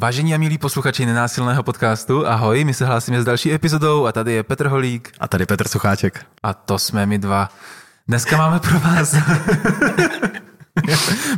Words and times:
Vážení 0.00 0.34
a 0.34 0.38
milí 0.38 0.58
posluchači 0.58 1.06
nenásilného 1.06 1.62
podcastu, 1.62 2.26
ahoj, 2.26 2.64
my 2.64 2.74
se 2.74 2.86
hlásíme 2.86 3.22
s 3.22 3.24
další 3.24 3.52
epizodou 3.52 4.06
a 4.06 4.12
tady 4.12 4.32
je 4.32 4.42
Petr 4.42 4.66
Holík. 4.66 5.12
A 5.20 5.28
tady 5.28 5.46
Petr 5.46 5.68
Sucháček. 5.68 6.26
A 6.42 6.54
to 6.54 6.78
jsme 6.78 7.06
my 7.06 7.18
dva. 7.18 7.48
Dneska 8.08 8.36
máme 8.36 8.60
pro 8.60 8.80
vás... 8.80 9.14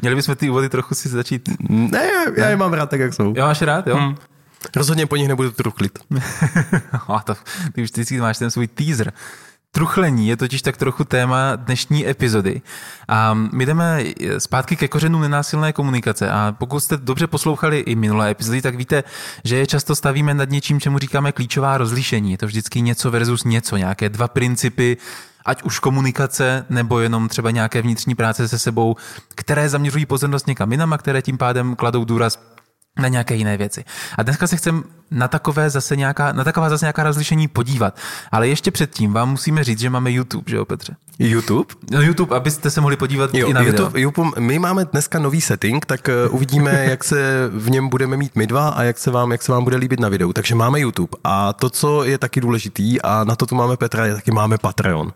Měli 0.02 0.16
bychom 0.16 0.36
ty 0.36 0.50
úvody 0.50 0.68
trochu 0.68 0.94
si 0.94 1.08
začít... 1.08 1.48
Ne, 1.68 2.04
já, 2.04 2.24
já 2.36 2.48
je 2.48 2.56
mám 2.56 2.72
rád 2.72 2.90
tak, 2.90 3.00
jak 3.00 3.14
jsou. 3.14 3.34
Jo, 3.36 3.46
máš 3.46 3.62
rád, 3.62 3.86
jo? 3.86 3.96
Hmm. 3.96 4.16
Rozhodně 4.76 5.06
po 5.06 5.16
nich 5.16 5.28
nebudu 5.28 5.50
truchlit. 5.50 5.98
a 7.08 7.20
to, 7.20 7.34
ty 7.72 7.82
už 7.82 7.90
vždycky 7.90 8.20
máš 8.20 8.38
ten 8.38 8.50
svůj 8.50 8.66
teaser. 8.66 9.12
Truchlení 9.72 10.28
je 10.28 10.36
totiž 10.36 10.62
tak 10.62 10.76
trochu 10.76 11.04
téma 11.04 11.56
dnešní 11.56 12.08
epizody. 12.08 12.62
A 13.08 13.34
my 13.34 13.66
jdeme 13.66 14.04
zpátky 14.38 14.76
ke 14.76 14.88
kořenům 14.88 15.22
nenásilné 15.22 15.72
komunikace. 15.72 16.30
A 16.30 16.54
pokud 16.58 16.80
jste 16.80 16.96
dobře 16.96 17.26
poslouchali 17.26 17.78
i 17.78 17.94
minulé 17.94 18.30
epizody, 18.30 18.62
tak 18.62 18.74
víte, 18.74 19.04
že 19.44 19.56
je 19.56 19.66
často 19.66 19.96
stavíme 19.96 20.34
nad 20.34 20.50
něčím, 20.50 20.80
čemu 20.80 20.98
říkáme 20.98 21.32
klíčová 21.32 21.78
rozlišení. 21.78 22.30
Je 22.30 22.38
to 22.38 22.46
vždycky 22.46 22.80
něco 22.80 23.10
versus 23.10 23.44
něco, 23.44 23.76
nějaké 23.76 24.08
dva 24.08 24.28
principy, 24.28 24.96
ať 25.44 25.62
už 25.62 25.78
komunikace 25.78 26.66
nebo 26.70 27.00
jenom 27.00 27.28
třeba 27.28 27.50
nějaké 27.50 27.82
vnitřní 27.82 28.14
práce 28.14 28.48
se 28.48 28.58
sebou, 28.58 28.96
které 29.34 29.68
zaměřují 29.68 30.06
pozornost 30.06 30.46
někam 30.46 30.72
jinam 30.72 30.92
a 30.92 30.98
které 30.98 31.22
tím 31.22 31.38
pádem 31.38 31.76
kladou 31.76 32.04
důraz 32.04 32.38
na 32.98 33.08
nějaké 33.08 33.34
jiné 33.34 33.56
věci. 33.56 33.84
A 34.18 34.22
dneska 34.22 34.46
se 34.46 34.56
chcem 34.56 34.84
na 35.10 35.28
takové 35.28 35.70
zase 35.70 35.96
nějaká, 35.96 36.32
na 36.32 36.44
taková 36.44 36.70
zase 36.70 36.84
nějaká 36.84 37.02
rozlišení 37.02 37.48
podívat. 37.48 37.96
Ale 38.32 38.48
ještě 38.48 38.70
předtím 38.70 39.12
vám 39.12 39.30
musíme 39.30 39.64
říct, 39.64 39.78
že 39.78 39.90
máme 39.90 40.10
YouTube, 40.10 40.44
že 40.46 40.56
jo, 40.56 40.64
Petře? 40.64 40.96
YouTube? 41.18 41.74
No 41.90 42.02
YouTube, 42.02 42.36
abyste 42.36 42.70
se 42.70 42.80
mohli 42.80 42.96
podívat 42.96 43.34
jo, 43.34 43.48
i 43.48 43.52
na 43.52 43.60
YouTube, 43.60 43.88
video. 43.88 44.02
YouTube, 44.02 44.40
my 44.40 44.58
máme 44.58 44.84
dneska 44.84 45.18
nový 45.18 45.40
setting, 45.40 45.86
tak 45.86 46.08
uh, 46.28 46.34
uvidíme, 46.34 46.84
jak 46.90 47.04
se 47.04 47.50
v 47.52 47.70
něm 47.70 47.88
budeme 47.88 48.16
mít 48.16 48.36
my 48.36 48.46
dva 48.46 48.68
a 48.68 48.82
jak 48.82 48.98
se 48.98 49.10
vám, 49.10 49.32
jak 49.32 49.42
se 49.42 49.52
vám 49.52 49.64
bude 49.64 49.76
líbit 49.76 50.00
na 50.00 50.08
videu. 50.08 50.32
Takže 50.32 50.54
máme 50.54 50.80
YouTube. 50.80 51.18
A 51.24 51.52
to, 51.52 51.70
co 51.70 52.04
je 52.04 52.18
taky 52.18 52.40
důležitý, 52.40 53.02
a 53.02 53.24
na 53.24 53.36
to 53.36 53.46
tu 53.46 53.54
máme 53.54 53.76
Petra, 53.76 54.06
je 54.06 54.14
taky 54.14 54.30
máme 54.30 54.58
Patreon. 54.58 55.12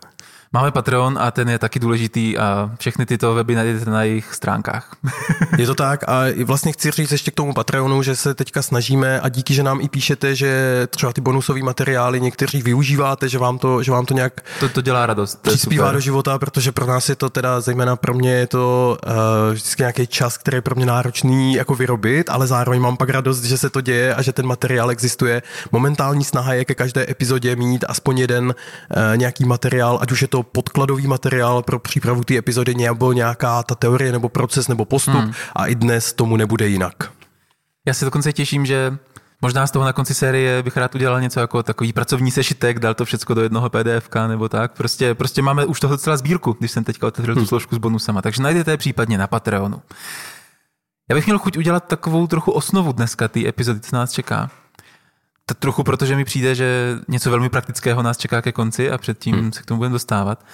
Máme 0.55 0.71
Patreon 0.71 1.17
a 1.21 1.31
ten 1.31 1.49
je 1.49 1.59
taky 1.59 1.79
důležitý 1.79 2.37
a 2.37 2.71
všechny 2.79 3.05
tyto 3.05 3.35
weby 3.35 3.55
najdete 3.55 3.89
na 3.89 4.03
jejich 4.03 4.33
stránkách. 4.33 4.95
je 5.57 5.67
to 5.67 5.75
tak 5.75 6.09
a 6.09 6.23
vlastně 6.45 6.71
chci 6.71 6.91
říct 6.91 7.11
ještě 7.11 7.31
k 7.31 7.35
tomu 7.35 7.53
Patreonu, 7.53 8.03
že 8.03 8.15
se 8.15 8.33
teďka 8.33 8.61
snažíme 8.61 9.19
a 9.19 9.29
díky, 9.29 9.53
že 9.53 9.63
nám 9.63 9.81
i 9.81 9.89
píšete, 9.89 10.35
že 10.35 10.81
třeba 10.89 11.13
ty 11.13 11.21
bonusové 11.21 11.63
materiály 11.63 12.21
někteří 12.21 12.61
využíváte, 12.61 13.29
že 13.29 13.37
vám 13.37 13.57
to, 13.57 13.83
že 13.83 13.91
vám 13.91 14.05
to 14.05 14.13
nějak 14.13 14.41
to, 14.59 14.69
to 14.69 14.81
dělá 14.81 15.05
radost. 15.05 15.39
To 15.41 15.49
přispívá 15.49 15.91
do 15.91 15.99
života, 15.99 16.39
protože 16.39 16.71
pro 16.71 16.85
nás 16.85 17.09
je 17.09 17.15
to 17.15 17.29
teda, 17.29 17.61
zejména 17.61 17.95
pro 17.95 18.13
mě 18.13 18.31
je 18.31 18.47
to 18.47 18.97
uh, 19.07 19.13
vždycky 19.53 19.81
nějaký 19.81 20.07
čas, 20.07 20.37
který 20.37 20.57
je 20.57 20.61
pro 20.61 20.75
mě 20.75 20.85
náročný 20.85 21.53
jako 21.53 21.75
vyrobit, 21.75 22.29
ale 22.29 22.47
zároveň 22.47 22.81
mám 22.81 22.97
pak 22.97 23.09
radost, 23.09 23.43
že 23.43 23.57
se 23.57 23.69
to 23.69 23.81
děje 23.81 24.15
a 24.15 24.21
že 24.21 24.33
ten 24.33 24.45
materiál 24.45 24.91
existuje. 24.91 25.41
Momentální 25.71 26.23
snaha 26.23 26.53
je 26.53 26.65
ke 26.65 26.75
každé 26.75 27.05
epizodě 27.09 27.55
mít 27.55 27.85
aspoň 27.87 28.17
jeden 28.17 28.45
uh, 28.45 29.17
nějaký 29.17 29.45
materiál, 29.45 29.99
ať 30.01 30.11
už 30.11 30.21
je 30.21 30.27
to 30.27 30.42
podkladový 30.43 31.07
materiál 31.07 31.61
pro 31.61 31.79
přípravu 31.79 32.23
té 32.23 32.37
epizody 32.37 32.75
nebo 32.75 33.13
nějaká 33.13 33.63
ta 33.63 33.75
teorie 33.75 34.11
nebo 34.11 34.29
proces 34.29 34.67
nebo 34.67 34.85
postup 34.85 35.13
hmm. 35.13 35.31
a 35.55 35.67
i 35.67 35.75
dnes 35.75 36.13
tomu 36.13 36.37
nebude 36.37 36.67
jinak. 36.67 37.11
Já 37.87 37.93
se 37.93 38.05
dokonce 38.05 38.33
těším, 38.33 38.65
že 38.65 38.97
Možná 39.43 39.67
z 39.67 39.71
toho 39.71 39.85
na 39.85 39.93
konci 39.93 40.13
série 40.13 40.63
bych 40.63 40.77
rád 40.77 40.95
udělal 40.95 41.21
něco 41.21 41.39
jako 41.39 41.63
takový 41.63 41.93
pracovní 41.93 42.31
sešitek, 42.31 42.79
dal 42.79 42.93
to 42.93 43.05
všechno 43.05 43.35
do 43.35 43.41
jednoho 43.41 43.69
PDF 43.69 44.09
nebo 44.27 44.49
tak. 44.49 44.71
Prostě, 44.71 45.15
prostě 45.15 45.41
máme 45.41 45.65
už 45.65 45.79
toho 45.79 45.97
celá 45.97 46.17
sbírku, 46.17 46.55
když 46.59 46.71
jsem 46.71 46.83
teďka 46.83 47.07
otevřel 47.07 47.35
tu 47.35 47.39
hmm. 47.39 47.47
složku 47.47 47.75
s 47.75 47.77
bonusama. 47.77 48.21
Takže 48.21 48.43
najdete 48.43 48.71
je 48.71 48.77
případně 48.77 49.17
na 49.17 49.27
Patreonu. 49.27 49.81
Já 51.09 51.15
bych 51.15 51.25
měl 51.25 51.39
chuť 51.39 51.57
udělat 51.57 51.87
takovou 51.87 52.27
trochu 52.27 52.51
osnovu 52.51 52.91
dneska 52.91 53.27
té 53.27 53.47
epizody, 53.47 53.79
co 53.79 53.95
nás 53.95 54.11
čeká. 54.11 54.51
Tak 55.45 55.57
trochu 55.59 55.83
protože 55.83 56.15
mi 56.15 56.25
přijde, 56.25 56.55
že 56.55 56.97
něco 57.07 57.29
velmi 57.29 57.49
praktického 57.49 58.03
nás 58.03 58.17
čeká 58.17 58.41
ke 58.41 58.51
konci 58.51 58.91
a 58.91 58.97
předtím 58.97 59.35
hmm. 59.35 59.53
se 59.53 59.61
k 59.61 59.65
tomu 59.65 59.77
budeme 59.77 59.93
dostávat. 59.93 60.45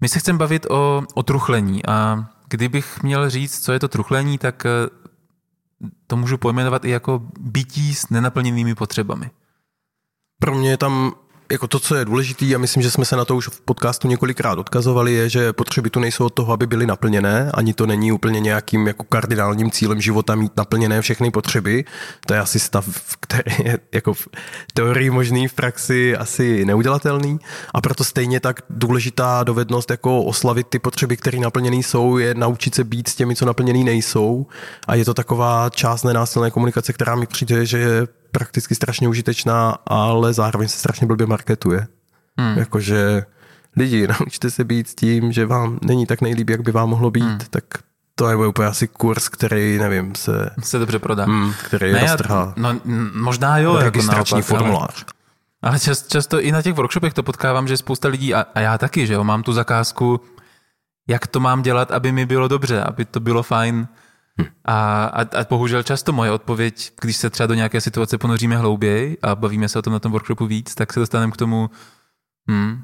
My 0.00 0.08
se 0.08 0.18
chceme 0.18 0.38
bavit 0.38 0.66
o, 0.70 1.02
o 1.14 1.22
truchlení 1.22 1.86
a 1.86 2.26
kdybych 2.48 3.02
měl 3.02 3.30
říct, 3.30 3.64
co 3.64 3.72
je 3.72 3.80
to 3.80 3.88
truchlení, 3.88 4.38
tak 4.38 4.66
eh, 4.66 4.70
to 6.06 6.16
můžu 6.16 6.38
pojmenovat 6.38 6.84
i 6.84 6.90
jako 6.90 7.22
bytí 7.40 7.94
s 7.94 8.08
nenaplněnými 8.08 8.74
potřebami. 8.74 9.30
Pro 10.38 10.54
mě 10.54 10.70
je 10.70 10.76
tam 10.76 11.12
jako 11.52 11.66
to, 11.66 11.78
co 11.78 11.94
je 11.94 12.04
důležité, 12.04 12.54
a 12.54 12.58
myslím, 12.58 12.82
že 12.82 12.90
jsme 12.90 13.04
se 13.04 13.16
na 13.16 13.24
to 13.24 13.36
už 13.36 13.48
v 13.48 13.60
podcastu 13.60 14.08
několikrát 14.08 14.58
odkazovali, 14.58 15.12
je, 15.12 15.28
že 15.28 15.52
potřeby 15.52 15.90
tu 15.90 16.00
nejsou 16.00 16.24
od 16.24 16.34
toho, 16.34 16.52
aby 16.52 16.66
byly 16.66 16.86
naplněné, 16.86 17.50
ani 17.54 17.74
to 17.74 17.86
není 17.86 18.12
úplně 18.12 18.40
nějakým 18.40 18.86
jako 18.86 19.04
kardinálním 19.04 19.70
cílem 19.70 20.00
života 20.00 20.34
mít 20.34 20.56
naplněné 20.56 21.00
všechny 21.00 21.30
potřeby. 21.30 21.84
To 22.26 22.34
je 22.34 22.40
asi 22.40 22.58
stav, 22.58 22.88
který 23.20 23.54
je 23.64 23.78
jako 23.94 24.14
v 24.14 24.28
teorii 24.74 25.10
možný, 25.10 25.48
v 25.48 25.54
praxi 25.54 26.16
asi 26.16 26.64
neudělatelný. 26.64 27.38
A 27.74 27.80
proto 27.80 28.04
stejně 28.04 28.40
tak 28.40 28.60
důležitá 28.70 29.44
dovednost 29.44 29.90
jako 29.90 30.22
oslavit 30.22 30.66
ty 30.66 30.78
potřeby, 30.78 31.16
které 31.16 31.38
naplněné 31.38 31.76
jsou, 31.76 32.18
je 32.18 32.34
naučit 32.34 32.74
se 32.74 32.84
být 32.84 33.08
s 33.08 33.14
těmi, 33.14 33.36
co 33.36 33.44
naplněné 33.44 33.84
nejsou. 33.84 34.46
A 34.86 34.94
je 34.94 35.04
to 35.04 35.14
taková 35.14 35.70
část 35.70 36.02
nenásilné 36.02 36.50
komunikace, 36.50 36.92
která 36.92 37.14
mi 37.14 37.26
přijde, 37.26 37.66
že 37.66 37.78
je 37.78 38.06
prakticky 38.38 38.74
strašně 38.74 39.08
užitečná, 39.08 39.76
ale 39.86 40.32
zároveň 40.32 40.68
se 40.68 40.78
strašně 40.78 41.06
blbě 41.06 41.26
marketuje. 41.26 41.86
Hmm. 42.38 42.58
Jakože 42.58 43.26
lidi, 43.76 44.06
naučte 44.20 44.50
se 44.50 44.64
být 44.64 44.88
s 44.88 44.94
tím, 44.94 45.32
že 45.32 45.46
vám 45.46 45.78
není 45.82 46.06
tak 46.06 46.20
nejlíp, 46.20 46.50
jak 46.50 46.60
by 46.60 46.72
vám 46.72 46.88
mohlo 46.88 47.10
být, 47.10 47.24
hmm. 47.24 47.38
tak 47.50 47.64
to 48.14 48.28
je 48.28 48.36
úplně 48.36 48.68
asi 48.68 48.88
kurz, 48.88 49.28
který, 49.28 49.78
nevím, 49.78 50.14
se... 50.14 50.50
Se 50.60 50.78
dobře 50.78 50.98
prodá. 50.98 51.24
Hmm, 51.24 51.52
který 51.64 51.92
ne, 51.92 52.00
roztrhá. 52.00 52.52
No, 52.56 52.80
možná 53.14 53.58
jo. 53.58 53.76
Registrační 53.78 54.38
jako 54.38 54.46
formulář. 54.48 55.04
Ale, 55.62 55.70
ale 55.72 55.80
čas, 55.80 56.06
často 56.06 56.40
i 56.40 56.52
na 56.52 56.62
těch 56.62 56.74
workshopech 56.74 57.14
to 57.14 57.22
potkávám, 57.22 57.68
že 57.68 57.76
spousta 57.76 58.08
lidí, 58.08 58.34
a, 58.34 58.46
a 58.54 58.60
já 58.60 58.78
taky, 58.78 59.06
že 59.06 59.14
jo, 59.14 59.24
mám 59.24 59.42
tu 59.42 59.52
zakázku, 59.52 60.20
jak 61.08 61.26
to 61.26 61.40
mám 61.40 61.62
dělat, 61.62 61.90
aby 61.90 62.12
mi 62.12 62.26
bylo 62.26 62.48
dobře, 62.48 62.82
aby 62.82 63.04
to 63.04 63.20
bylo 63.20 63.42
fajn, 63.42 63.88
a, 64.64 65.04
a, 65.04 65.20
a 65.20 65.46
bohužel 65.50 65.82
často 65.82 66.12
moje 66.12 66.30
odpověď, 66.30 66.92
když 67.00 67.16
se 67.16 67.30
třeba 67.30 67.46
do 67.46 67.54
nějaké 67.54 67.80
situace 67.80 68.18
ponoříme 68.18 68.56
hlouběji 68.56 69.18
a 69.22 69.34
bavíme 69.34 69.68
se 69.68 69.78
o 69.78 69.82
tom 69.82 69.92
na 69.92 69.98
tom 69.98 70.12
workshopu 70.12 70.46
víc, 70.46 70.74
tak 70.74 70.92
se 70.92 71.00
dostaneme 71.00 71.32
k 71.32 71.36
tomu, 71.36 71.70
hm, 72.50 72.82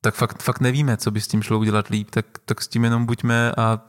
tak 0.00 0.14
fakt, 0.14 0.42
fakt 0.42 0.60
nevíme, 0.60 0.96
co 0.96 1.10
by 1.10 1.20
s 1.20 1.28
tím 1.28 1.42
šlo 1.42 1.58
udělat 1.58 1.88
líp, 1.88 2.10
tak, 2.10 2.26
tak 2.44 2.62
s 2.62 2.68
tím 2.68 2.84
jenom 2.84 3.06
buďme 3.06 3.52
a 3.56 3.80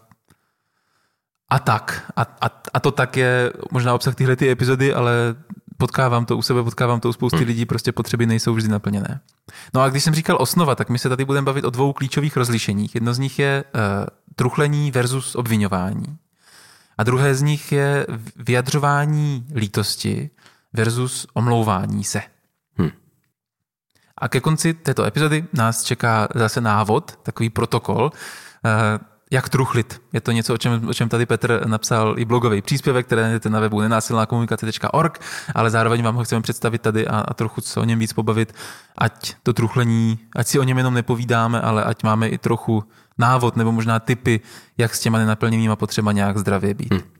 a 1.51 1.59
tak. 1.59 2.11
A, 2.15 2.21
a, 2.21 2.61
a 2.73 2.79
to 2.79 2.91
tak 2.91 3.17
je 3.17 3.53
možná 3.71 3.93
obsah 3.93 4.15
tyhle 4.15 4.35
ty 4.35 4.49
epizody, 4.49 4.93
ale 4.93 5.35
potkávám 5.77 6.25
to 6.25 6.37
u 6.37 6.41
sebe, 6.41 6.63
potkávám 6.63 6.99
to 6.99 7.09
u 7.09 7.13
spousty 7.13 7.37
hmm. 7.37 7.47
lidí, 7.47 7.65
prostě 7.65 7.91
potřeby 7.91 8.25
nejsou 8.25 8.53
vždy 8.53 8.69
naplněné. 8.69 9.19
No 9.73 9.81
a 9.81 9.89
když 9.89 10.03
jsem 10.03 10.13
říkal 10.13 10.37
osnova, 10.39 10.75
tak 10.75 10.89
my 10.89 10.99
se 10.99 11.09
tady 11.09 11.25
budeme 11.25 11.45
bavit 11.45 11.65
o 11.65 11.69
dvou 11.69 11.93
klíčových 11.93 12.37
rozlišeních. 12.37 12.95
Jedno 12.95 13.13
z 13.13 13.19
nich 13.19 13.39
je 13.39 13.63
uh, 13.75 13.81
truchlení 14.35 14.91
versus 14.91 15.35
obvinování. 15.35 16.17
A 17.01 17.03
druhé 17.03 17.35
z 17.35 17.41
nich 17.41 17.71
je 17.71 18.07
vyjadřování 18.35 19.45
lítosti 19.55 20.29
versus 20.73 21.27
omlouvání 21.33 22.03
se. 22.03 22.21
Hmm. 22.77 22.91
A 24.17 24.27
ke 24.27 24.39
konci 24.39 24.73
této 24.73 25.03
epizody 25.03 25.45
nás 25.53 25.83
čeká 25.83 26.27
zase 26.35 26.61
návod, 26.61 27.19
takový 27.23 27.49
protokol, 27.49 28.11
eh, 28.65 28.69
jak 29.31 29.49
truchlit. 29.49 30.01
Je 30.13 30.21
to 30.21 30.31
něco, 30.31 30.53
o 30.53 30.57
čem, 30.57 30.89
o 30.89 30.93
čem 30.93 31.09
tady 31.09 31.25
Petr 31.25 31.67
napsal 31.67 32.19
i 32.19 32.25
blogový 32.25 32.61
příspěvek, 32.61 33.05
který 33.05 33.21
najdete 33.21 33.49
na 33.49 33.59
webu 33.59 33.81
nenásilnákomunikace.org, 33.81 35.19
ale 35.55 35.69
zároveň 35.69 36.03
vám 36.03 36.15
ho 36.15 36.23
chceme 36.23 36.41
představit 36.41 36.81
tady 36.81 37.07
a, 37.07 37.19
a 37.19 37.33
trochu 37.33 37.61
se 37.61 37.79
o 37.79 37.83
něm 37.83 37.99
víc 37.99 38.13
pobavit, 38.13 38.53
ať 38.97 39.35
to 39.43 39.53
truchlení, 39.53 40.19
ať 40.35 40.47
si 40.47 40.59
o 40.59 40.63
něm 40.63 40.77
jenom 40.77 40.93
nepovídáme, 40.93 41.61
ale 41.61 41.83
ať 41.83 42.03
máme 42.03 42.27
i 42.27 42.37
trochu 42.37 42.83
návod 43.17 43.55
nebo 43.55 43.71
možná 43.71 43.99
typy, 43.99 44.39
jak 44.77 44.95
s 44.95 44.99
těma 44.99 45.17
nenaplněnýma 45.17 45.75
potřeba 45.75 46.11
nějak 46.11 46.37
zdravě 46.37 46.73
být. 46.73 46.93
Hmm. 46.93 47.10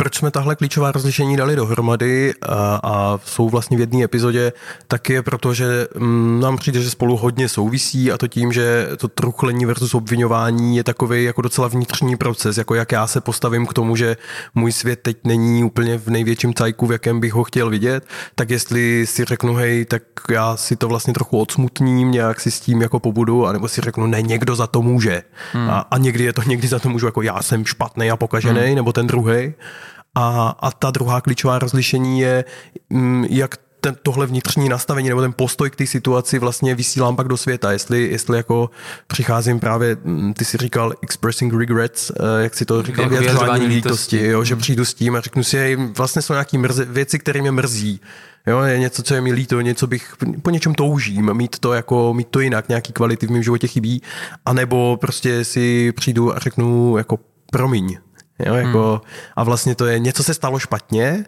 Proč 0.00 0.18
jsme 0.18 0.30
tahle 0.30 0.56
klíčová 0.56 0.92
rozlišení 0.92 1.36
dali 1.36 1.56
dohromady 1.56 2.34
a, 2.42 2.80
a 2.82 3.18
jsou 3.24 3.48
vlastně 3.48 3.76
v 3.76 3.80
jedné 3.80 4.04
epizodě, 4.04 4.52
tak 4.88 5.10
je 5.10 5.22
proto, 5.22 5.54
že 5.54 5.88
mm, 5.98 6.40
nám 6.40 6.56
přijde, 6.56 6.82
že 6.82 6.90
spolu 6.90 7.16
hodně 7.16 7.48
souvisí 7.48 8.12
a 8.12 8.18
to 8.18 8.28
tím, 8.28 8.52
že 8.52 8.88
to 8.96 9.08
truchlení 9.08 9.66
versus 9.66 9.94
obvinování 9.94 10.76
je 10.76 10.84
takový 10.84 11.24
jako 11.24 11.42
docela 11.42 11.68
vnitřní 11.68 12.16
proces, 12.16 12.58
jako 12.58 12.74
jak 12.74 12.92
já 12.92 13.06
se 13.06 13.20
postavím 13.20 13.66
k 13.66 13.72
tomu, 13.72 13.96
že 13.96 14.16
můj 14.54 14.72
svět 14.72 15.00
teď 15.02 15.16
není 15.24 15.64
úplně 15.64 15.98
v 15.98 16.08
největším 16.08 16.54
cajku, 16.54 16.86
v 16.86 16.92
jakém 16.92 17.20
bych 17.20 17.32
ho 17.32 17.44
chtěl 17.44 17.70
vidět, 17.70 18.04
tak 18.34 18.50
jestli 18.50 19.06
si 19.06 19.24
řeknu, 19.24 19.54
hej, 19.54 19.84
tak 19.84 20.02
já 20.30 20.56
si 20.56 20.76
to 20.76 20.88
vlastně 20.88 21.14
trochu 21.14 21.40
odsmutním, 21.40 22.10
nějak 22.10 22.40
si 22.40 22.50
s 22.50 22.60
tím 22.60 22.82
jako 22.82 23.00
pobudu, 23.00 23.46
anebo 23.46 23.68
si 23.68 23.80
řeknu, 23.80 24.06
ne, 24.06 24.22
někdo 24.22 24.56
za 24.56 24.66
to 24.66 24.82
může. 24.82 25.22
Hmm. 25.52 25.70
A, 25.70 25.78
a 25.78 25.98
někdy 25.98 26.24
je 26.24 26.32
to, 26.32 26.42
někdy 26.42 26.68
za 26.68 26.78
to 26.78 26.88
můžu 26.88 27.06
jako 27.06 27.22
já 27.22 27.42
jsem 27.42 27.64
špatný 27.64 28.10
a 28.10 28.16
pokažený, 28.16 28.66
hmm. 28.66 28.74
nebo 28.74 28.92
ten 28.92 29.06
druhý. 29.06 29.54
A, 30.14 30.56
a 30.60 30.70
ta 30.70 30.90
druhá 30.90 31.20
klíčová 31.20 31.58
rozlišení 31.58 32.20
je, 32.20 32.44
mm, 32.90 33.24
jak 33.30 33.56
ten, 33.80 33.96
tohle 34.02 34.26
vnitřní 34.26 34.68
nastavení 34.68 35.08
nebo 35.08 35.20
ten 35.20 35.32
postoj 35.32 35.70
k 35.70 35.76
té 35.76 35.86
situaci 35.86 36.38
vlastně 36.38 36.74
vysílám 36.74 37.16
pak 37.16 37.28
do 37.28 37.36
světa. 37.36 37.72
Jestli, 37.72 38.08
jestli 38.10 38.36
jako 38.36 38.70
přicházím 39.06 39.60
právě, 39.60 39.96
mm, 40.04 40.34
ty 40.34 40.44
si 40.44 40.56
říkal 40.56 40.92
expressing 41.02 41.54
regrets, 41.54 42.10
eh, 42.10 42.42
jak 42.42 42.54
si 42.54 42.64
to 42.64 42.82
říkal, 42.82 43.02
Jako 43.02 43.10
vyjadřování 43.10 43.40
vyjadřování 43.40 43.74
lítosti, 43.74 44.16
lítosti. 44.16 44.32
jo, 44.32 44.44
že 44.44 44.56
přijdu 44.56 44.84
s 44.84 44.94
tím 44.94 45.16
a 45.16 45.20
řeknu 45.20 45.42
si, 45.44 45.56
hej, 45.56 45.76
vlastně 45.76 46.22
jsou 46.22 46.32
nějaké 46.32 46.58
věci, 46.84 47.18
které 47.18 47.40
mě 47.40 47.50
mrzí. 47.50 48.00
Jo, 48.46 48.60
je 48.60 48.78
něco, 48.78 49.02
co 49.02 49.14
je 49.14 49.20
mi 49.20 49.32
líto, 49.32 49.60
něco 49.60 49.86
bych, 49.86 50.14
po 50.42 50.50
něčem 50.50 50.74
toužím, 50.74 51.34
mít 51.34 51.58
to 51.58 51.72
jako, 51.72 52.14
mít 52.14 52.28
to 52.28 52.40
jinak, 52.40 52.68
nějaký 52.68 52.92
kvality 52.92 53.26
v 53.26 53.30
mém 53.30 53.42
životě 53.42 53.66
chybí, 53.66 54.02
anebo 54.46 54.96
prostě 55.00 55.44
si 55.44 55.92
přijdu 55.92 56.36
a 56.36 56.38
řeknu 56.38 56.96
jako 56.96 57.18
promiň. 57.52 57.98
Jo, 58.46 58.54
jako, 58.54 58.90
hmm. 58.90 59.12
A 59.36 59.44
vlastně 59.44 59.74
to 59.74 59.86
je, 59.86 59.98
něco 59.98 60.22
se 60.22 60.34
stalo 60.34 60.58
špatně 60.58 61.24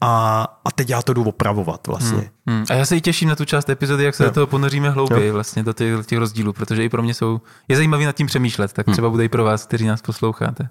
a, 0.00 0.42
a 0.64 0.70
teď 0.70 0.90
já 0.90 1.02
to 1.02 1.12
jdu 1.12 1.24
opravovat 1.24 1.86
vlastně. 1.86 2.30
Hmm. 2.46 2.64
A 2.70 2.74
já 2.74 2.84
se 2.86 2.96
i 2.96 3.00
těším 3.00 3.28
na 3.28 3.36
tu 3.36 3.44
část 3.44 3.68
epizody, 3.68 4.04
jak 4.04 4.14
se 4.14 4.24
Jo. 4.24 4.30
do 4.30 4.34
toho 4.34 4.46
ponoříme 4.46 4.90
hlouběji 4.90 5.26
Jo. 5.28 5.34
vlastně 5.34 5.62
do 5.62 5.72
těch, 5.72 6.06
těch 6.06 6.18
rozdílů, 6.18 6.52
protože 6.52 6.84
i 6.84 6.88
pro 6.88 7.02
mě 7.02 7.14
jsou, 7.14 7.40
je 7.68 7.76
zajímavý 7.76 8.04
nad 8.04 8.16
tím 8.16 8.26
přemýšlet, 8.26 8.72
tak 8.72 8.86
třeba 8.92 9.10
bude 9.10 9.24
i 9.24 9.28
pro 9.28 9.44
vás, 9.44 9.66
kteří 9.66 9.86
nás 9.86 10.02
posloucháte. 10.02 10.68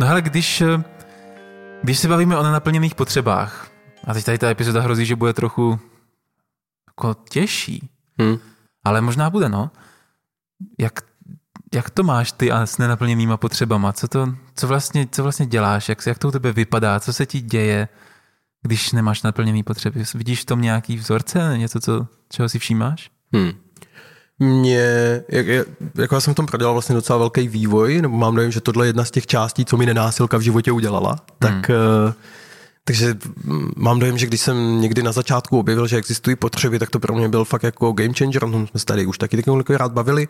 No 0.00 0.08
ale 0.08 0.22
když, 0.22 0.60
eh, 0.60 0.82
když 1.82 1.98
se 1.98 2.08
bavíme 2.08 2.36
o 2.36 2.42
nenaplněných 2.42 2.94
potřebách, 2.94 3.68
a 4.06 4.14
teď 4.14 4.24
tady 4.24 4.38
ta 4.38 4.50
epizoda 4.50 4.80
hrozí, 4.80 5.06
že 5.06 5.16
bude 5.16 5.32
trochu 5.32 5.78
jako 6.88 7.16
těžší, 7.30 7.88
Hmm. 8.20 8.38
ale 8.84 9.00
možná 9.00 9.30
bude, 9.30 9.48
no. 9.48 9.70
Jak, 10.78 11.00
jak 11.74 11.90
to 11.90 12.02
máš 12.02 12.32
ty 12.32 12.52
a 12.52 12.66
s 12.66 12.78
nenaplněnýma 12.78 13.36
potřebama? 13.36 13.92
Co, 13.92 14.08
to, 14.08 14.34
co, 14.54 14.66
vlastně, 14.66 15.08
co 15.12 15.22
vlastně 15.22 15.46
děláš? 15.46 15.88
Jak, 15.88 16.06
jak 16.06 16.18
to 16.18 16.28
u 16.28 16.30
tebe 16.30 16.52
vypadá? 16.52 17.00
Co 17.00 17.12
se 17.12 17.26
ti 17.26 17.40
děje, 17.40 17.88
když 18.62 18.92
nemáš 18.92 19.22
naplněný 19.22 19.62
potřeby? 19.62 20.04
Vidíš 20.14 20.42
v 20.42 20.46
tom 20.46 20.62
nějaký 20.62 20.96
vzorce? 20.96 21.54
Něco, 21.56 21.80
co, 21.80 22.06
čeho 22.28 22.48
si 22.48 22.58
všímáš? 22.58 23.10
Hmm. 23.32 23.52
Mě, 24.38 25.22
jak, 25.28 25.46
jak, 25.46 25.68
jako 25.94 26.14
já 26.14 26.20
jsem 26.20 26.34
v 26.34 26.36
tom 26.36 26.46
prodělal 26.46 26.74
vlastně 26.74 26.94
docela 26.94 27.18
velký 27.18 27.48
vývoj, 27.48 28.02
nebo 28.02 28.16
mám 28.16 28.34
dojem, 28.34 28.50
že 28.50 28.60
tohle 28.60 28.86
je 28.86 28.88
jedna 28.88 29.04
z 29.04 29.10
těch 29.10 29.26
částí, 29.26 29.64
co 29.64 29.76
mi 29.76 29.86
nenásilka 29.86 30.36
v 30.36 30.40
životě 30.40 30.72
udělala. 30.72 31.16
Tak, 31.38 31.68
hmm. 31.68 32.14
Takže 32.88 33.14
mám 33.76 33.98
dojem, 33.98 34.18
že 34.18 34.26
když 34.26 34.40
jsem 34.40 34.80
někdy 34.80 35.02
na 35.02 35.12
začátku 35.12 35.58
objevil, 35.58 35.86
že 35.86 35.96
existují 35.96 36.36
potřeby, 36.36 36.78
tak 36.78 36.90
to 36.90 37.00
pro 37.00 37.14
mě 37.14 37.28
byl 37.28 37.44
fakt 37.44 37.62
jako 37.62 37.92
game 37.92 38.14
changer, 38.14 38.44
o 38.44 38.50
tom 38.50 38.66
jsme 38.66 38.80
se 38.80 38.86
tady 38.86 39.06
už 39.06 39.18
taky 39.18 39.36
několikrát 39.36 39.92
bavili. 39.92 40.28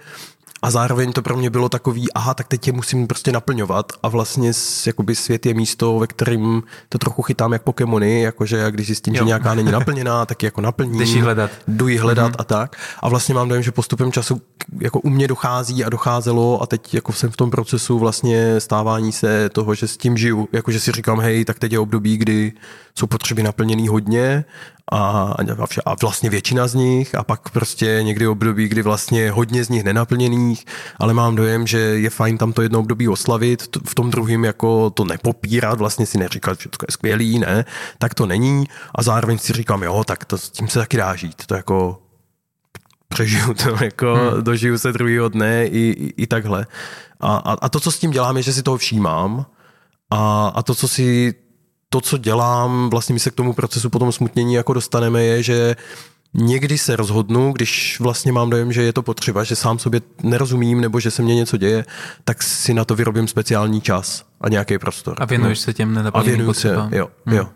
A 0.63 0.71
zároveň 0.71 1.13
to 1.13 1.23
pro 1.23 1.37
mě 1.37 1.51
bylo 1.51 1.69
takový, 1.69 2.13
aha, 2.13 2.35
tak 2.35 2.49
teď 2.49 2.67
je 2.67 2.73
musím 2.73 3.07
prostě 3.07 3.33
naplňovat 3.33 3.93
a 4.03 4.09
vlastně 4.09 4.53
jakoby 4.87 5.15
svět 5.15 5.47
je 5.47 5.55
místo, 5.55 5.99
ve 5.99 6.07
kterým 6.07 6.63
to 6.89 6.99
trochu 6.99 7.23
chytám 7.23 7.53
jak 7.53 7.63
Pokémony, 7.63 8.21
jakože 8.21 8.71
když 8.71 8.87
zjistím, 8.87 9.15
jo. 9.15 9.19
Že 9.19 9.27
nějaká 9.27 9.55
není 9.55 9.73
naplněná, 9.73 10.27
tak 10.27 10.43
ji 10.43 10.47
jako 10.47 10.61
naplním. 10.61 10.99
Jdeš 10.99 11.11
ji 11.11 11.21
hledat. 11.21 11.51
Jdu 11.69 11.89
ji 11.89 11.99
hledat 11.99 12.33
mm-hmm. 12.33 12.41
a 12.41 12.45
tak. 12.45 12.77
A 13.01 13.09
vlastně 13.09 13.35
mám 13.35 13.49
dojem, 13.49 13.63
že 13.63 13.73
postupem 13.73 14.13
času 14.13 14.43
jako 14.81 15.01
u 15.01 15.09
mě 15.09 15.29
dochází 15.29 15.85
a 15.85 15.89
docházelo 15.89 16.63
a 16.63 16.67
teď 16.67 16.95
jako 16.95 17.13
jsem 17.13 17.31
v 17.31 17.37
tom 17.37 17.51
procesu 17.51 17.99
vlastně 17.99 18.61
stávání 18.61 19.13
se 19.13 19.49
toho, 19.49 19.75
že 19.75 19.89
s 19.89 19.97
tím 19.97 20.17
žiju. 20.17 20.49
Jako, 20.53 20.71
že 20.71 20.81
si 20.81 20.93
říkám, 20.93 21.21
hej, 21.21 21.45
tak 21.45 21.59
teď 21.59 21.73
je 21.73 21.79
období, 21.79 22.17
kdy 22.17 22.53
jsou 22.95 23.07
potřeby 23.07 23.43
naplněný 23.43 23.89
hodně 23.89 24.45
a, 24.93 25.35
a 25.59 25.67
vše- 25.67 25.83
a 25.87 25.95
vlastně 26.01 26.31
většina 26.31 26.67
z 26.67 26.75
nich 26.75 27.15
a 27.15 27.25
pak 27.25 27.51
prostě 27.51 28.01
někdy 28.03 28.27
období, 28.27 28.69
kdy 28.69 28.83
vlastně 28.83 29.21
je 29.21 29.31
hodně 29.31 29.65
z 29.65 29.69
nich 29.69 29.85
nenaplněných, 29.85 30.65
ale 30.97 31.15
mám 31.15 31.37
dojem, 31.37 31.67
že 31.67 31.79
je 31.79 32.11
fajn 32.11 32.39
tam 32.39 32.53
to 32.53 32.63
jedno 32.63 32.79
období 32.79 33.09
oslavit, 33.09 33.77
v 33.87 33.95
tom 33.95 34.11
druhém 34.11 34.45
jako 34.45 34.91
to 34.91 35.05
nepopírat, 35.05 35.79
vlastně 35.79 36.07
si 36.07 36.19
neříkat, 36.19 36.61
že 36.61 36.69
všechno 36.71 36.87
je 36.89 36.93
skvělý, 36.93 37.39
ne, 37.39 37.65
tak 37.99 38.15
to 38.15 38.27
není 38.27 38.65
a 38.95 39.03
zároveň 39.03 39.39
si 39.39 39.53
říkám, 39.53 39.83
jo, 39.83 40.05
tak 40.05 40.25
to, 40.25 40.39
s 40.39 40.51
tím 40.51 40.69
se 40.69 40.79
taky 40.79 40.97
dá 40.97 41.17
žít, 41.17 41.47
to 41.47 41.55
jako 41.55 42.03
přežiju 43.09 43.55
to, 43.55 43.85
jako 43.85 44.15
hmm. 44.15 44.43
dožiju 44.43 44.79
se 44.79 44.93
druhého 44.93 45.29
dne 45.29 45.67
i, 45.67 45.79
i, 45.79 46.23
i 46.23 46.27
takhle. 46.27 46.67
A, 47.21 47.37
a, 47.37 47.53
a 47.53 47.69
to, 47.69 47.81
co 47.81 47.93
s 47.93 47.99
tím 47.99 48.11
dělám, 48.11 48.37
je, 48.37 48.43
že 48.43 48.53
si 48.53 48.63
toho 48.63 48.77
všímám 48.77 49.47
a, 50.11 50.49
a 50.55 50.63
to, 50.63 50.75
co 50.75 50.89
si 50.89 51.35
to, 51.91 52.01
co 52.01 52.19
dělám, 52.19 52.91
vlastně 52.91 53.13
my 53.13 53.21
se 53.21 53.31
k 53.31 53.35
tomu 53.35 53.53
procesu 53.53 53.91
potom 53.91 54.13
smutnění 54.13 54.55
jako 54.55 54.73
dostaneme, 54.73 55.23
je, 55.23 55.43
že 55.43 55.77
někdy 56.35 56.79
se 56.79 56.97
rozhodnu, 56.97 57.53
když 57.53 58.01
vlastně 58.01 58.33
mám 58.33 58.51
dojem, 58.51 58.73
že 58.73 58.83
je 58.83 58.93
to 58.93 59.03
potřeba, 59.03 59.45
že 59.45 59.57
sám 59.57 59.79
sobě 59.79 60.01
nerozumím 60.23 60.81
nebo 60.81 61.01
že 61.01 61.11
se 61.11 61.23
mně 61.23 61.35
něco 61.35 61.57
děje, 61.57 61.85
tak 62.25 62.43
si 62.43 62.75
na 62.75 62.85
to 62.85 62.95
vyrobím 62.95 63.29
speciální 63.29 63.81
čas 63.81 64.25
a 64.41 64.49
nějaký 64.49 64.79
prostor. 64.79 65.17
A 65.21 65.25
věnuješ 65.25 65.59
se 65.59 65.75
těm 65.75 65.89
a 65.89 65.93
nenaplněným 65.95 66.37
věnuju 66.37 66.55
se, 66.55 66.69
potřebám? 66.69 66.95
jo, 66.95 67.09
jo. 67.27 67.49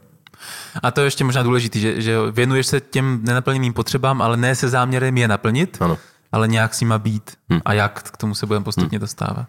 A 0.83 0.91
to 0.91 1.01
je 1.01 1.07
ještě 1.07 1.25
možná 1.25 1.43
důležité, 1.43 1.79
že, 1.79 2.03
že 2.03 2.17
věnuješ 2.31 2.67
se 2.67 2.81
těm 2.81 3.21
nenaplněným 3.25 3.73
potřebám, 3.73 4.23
ale 4.23 4.37
ne 4.37 4.55
se 4.55 4.69
záměrem 4.69 5.19
je 5.19 5.29
naplnit, 5.29 5.77
Ano. 5.81 5.99
ale 6.33 6.49
nějak 6.49 6.75
s 6.75 6.81
nima 6.81 6.99
být. 6.99 7.31
A 7.65 7.73
jak 7.73 8.03
k 8.03 8.17
tomu 8.17 8.35
se 8.35 8.47
budeme 8.47 8.65
postupně 8.65 8.99
dostávat. 8.99 9.47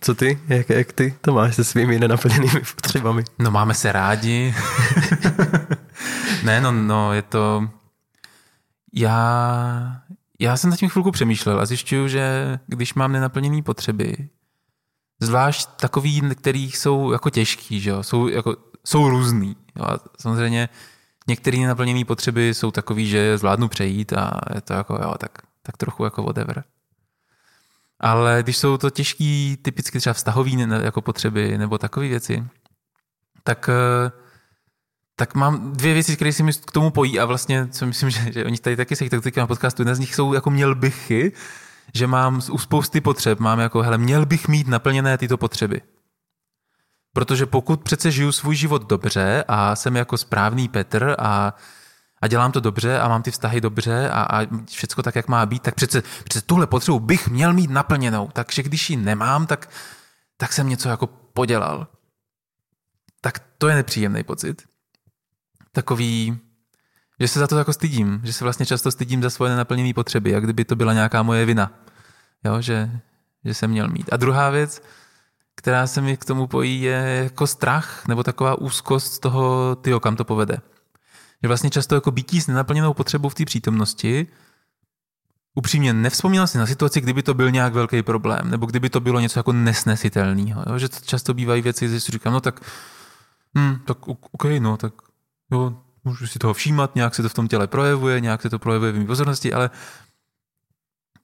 Co 0.00 0.14
ty? 0.14 0.40
Jak, 0.48 0.70
jak 0.70 0.92
ty 0.92 1.14
to 1.20 1.32
máš 1.32 1.54
se 1.56 1.64
svými 1.64 1.98
nenaplněnými 1.98 2.60
potřebami? 2.74 3.24
No 3.38 3.50
máme 3.50 3.74
se 3.74 3.92
rádi. 3.92 4.54
ne, 6.44 6.60
no, 6.60 6.72
no, 6.72 7.12
je 7.12 7.22
to... 7.22 7.68
Já, 8.94 10.02
já 10.38 10.56
jsem 10.56 10.70
nad 10.70 10.76
tím 10.76 10.88
chvilku 10.88 11.10
přemýšlel 11.10 11.60
a 11.60 11.66
zjišťuju, 11.66 12.08
že 12.08 12.58
když 12.66 12.94
mám 12.94 13.12
nenaplněné 13.12 13.62
potřeby, 13.62 14.28
zvlášť 15.20 15.68
takový, 15.80 16.22
kterých 16.34 16.78
jsou 16.78 17.12
jako 17.12 17.30
těžký, 17.30 17.80
že 17.80 17.90
jo, 17.90 18.02
jsou, 18.02 18.28
jako, 18.28 18.56
jsou 18.84 19.08
různý. 19.08 19.56
Jo, 19.76 19.84
a 19.84 19.98
samozřejmě 20.20 20.68
některé 21.28 21.58
nenaplněné 21.58 22.04
potřeby 22.04 22.54
jsou 22.54 22.70
takový, 22.70 23.08
že 23.08 23.18
je 23.18 23.38
zvládnu 23.38 23.68
přejít 23.68 24.12
a 24.12 24.40
je 24.54 24.60
to 24.60 24.72
jako, 24.72 24.98
jo, 25.02 25.14
tak, 25.18 25.38
tak 25.62 25.76
trochu 25.76 26.04
jako 26.04 26.22
whatever. 26.22 26.64
Ale 28.00 28.42
když 28.42 28.56
jsou 28.56 28.76
to 28.76 28.90
těžký, 28.90 29.58
typicky 29.62 29.98
třeba 29.98 30.14
vztahový 30.14 30.56
ne- 30.56 30.80
jako 30.82 31.02
potřeby 31.02 31.58
nebo 31.58 31.78
takové 31.78 32.08
věci, 32.08 32.44
tak, 33.42 33.68
eh, 33.68 34.10
tak 35.16 35.34
mám 35.34 35.72
dvě 35.72 35.94
věci, 35.94 36.16
které 36.16 36.32
si 36.32 36.42
mi 36.42 36.52
k 36.52 36.72
tomu 36.72 36.90
pojí 36.90 37.20
a 37.20 37.24
vlastně, 37.24 37.68
co 37.68 37.86
myslím, 37.86 38.10
že, 38.14 38.32
že 38.32 38.44
oni 38.44 38.58
tady 38.58 38.76
taky 38.76 38.96
se 38.96 39.08
tak 39.08 39.36
na 39.36 39.46
podcastu, 39.46 39.82
jedna 39.82 39.94
z 39.94 39.98
nich 39.98 40.14
jsou 40.14 40.34
jako 40.34 40.50
měl 40.50 40.74
bychy, 40.74 41.32
že 41.94 42.06
mám 42.06 42.40
u 42.50 42.58
spousty 42.58 43.00
potřeb, 43.00 43.40
mám 43.40 43.60
jako, 43.60 43.82
hele, 43.82 43.98
měl 43.98 44.26
bych 44.26 44.48
mít 44.48 44.68
naplněné 44.68 45.18
tyto 45.18 45.36
potřeby. 45.36 45.80
Protože 47.12 47.46
pokud 47.46 47.82
přece 47.82 48.10
žiju 48.10 48.32
svůj 48.32 48.56
život 48.56 48.88
dobře 48.88 49.44
a 49.48 49.76
jsem 49.76 49.96
jako 49.96 50.16
správný 50.18 50.68
Petr 50.68 51.14
a, 51.18 51.54
a 52.20 52.28
dělám 52.28 52.52
to 52.52 52.60
dobře 52.60 53.00
a 53.00 53.08
mám 53.08 53.22
ty 53.22 53.30
vztahy 53.30 53.60
dobře 53.60 54.10
a, 54.10 54.22
a 54.22 54.46
všecko 54.66 55.02
tak, 55.02 55.16
jak 55.16 55.28
má 55.28 55.46
být, 55.46 55.62
tak 55.62 55.74
přece, 55.74 56.02
přece 56.24 56.46
tuhle 56.46 56.66
potřebu 56.66 57.00
bych 57.00 57.28
měl 57.28 57.52
mít 57.52 57.70
naplněnou. 57.70 58.28
Takže 58.32 58.62
když 58.62 58.90
ji 58.90 58.96
nemám, 58.96 59.46
tak, 59.46 59.70
tak 60.36 60.52
jsem 60.52 60.68
něco 60.68 60.88
jako 60.88 61.06
podělal. 61.06 61.86
Tak 63.20 63.38
to 63.58 63.68
je 63.68 63.74
nepříjemný 63.74 64.24
pocit. 64.24 64.62
Takový, 65.72 66.38
že 67.20 67.28
se 67.28 67.38
za 67.38 67.46
to 67.46 67.58
jako 67.58 67.72
stydím, 67.72 68.20
že 68.24 68.32
se 68.32 68.44
vlastně 68.44 68.66
často 68.66 68.90
stydím 68.90 69.22
za 69.22 69.30
svoje 69.30 69.50
nenaplněné 69.50 69.94
potřeby, 69.94 70.30
jak 70.30 70.44
kdyby 70.44 70.64
to 70.64 70.76
byla 70.76 70.92
nějaká 70.92 71.22
moje 71.22 71.44
vina, 71.44 71.72
jo, 72.44 72.60
že, 72.60 72.90
že 73.44 73.54
jsem 73.54 73.70
měl 73.70 73.88
mít. 73.88 74.12
A 74.12 74.16
druhá 74.16 74.50
věc, 74.50 74.82
která 75.54 75.86
se 75.86 76.00
mi 76.00 76.16
k 76.16 76.24
tomu 76.24 76.46
pojí, 76.46 76.82
je 76.82 77.20
jako 77.24 77.46
strach 77.46 78.08
nebo 78.08 78.22
taková 78.22 78.58
úzkost 78.58 79.12
z 79.12 79.18
toho, 79.18 79.76
tyjo, 79.76 80.00
kam 80.00 80.16
to 80.16 80.24
povede. 80.24 80.58
Že 81.42 81.48
vlastně 81.48 81.70
často 81.70 81.94
jako 81.94 82.10
bytí 82.10 82.40
s 82.40 82.46
nenaplněnou 82.46 82.94
potřebou 82.94 83.28
v 83.28 83.34
té 83.34 83.44
přítomnosti 83.44 84.26
upřímně 85.54 85.92
nevzpomínal 85.92 86.46
si 86.46 86.58
na 86.58 86.66
situaci, 86.66 87.00
kdyby 87.00 87.22
to 87.22 87.34
byl 87.34 87.50
nějak 87.50 87.72
velký 87.74 88.02
problém, 88.02 88.50
nebo 88.50 88.66
kdyby 88.66 88.90
to 88.90 89.00
bylo 89.00 89.20
něco 89.20 89.38
jako 89.38 89.52
nesnesitelného. 89.52 90.64
Jo? 90.70 90.78
Že 90.78 90.88
to 90.88 90.96
často 91.04 91.34
bývají 91.34 91.62
věci, 91.62 91.88
že 91.88 92.00
si 92.00 92.12
říkám, 92.12 92.32
no 92.32 92.40
tak, 92.40 92.60
hm, 93.58 93.78
tak 93.84 94.08
OK, 94.08 94.44
no 94.58 94.76
tak 94.76 94.92
jo, 95.52 95.78
můžu 96.04 96.26
si 96.26 96.38
toho 96.38 96.54
všímat, 96.54 96.94
nějak 96.94 97.14
se 97.14 97.22
to 97.22 97.28
v 97.28 97.34
tom 97.34 97.48
těle 97.48 97.66
projevuje, 97.66 98.20
nějak 98.20 98.42
se 98.42 98.50
to 98.50 98.58
projevuje 98.58 98.92
v 98.92 98.98
mý 98.98 99.06
pozornosti, 99.06 99.52
ale 99.52 99.70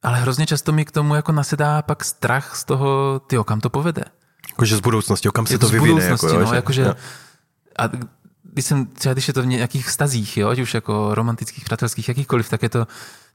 ale 0.03 0.21
hrozně 0.21 0.47
často 0.47 0.73
mi 0.73 0.85
k 0.85 0.91
tomu 0.91 1.15
jako 1.15 1.33
nasedá 1.33 1.83
pak 1.83 2.05
strach 2.05 2.57
z 2.57 2.65
toho, 2.65 3.21
ty 3.27 3.37
kam 3.45 3.61
to 3.61 3.71
povede. 3.71 4.05
Jakože 4.49 4.77
z 4.77 4.81
budoucnosti, 4.81 5.29
kam 5.35 5.47
se 5.47 5.55
Jako 5.55 5.61
to 5.61 5.67
z 5.69 5.71
vyvine. 5.71 5.93
budoucnosti, 5.95 6.27
jako, 6.27 6.39
jo, 6.39 6.45
no, 6.45 6.51
že- 6.51 6.57
jakože, 6.57 6.83
jo. 6.83 6.95
a 7.79 7.85
když 8.55 8.65
jsem, 8.65 8.87
třeba 8.87 9.13
když 9.13 9.29
je 9.29 9.35
to 9.35 9.43
v 9.43 9.47
nějakých 9.47 9.87
vztazích, 9.87 10.37
jo, 10.37 10.49
ať 10.49 10.59
už 10.59 10.75
jako 10.75 11.15
romantických, 11.15 11.65
přátelských, 11.65 12.09
jakýchkoliv, 12.09 12.49
tak 12.49 12.63
je 12.63 12.69
to, 12.69 12.87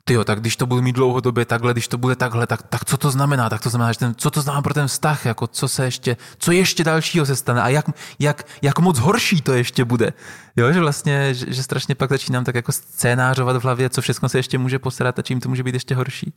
ty 0.03 0.13
jo, 0.13 0.23
tak 0.23 0.39
když 0.39 0.55
to 0.55 0.65
budu 0.65 0.81
mít 0.81 0.95
dlouhodobě 0.95 1.45
takhle, 1.45 1.73
když 1.73 1.87
to 1.87 1.97
bude 1.97 2.15
takhle, 2.15 2.47
tak, 2.47 2.63
tak 2.63 2.85
co 2.85 2.97
to 2.97 3.11
znamená? 3.11 3.49
Tak 3.49 3.61
to 3.61 3.69
znamená, 3.69 3.91
že 3.91 3.99
ten, 3.99 4.15
co 4.17 4.31
to 4.31 4.41
znamená 4.41 4.61
pro 4.61 4.73
ten 4.73 4.87
vztah, 4.87 5.25
jako 5.25 5.47
co 5.47 5.67
se 5.67 5.85
ještě, 5.85 6.17
co 6.37 6.51
ještě 6.51 6.83
dalšího 6.83 7.25
se 7.25 7.35
stane 7.35 7.61
a 7.61 7.69
jak, 7.69 7.85
jak, 8.19 8.47
jak 8.61 8.79
moc 8.79 8.99
horší 8.99 9.41
to 9.41 9.53
ještě 9.53 9.85
bude. 9.85 10.13
Jo, 10.55 10.73
že 10.73 10.79
vlastně, 10.79 11.33
že, 11.33 11.53
že 11.53 11.63
strašně 11.63 11.95
pak 11.95 12.09
začínám 12.09 12.43
tak 12.43 12.55
jako 12.55 12.71
scénářovat 12.71 13.55
v 13.57 13.63
hlavě, 13.63 13.89
co 13.89 14.01
všechno 14.01 14.29
se 14.29 14.39
ještě 14.39 14.57
může 14.57 14.79
posrat 14.79 15.19
a 15.19 15.21
čím 15.21 15.39
to 15.39 15.49
může 15.49 15.63
být 15.63 15.73
ještě 15.73 15.95
horší. 15.95 16.33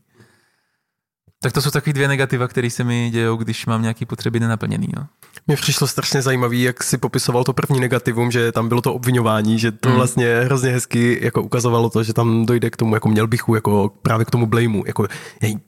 Tak 1.43 1.53
to 1.53 1.63
jsou 1.63 1.71
takový 1.71 1.93
dvě 1.93 2.09
negativa, 2.09 2.49
které 2.49 2.71
se 2.71 2.85
mi 2.85 3.11
dějou, 3.11 3.37
když 3.37 3.67
mám 3.67 3.83
nějaké 3.83 4.07
potřeby 4.07 4.41
nenaplněný. 4.41 4.89
No. 4.97 5.07
Mně 5.47 5.57
přišlo 5.57 5.87
strašně 5.87 6.23
zajímavý, 6.23 6.63
jak 6.63 6.83
si 6.83 6.99
popisoval 6.99 7.45
to 7.45 7.53
první 7.53 7.81
negativum, 7.81 8.31
že 8.31 8.53
tam 8.53 8.69
bylo 8.69 8.81
to 8.81 8.95
obvinování, 8.95 9.59
že 9.59 9.73
to 9.73 9.89
mm. 9.89 9.95
vlastně 9.95 10.41
hrozně 10.45 10.71
hezky 10.71 11.19
jako 11.23 11.43
ukazovalo 11.43 11.91
to, 11.91 12.03
že 12.03 12.13
tam 12.13 12.47
dojde 12.47 12.71
k 12.71 12.77
tomu, 12.77 12.95
jako 12.95 13.09
měl 13.09 13.27
bych 13.27 13.41
jako 13.55 13.93
právě 14.03 14.25
k 14.25 14.31
tomu 14.31 14.47
blameu, 14.47 14.83
jako 14.87 15.07
jej, 15.43 15.59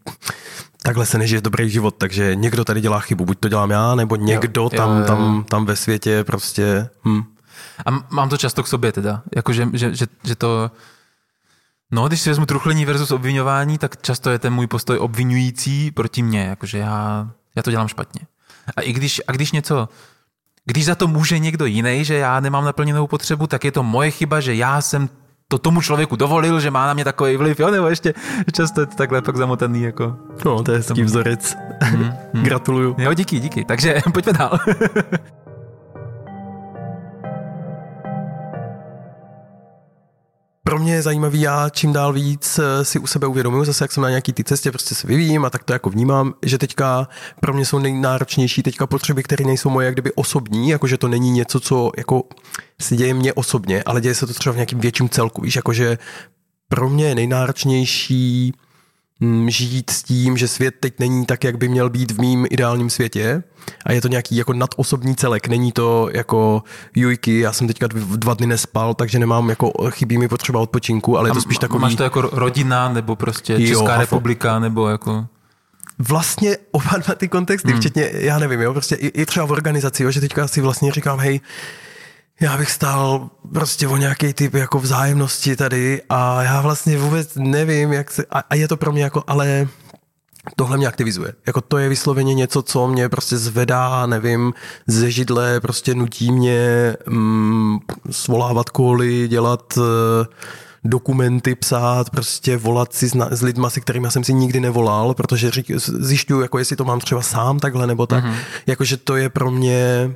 takhle 0.83 1.07
se 1.07 1.19
nežije 1.19 1.41
dobrý 1.41 1.71
život, 1.71 1.95
takže 1.99 2.35
někdo 2.35 2.65
tady 2.65 2.81
dělá 2.81 3.01
chybu, 3.01 3.25
buď 3.25 3.39
to 3.39 3.49
dělám 3.49 3.71
já, 3.71 3.95
nebo 3.95 4.17
někdo 4.17 4.63
jo, 4.63 4.71
tam, 4.71 4.91
jo, 4.91 4.97
jo. 4.97 5.07
tam, 5.07 5.45
tam 5.49 5.67
ve 5.67 5.77
světě 5.77 6.25
prostě... 6.25 6.89
Hm. 7.09 7.23
A 7.87 7.91
mám 8.11 8.29
to 8.29 8.37
často 8.37 8.63
k 8.63 8.69
sobě 8.69 8.93
teda, 8.93 9.23
jakože 9.37 9.69
že, 9.73 9.95
že, 9.95 10.07
že 10.25 10.35
to 10.35 10.71
No, 11.93 12.09
když 12.09 12.21
si 12.21 12.31
vezmu 12.31 12.47
truchlení 12.47 12.85
versus 12.85 13.11
obvinování, 13.11 13.79
tak 13.79 14.03
často 14.03 14.31
je 14.31 14.39
ten 14.39 14.53
můj 14.53 14.67
postoj 14.67 14.99
obvinující 14.99 15.91
proti 15.91 16.23
mně, 16.23 16.41
jakože 16.41 16.79
já, 16.79 17.31
já 17.57 17.63
to 17.63 17.71
dělám 17.71 17.89
špatně. 17.89 18.21
A 18.77 18.81
i 18.81 18.93
když, 18.93 19.21
a 19.29 19.33
když 19.33 19.53
něco, 19.53 19.89
když 20.65 20.85
za 20.85 20.95
to 20.95 21.09
může 21.09 21.39
někdo 21.39 21.67
jiný, 21.67 22.05
že 22.05 22.15
já 22.15 22.41
nemám 22.41 22.65
naplněnou 22.65 23.07
potřebu, 23.07 23.47
tak 23.47 23.65
je 23.65 23.73
to 23.73 23.83
moje 23.83 24.11
chyba, 24.11 24.41
že 24.41 24.55
já 24.55 24.81
jsem 24.81 25.09
to 25.49 25.59
tomu 25.59 25.81
člověku 25.81 26.17
dovolil, 26.17 26.61
že 26.61 26.71
má 26.71 26.87
na 26.87 26.95
mě 26.95 27.05
takový 27.05 27.37
vliv, 27.37 27.61
jo, 27.61 27.71
nebo 27.71 27.87
ještě 27.87 28.15
často 28.53 28.81
je 28.81 28.87
to 28.87 28.97
takhle 28.97 29.23
pak 29.23 29.37
zamotaný, 29.37 29.83
jako. 29.83 30.17
No, 30.45 30.63
to 30.63 30.73
je 30.73 30.79
hezký 30.79 31.03
vzorec. 31.03 31.57
Mm, 31.97 32.13
mm. 32.33 32.43
Gratuluju. 32.43 32.97
Jo, 32.99 33.15
díky, 33.15 33.41
díky. 33.41 33.65
Takže 33.65 34.01
pojďme 34.13 34.33
dál. 34.33 34.59
Pro 40.65 40.79
mě 40.79 40.95
je 40.95 41.03
zajímavý, 41.03 41.41
já 41.41 41.69
čím 41.69 41.93
dál 41.93 42.13
víc 42.13 42.59
eh, 42.59 42.85
si 42.85 42.99
u 42.99 43.07
sebe 43.07 43.27
uvědomuji, 43.27 43.65
zase 43.65 43.85
jak 43.85 43.93
jsem 43.93 44.03
na 44.03 44.09
nějaký 44.09 44.33
ty 44.33 44.45
cestě, 44.45 44.71
prostě 44.71 44.95
se 44.95 45.07
vyvíjím 45.07 45.45
a 45.45 45.51
tak 45.51 45.65
to 45.65 45.73
jako 45.73 45.91
vnímám, 45.91 46.35
že 46.43 46.59
teďka 46.59 47.09
pro 47.41 47.53
mě 47.53 47.65
jsou 47.65 47.79
nejnáročnější 47.79 48.63
teďka 48.63 48.87
potřeby, 48.87 49.23
které 49.23 49.45
nejsou 49.45 49.71
moje 49.71 49.85
jak 49.85 49.95
kdyby 49.95 50.13
osobní, 50.13 50.69
jakože 50.69 50.99
to 50.99 51.09
není 51.09 51.31
něco, 51.31 51.61
co 51.61 51.91
jako 51.97 52.23
si 52.81 52.97
děje 52.97 53.15
mě 53.15 53.33
osobně, 53.33 53.83
ale 53.87 54.01
děje 54.01 54.15
se 54.15 54.27
to 54.27 54.35
třeba 54.35 54.53
v 54.53 54.57
nějakým 54.57 54.79
větším 54.79 55.09
celku, 55.09 55.43
víš, 55.43 55.57
jakože 55.57 55.99
pro 56.69 56.91
mě 56.91 57.07
je 57.07 57.15
nejnáročnější 57.15 58.53
žít 59.47 59.91
s 59.91 60.03
tím, 60.03 60.37
že 60.37 60.49
svět 60.49 60.75
teď 60.81 60.99
není 60.99 61.27
tak, 61.27 61.45
jak 61.45 61.59
by 61.59 61.69
měl 61.69 61.91
být 61.91 62.11
v 62.11 62.21
mým 62.21 62.47
ideálním 62.51 62.91
světě. 62.91 63.43
A 63.87 63.93
je 63.93 64.01
to 64.01 64.09
nějaký 64.09 64.37
jako 64.37 64.53
nadosobní 64.53 65.17
celek, 65.17 65.49
není 65.49 65.73
to 65.73 66.09
jako 66.13 66.63
jujky, 66.97 67.41
já 67.41 67.53
jsem 67.53 67.67
teďka 67.67 67.87
dva 68.17 68.35
dny 68.35 68.47
nespal, 68.47 68.95
takže 68.95 69.19
nemám 69.19 69.51
jako 69.51 69.73
chybí 69.91 70.19
mi 70.19 70.29
potřeba 70.29 70.61
odpočinku, 70.61 71.19
ale 71.19 71.29
je 71.29 71.33
to 71.33 71.41
spíš 71.41 71.59
takový... 71.59 71.83
Máš 71.83 71.95
to 71.95 72.03
jako 72.03 72.23
rodina, 72.23 72.89
nebo 72.89 73.17
prostě 73.17 73.59
Česká 73.67 73.95
jo, 73.95 74.01
republika, 74.01 74.59
nebo 74.59 74.89
jako... 74.89 75.27
Vlastně 75.99 76.57
oba 76.71 76.91
dva 77.05 77.15
ty 77.15 77.29
kontexty, 77.29 77.69
hmm. 77.71 77.81
včetně, 77.81 78.11
já 78.13 78.39
nevím, 78.39 78.61
jo, 78.61 78.73
prostě 78.73 78.95
i, 78.95 79.07
i 79.07 79.27
třeba 79.27 79.47
v 79.47 79.53
organizaci, 79.53 80.03
jo, 80.03 80.11
že 80.11 80.21
teďka 80.21 80.49
si 80.49 80.61
vlastně 80.61 80.93
říkám, 80.93 81.19
hej, 81.19 81.41
já 82.41 82.57
bych 82.57 82.71
stál 82.71 83.31
prostě 83.53 83.89
o 83.89 83.97
nějaký 83.97 84.33
typ 84.33 84.55
jako 84.55 84.79
vzájemnosti 84.79 85.57
tady 85.57 86.03
a 86.09 86.43
já 86.43 86.61
vlastně 86.61 86.99
vůbec 86.99 87.35
nevím, 87.37 87.93
jak 87.93 88.11
se, 88.11 88.25
a, 88.31 88.39
a 88.39 88.55
je 88.55 88.69
to 88.69 88.77
pro 88.77 88.93
mě 88.93 89.03
jako, 89.03 89.25
ale 89.27 89.69
tohle 90.57 90.77
mě 90.77 90.87
aktivizuje. 90.87 91.33
Jako 91.47 91.61
to 91.61 91.79
je 91.79 91.89
vysloveně 91.89 92.35
něco, 92.35 92.63
co 92.63 92.89
mě 92.89 93.09
prostě 93.09 93.37
zvedá, 93.37 94.07
nevím, 94.07 94.53
ze 94.87 95.11
židle, 95.11 95.61
prostě 95.61 95.95
nutí 95.95 96.33
mě 96.33 96.97
mm, 97.09 97.79
svolávat 98.11 98.71
koly, 98.71 99.29
dělat 99.29 99.77
uh, 99.77 99.85
dokumenty 100.85 101.55
psát, 101.55 102.11
prostě 102.11 102.57
volat 102.57 102.93
si 102.93 103.09
s, 103.09 103.17
s 103.31 103.43
lidma, 103.43 103.71
se 103.71 103.81
kterými 103.81 104.11
jsem 104.11 104.25
si 104.25 104.35
nikdy 104.35 104.61
nevolal, 104.61 105.15
protože 105.15 105.51
řík, 105.51 105.71
zjišťuju, 105.77 106.41
jako 106.41 106.59
jestli 106.59 106.77
to 106.77 106.85
mám 106.85 107.01
třeba 107.01 107.23
sám 107.23 107.59
takhle 107.59 107.87
nebo 107.87 108.07
tak. 108.07 108.25
Mm-hmm. 108.25 108.37
Jakože 108.67 108.97
to 108.97 109.17
je 109.17 109.29
pro 109.29 109.51
mě 109.51 110.11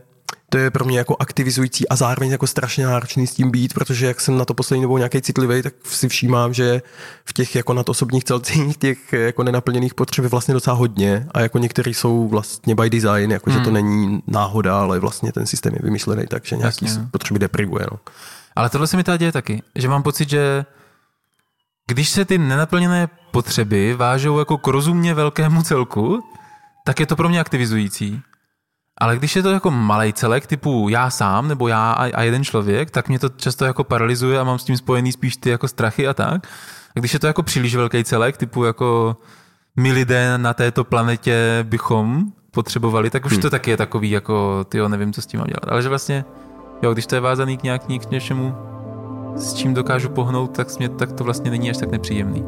to 0.51 0.59
je 0.59 0.71
pro 0.71 0.85
mě 0.85 0.99
jako 0.99 1.17
aktivizující 1.19 1.89
a 1.89 1.97
zároveň 1.97 2.31
jako 2.31 2.47
strašně 2.47 2.87
náročný 2.87 3.27
s 3.27 3.35
tím 3.35 3.51
být, 3.51 3.75
protože 3.75 4.07
jak 4.07 4.21
jsem 4.21 4.39
na 4.39 4.45
to 4.45 4.55
poslední 4.55 4.83
dobou 4.83 4.99
nějaký 4.99 5.23
citlivý, 5.23 5.63
tak 5.63 5.75
si 5.85 6.09
všímám, 6.09 6.55
že 6.55 6.83
v 7.25 7.33
těch 7.33 7.57
jako 7.57 7.75
nadosobních 7.75 8.25
celcích 8.25 8.77
těch 8.79 9.13
jako 9.13 9.43
nenaplněných 9.43 9.95
potřeb 9.95 10.23
je 10.23 10.29
vlastně 10.29 10.55
docela 10.55 10.77
hodně 10.77 11.27
a 11.31 11.41
jako 11.41 11.59
některý 11.59 11.95
jsou 11.95 12.29
vlastně 12.29 12.75
by 12.75 12.91
design, 12.91 13.31
jako 13.31 13.51
hmm. 13.51 13.59
že 13.59 13.65
to 13.65 13.71
hmm. 13.71 13.75
není 13.75 14.23
náhoda, 14.27 14.81
ale 14.81 15.01
vlastně 15.01 15.33
ten 15.33 15.47
systém 15.47 15.75
je 15.75 15.81
vymyšlený 15.83 16.27
tak, 16.27 16.45
že 16.45 16.57
nějaký 16.57 16.85
Jasně. 16.85 17.03
No. 17.03 17.09
potřeby 17.11 17.39
deprivuje. 17.39 17.87
No. 17.93 17.99
Ale 18.57 18.71
tohle 18.71 18.87
se 18.87 18.97
mi 18.97 19.05
tady 19.05 19.19
děje 19.19 19.33
taky, 19.33 19.63
že 19.75 19.89
mám 19.89 20.03
pocit, 20.03 20.29
že 20.29 20.65
když 21.87 22.09
se 22.09 22.25
ty 22.25 22.39
nenaplněné 22.39 23.09
potřeby 23.31 23.95
vážou 23.95 24.39
jako 24.39 24.59
k 24.59 24.67
rozumně 24.67 25.15
velkému 25.15 25.63
celku, 25.63 26.25
tak 26.85 27.01
je 27.01 27.07
to 27.07 27.17
pro 27.17 27.29
mě 27.29 27.41
aktivizující. 27.41 28.23
Ale 29.01 29.17
když 29.17 29.37
je 29.37 29.43
to 29.43 29.51
jako 29.51 29.71
malý 29.71 30.13
celek, 30.13 30.47
typu 30.47 30.89
já 30.89 31.11
sám 31.11 31.49
nebo 31.49 31.69
já 31.69 31.93
a, 31.93 32.23
jeden 32.23 32.45
člověk, 32.45 32.91
tak 32.91 33.09
mě 33.09 33.19
to 33.19 33.29
často 33.29 33.65
jako 33.65 33.85
paralyzuje 33.85 34.39
a 34.39 34.45
mám 34.45 34.59
s 34.59 34.65
tím 34.65 34.77
spojený 34.77 35.13
spíš 35.13 35.37
ty 35.37 35.51
jako 35.51 35.69
strachy 35.69 36.09
a 36.09 36.15
tak. 36.15 36.47
A 36.97 36.99
když 36.99 37.13
je 37.13 37.19
to 37.19 37.27
jako 37.27 37.43
příliš 37.43 37.75
velký 37.75 38.05
celek, 38.05 38.37
typu 38.37 38.65
jako 38.65 39.17
my 39.77 39.93
lidé 39.93 40.39
na 40.39 40.55
této 40.55 40.85
planetě 40.85 41.65
bychom 41.69 42.25
potřebovali, 42.51 43.11
tak 43.11 43.27
už 43.27 43.33
hmm. 43.33 43.43
to 43.43 43.51
taky 43.51 43.71
je 43.71 43.77
takový 43.77 44.11
jako, 44.11 44.65
ty 44.69 44.89
nevím, 44.89 45.13
co 45.13 45.23
s 45.23 45.27
tím 45.27 45.41
mám 45.41 45.47
dělat. 45.47 45.73
Ale 45.73 45.83
že 45.83 45.89
vlastně, 45.89 46.25
jo, 46.83 46.93
když 46.93 47.07
to 47.07 47.15
je 47.15 47.21
vázaný 47.21 47.57
k, 47.57 47.63
nějak, 47.63 47.83
k 47.85 48.11
něčemu, 48.11 48.55
s 49.37 49.55
čím 49.55 49.75
dokážu 49.75 50.09
pohnout, 50.09 50.57
tak, 50.57 50.79
mě, 50.79 50.89
tak 50.89 51.13
to 51.13 51.25
vlastně 51.25 51.51
není 51.51 51.71
až 51.71 51.77
tak 51.77 51.91
nepříjemný. 51.91 52.45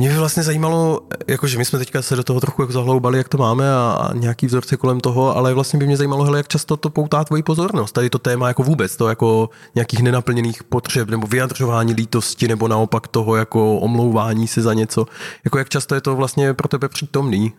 Mě 0.00 0.08
by 0.08 0.16
vlastně 0.16 0.42
zajímalo, 0.42 1.00
jakože 1.28 1.58
my 1.58 1.64
jsme 1.64 1.78
teďka 1.78 2.02
se 2.02 2.16
do 2.16 2.24
toho 2.24 2.40
trochu 2.40 2.62
jako 2.62 2.72
zahloubali, 2.72 3.18
jak 3.18 3.28
to 3.28 3.38
máme 3.38 3.74
a, 3.74 4.10
nějaký 4.14 4.46
vzorce 4.46 4.76
kolem 4.76 5.00
toho, 5.00 5.36
ale 5.36 5.54
vlastně 5.54 5.78
by 5.78 5.86
mě 5.86 5.96
zajímalo, 5.96 6.24
hele, 6.24 6.38
jak 6.38 6.48
často 6.48 6.76
to 6.76 6.90
poutá 6.90 7.24
tvoji 7.24 7.42
pozornost. 7.42 7.92
Tady 7.92 8.10
to 8.10 8.18
téma 8.18 8.48
jako 8.48 8.62
vůbec, 8.62 8.96
to 8.96 9.08
jako 9.08 9.50
nějakých 9.74 10.02
nenaplněných 10.02 10.64
potřeb 10.64 11.08
nebo 11.08 11.26
vyjadřování 11.26 11.92
lítosti 11.92 12.48
nebo 12.48 12.68
naopak 12.68 13.08
toho 13.08 13.36
jako 13.36 13.78
omlouvání 13.78 14.48
se 14.48 14.62
za 14.62 14.74
něco. 14.74 15.06
Jako 15.44 15.58
jak 15.58 15.68
často 15.68 15.94
je 15.94 16.00
to 16.00 16.16
vlastně 16.16 16.54
pro 16.54 16.68
tebe 16.68 16.88
přítomný? 16.88 17.52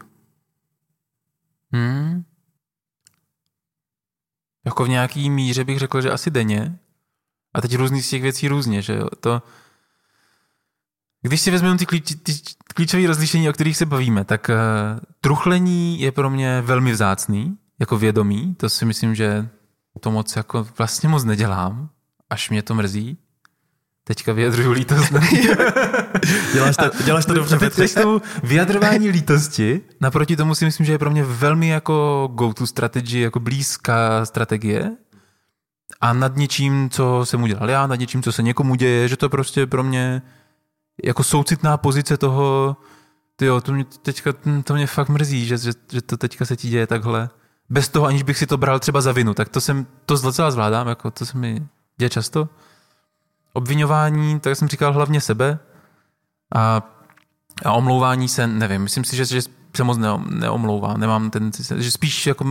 Hmm. 1.72 2.24
Jako 4.66 4.86
v 4.86 4.90
nějaký 4.90 5.30
míře 5.30 5.64
bych 5.64 5.80
řekl, 5.80 6.02
že 6.02 6.12
asi 6.12 6.32
denně. 6.32 6.80
A 7.54 7.62
teď 7.62 7.76
různý 7.76 8.02
z 8.02 8.10
těch 8.10 8.22
věcí 8.22 8.48
různě, 8.48 8.82
že 8.82 8.96
jo. 8.96 9.08
To, 9.20 9.42
když 11.22 11.42
si 11.42 11.52
vezmeme 11.52 11.78
ty, 11.78 11.86
klíč, 11.86 12.16
ty 12.24 12.34
klíčové 12.76 13.08
rozlišení, 13.08 13.50
o 13.50 13.54
kterých 13.54 13.78
se 13.78 13.86
bavíme, 13.86 14.24
tak 14.24 14.50
uh, 14.50 15.00
truchlení 15.22 16.02
je 16.02 16.12
pro 16.12 16.30
mě 16.30 16.62
velmi 16.62 16.92
vzácný, 16.92 17.58
jako 17.80 17.98
vědomí. 17.98 18.56
To 18.56 18.70
si 18.70 18.86
myslím, 18.86 19.16
že 19.16 19.50
to 20.00 20.12
moc 20.12 20.36
jako 20.36 20.68
vlastně 20.78 21.10
moc 21.10 21.24
nedělám, 21.24 21.90
až 22.30 22.50
mě 22.50 22.62
to 22.62 22.76
mrzí. 22.76 23.18
Teďka 24.04 24.34
vyjadruju 24.34 24.72
lítost. 24.72 25.14
děláš, 26.54 26.76
to, 26.76 27.04
děláš 27.04 27.26
to 27.26 27.34
dobře, 27.34 27.60
Petře. 27.60 27.88
tomu 27.88 28.22
vyjadrování 28.44 29.10
lítosti, 29.10 29.82
naproti 30.02 30.36
tomu 30.36 30.56
si 30.56 30.66
myslím, 30.66 30.86
že 30.86 30.92
je 30.92 30.98
pro 30.98 31.12
mě 31.12 31.24
velmi 31.24 31.68
jako 31.68 32.28
go-to 32.34 32.68
strategy, 32.68 33.20
jako 33.20 33.40
blízká 33.40 34.26
strategie. 34.26 34.92
A 36.02 36.14
nad 36.14 36.36
něčím, 36.36 36.90
co 36.90 37.22
jsem 37.24 37.44
udělal 37.44 37.70
já, 37.70 37.88
nad 37.88 37.96
něčím, 37.96 38.24
co 38.24 38.32
se 38.32 38.44
někomu 38.44 38.76
děje, 38.76 39.08
že 39.08 39.18
to 39.18 39.30
prostě 39.30 39.68
pro 39.68 39.84
mě 39.84 40.22
jako 41.04 41.24
soucitná 41.24 41.78
pozice 41.78 42.18
toho, 42.18 42.78
jo, 43.42 43.62
to 43.62 43.74
mě 43.74 43.86
teďka, 43.86 44.34
to 44.64 44.74
mě 44.74 44.88
fakt 44.88 45.10
mrzí, 45.10 45.46
že, 45.46 45.58
že, 45.58 45.72
že 45.92 46.02
to 46.02 46.18
teďka 46.18 46.46
se 46.46 46.56
ti 46.56 46.70
děje 46.70 46.88
takhle. 46.88 47.30
Bez 47.70 47.90
toho, 47.90 48.06
aniž 48.06 48.24
bych 48.24 48.38
si 48.38 48.48
to 48.48 48.58
bral 48.58 48.80
třeba 48.80 49.02
za 49.02 49.12
vinu, 49.12 49.34
tak 49.34 49.50
to 49.50 49.62
jsem, 49.62 49.88
to 50.06 50.18
docela 50.18 50.52
zvládám, 50.52 50.88
jako 50.88 51.12
to 51.12 51.26
se 51.26 51.38
mi 51.38 51.68
děje 51.98 52.10
často. 52.10 52.50
Obvinování, 53.54 54.40
tak 54.40 54.56
jsem 54.56 54.68
říkal 54.68 54.94
hlavně 54.94 55.22
sebe 55.22 55.60
a, 56.56 56.82
a 57.66 57.72
omlouvání 57.72 58.28
se, 58.28 58.48
nevím, 58.48 58.82
myslím 58.82 59.04
si, 59.04 59.16
že, 59.16 59.26
že 59.26 59.42
se 59.76 59.84
moc 59.84 59.98
neomlouvám, 60.30 61.00
nemám 61.00 61.30
ten, 61.30 61.52
že 61.78 61.92
spíš 61.92 62.28
jako 62.28 62.46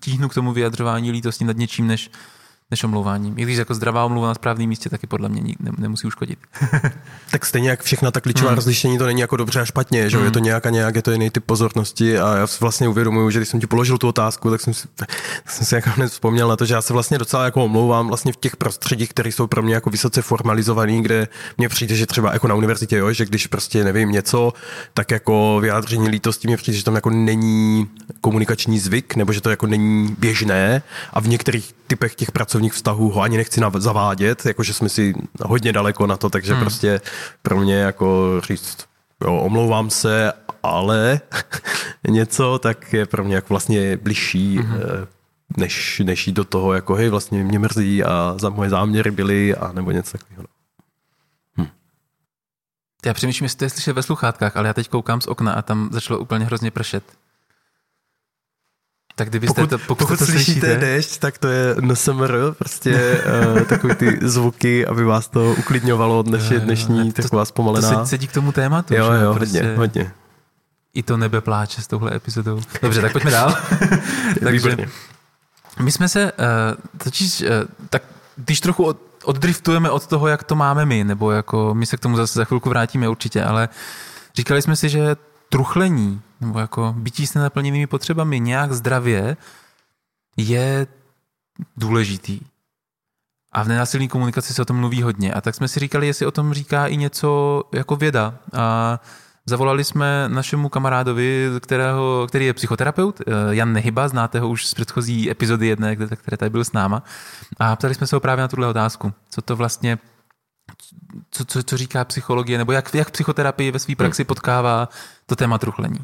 tíhnu 0.00 0.28
k 0.28 0.34
tomu 0.34 0.52
vyjadřování 0.52 1.10
lítosti 1.10 1.44
nad 1.44 1.56
něčím, 1.56 1.86
než, 1.86 2.10
než 2.74 2.84
omlouváním. 2.84 3.38
I 3.38 3.42
když 3.42 3.56
jako 3.56 3.74
zdravá 3.74 4.04
omluva 4.04 4.28
na 4.28 4.34
správném 4.34 4.68
místě 4.68 4.90
taky 4.90 5.06
podle 5.06 5.28
mě 5.28 5.42
ne, 5.42 5.70
nemusí 5.78 6.06
uškodit. 6.06 6.38
tak 7.30 7.46
stejně 7.46 7.70
jak 7.70 7.82
všechna 7.82 8.10
ta 8.10 8.20
klíčová 8.20 8.48
hmm. 8.48 8.56
rozlišení, 8.56 8.98
to 8.98 9.06
není 9.06 9.20
jako 9.20 9.36
dobře 9.36 9.60
a 9.60 9.64
špatně, 9.64 10.10
že 10.10 10.16
hmm. 10.16 10.26
je 10.26 10.30
to 10.30 10.38
nějak 10.38 10.66
a 10.66 10.70
nějak, 10.70 10.94
je 10.94 11.02
to 11.02 11.10
jiný 11.10 11.30
typ 11.30 11.44
pozornosti 11.44 12.18
a 12.18 12.36
já 12.36 12.46
si 12.46 12.58
vlastně 12.60 12.88
uvědomuju, 12.88 13.30
že 13.30 13.38
když 13.38 13.48
jsem 13.48 13.60
ti 13.60 13.66
položil 13.66 13.98
tu 13.98 14.08
otázku, 14.08 14.50
tak 14.50 14.60
jsem 14.60 14.74
si, 14.74 14.88
tak 14.94 15.08
jsem 15.46 15.66
si 15.66 15.74
jako 15.74 15.90
hned 15.90 16.12
vzpomněl 16.12 16.48
na 16.48 16.56
to, 16.56 16.64
že 16.64 16.74
já 16.74 16.82
se 16.82 16.92
vlastně 16.92 17.18
docela 17.18 17.44
jako 17.44 17.64
omlouvám 17.64 18.08
vlastně 18.08 18.32
v 18.32 18.36
těch 18.36 18.56
prostředích, 18.56 19.10
které 19.10 19.32
jsou 19.32 19.46
pro 19.46 19.62
mě 19.62 19.74
jako 19.74 19.90
vysoce 19.90 20.22
formalizovaný, 20.22 21.02
kde 21.02 21.28
mně 21.58 21.68
přijde, 21.68 21.94
že 21.94 22.06
třeba 22.06 22.32
jako 22.32 22.48
na 22.48 22.54
univerzitě, 22.54 22.96
jo, 22.96 23.12
že 23.12 23.24
když 23.24 23.46
prostě 23.46 23.84
nevím 23.84 24.12
něco, 24.12 24.52
tak 24.94 25.10
jako 25.10 25.58
vyjádření 25.62 26.08
lítosti 26.08 26.48
mě 26.48 26.56
přijde, 26.56 26.78
že 26.78 26.84
tam 26.84 26.94
jako 26.94 27.10
není 27.10 27.88
komunikační 28.20 28.78
zvyk, 28.78 29.16
nebo 29.16 29.32
že 29.32 29.40
to 29.40 29.50
jako 29.50 29.66
není 29.66 30.16
běžné 30.18 30.82
a 31.12 31.20
v 31.20 31.28
některých 31.28 31.74
typech 31.86 32.14
těch 32.14 32.32
pracovních 32.32 32.63
sexuálních 32.64 32.72
vztahů 32.72 33.10
ho 33.10 33.20
ani 33.20 33.36
nechci 33.36 33.60
nav- 33.60 33.80
zavádět, 33.80 34.46
jakože 34.46 34.72
jsme 34.72 34.88
si 34.88 35.14
hodně 35.42 35.72
daleko 35.72 36.06
na 36.06 36.16
to, 36.16 36.30
takže 36.30 36.52
hmm. 36.52 36.60
prostě 36.60 37.00
pro 37.42 37.60
mě 37.60 37.74
jako 37.74 38.40
říct, 38.40 38.86
jo, 39.24 39.36
omlouvám 39.36 39.90
se, 39.90 40.32
ale 40.62 41.20
něco, 42.08 42.58
tak 42.58 42.92
je 42.92 43.06
pro 43.06 43.24
mě 43.24 43.34
jako 43.34 43.46
vlastně 43.50 43.96
bližší, 43.96 44.58
hmm. 44.58 45.06
než, 45.56 46.02
než 46.04 46.26
jít 46.26 46.36
do 46.36 46.44
toho, 46.44 46.72
jako 46.72 46.94
hej, 46.94 47.08
vlastně 47.08 47.44
mě 47.44 47.58
mrzí 47.58 48.04
a 48.04 48.34
za 48.38 48.50
moje 48.50 48.70
záměry 48.70 49.10
byly, 49.10 49.54
a 49.54 49.72
nebo 49.72 49.90
něco 49.90 50.18
takového. 50.18 50.44
No. 51.58 51.66
Já 53.06 53.14
přemýšlím, 53.14 53.44
jestli 53.44 53.58
to 53.58 53.64
je 53.64 53.70
slyšet 53.70 53.92
ve 53.92 54.02
sluchátkách, 54.02 54.56
ale 54.56 54.68
já 54.68 54.72
teď 54.72 54.88
koukám 54.88 55.20
z 55.20 55.26
okna 55.26 55.52
a 55.52 55.62
tam 55.62 55.88
začalo 55.92 56.18
úplně 56.18 56.44
hrozně 56.44 56.70
pršet. 56.70 57.04
Tak 59.16 59.28
kdybyste 59.28 59.54
pokud, 59.54 59.70
to, 59.70 59.78
pokud, 59.78 59.94
pokud 59.98 60.18
to 60.18 60.26
slyšíte 60.26 60.60
slyšíte, 60.60 60.76
déšť, 60.76 61.18
tak 61.18 61.38
to 61.38 61.48
je 61.48 61.74
NSMR, 61.80 62.36
prostě 62.58 63.22
uh, 63.54 63.60
takový 63.68 63.94
ty 63.94 64.18
zvuky, 64.22 64.86
aby 64.86 65.04
vás 65.04 65.28
to 65.28 65.54
uklidňovalo, 65.58 66.24
je 66.50 66.60
dnešní 66.60 67.12
to- 67.12 67.22
taková 67.22 67.42
to 67.42 67.46
zpomalená. 67.46 68.04
se, 68.04 68.10
sedí 68.10 68.26
k 68.26 68.32
tomu 68.32 68.52
tématu. 68.52 68.94
jo, 68.94 69.12
že 69.12 69.24
jo, 69.24 69.34
prostě 69.34 69.58
hodně, 69.58 69.76
hodně. 69.76 70.12
I 70.94 71.02
to 71.02 71.16
nebe 71.16 71.40
pláče 71.40 71.82
s 71.82 71.86
touhle 71.86 72.16
epizodou. 72.16 72.60
Dobře, 72.82 73.00
tak 73.00 73.12
pojďme 73.12 73.30
dál. 73.30 73.56
Takže 74.44 74.50
Výborně. 74.50 74.88
my 75.80 75.92
jsme 75.92 76.08
se, 76.08 76.32
uh, 76.32 76.98
totiž, 76.98 77.40
uh, 77.40 77.48
tak 77.90 78.02
když 78.36 78.60
trochu 78.60 78.84
od, 78.84 78.98
oddriftujeme 79.24 79.90
od 79.90 80.06
toho, 80.06 80.28
jak 80.28 80.44
to 80.44 80.54
máme 80.56 80.86
my, 80.86 81.04
nebo 81.04 81.30
jako 81.30 81.74
my 81.74 81.86
se 81.86 81.96
k 81.96 82.00
tomu 82.00 82.16
zase 82.16 82.38
za 82.38 82.44
chvilku 82.44 82.68
vrátíme 82.68 83.08
určitě, 83.08 83.44
ale 83.44 83.68
říkali 84.34 84.62
jsme 84.62 84.76
si, 84.76 84.88
že 84.88 85.16
truchlení, 85.54 86.20
nebo 86.40 86.58
jako 86.58 86.94
bytí 86.98 87.26
s 87.26 87.34
nenaplněnými 87.34 87.86
potřebami 87.86 88.40
nějak 88.40 88.72
zdravě 88.72 89.36
je 90.36 90.86
důležitý. 91.76 92.40
A 93.52 93.62
v 93.62 93.68
nenásilné 93.68 94.08
komunikaci 94.08 94.54
se 94.54 94.62
o 94.62 94.64
tom 94.64 94.76
mluví 94.76 95.02
hodně. 95.02 95.34
A 95.34 95.40
tak 95.40 95.54
jsme 95.54 95.68
si 95.68 95.80
říkali, 95.80 96.06
jestli 96.06 96.26
o 96.26 96.30
tom 96.30 96.54
říká 96.54 96.86
i 96.86 96.96
něco 96.96 97.62
jako 97.72 97.96
věda. 97.96 98.34
A 98.52 99.00
zavolali 99.46 99.84
jsme 99.84 100.28
našemu 100.28 100.68
kamarádovi, 100.68 101.50
kterého, 101.60 102.26
který 102.28 102.46
je 102.46 102.54
psychoterapeut, 102.54 103.20
eh, 103.20 103.24
Jan 103.50 103.72
Nehyba, 103.72 104.08
znáte 104.08 104.40
ho 104.40 104.48
už 104.48 104.66
z 104.66 104.74
předchozí 104.74 105.30
epizody 105.30 105.66
jedné, 105.66 105.96
kde- 105.96 106.16
které 106.16 106.36
tady 106.36 106.50
byl 106.50 106.64
s 106.64 106.72
náma. 106.72 107.02
A 107.58 107.76
ptali 107.76 107.94
jsme 107.94 108.06
se 108.06 108.16
ho 108.16 108.20
právě 108.20 108.42
na 108.42 108.48
tuhle 108.48 108.66
otázku. 108.66 109.12
Co 109.30 109.42
to 109.42 109.56
vlastně 109.56 109.98
co, 111.30 111.44
co, 111.44 111.62
co 111.62 111.76
říká 111.76 112.04
psychologie, 112.04 112.58
nebo 112.58 112.72
jak, 112.72 112.94
jak 112.94 113.10
psychoterapii 113.10 113.70
ve 113.70 113.78
své 113.78 113.96
praxi 113.96 114.24
potkává 114.24 114.88
to 115.26 115.36
téma 115.36 115.58
truchlení. 115.58 115.98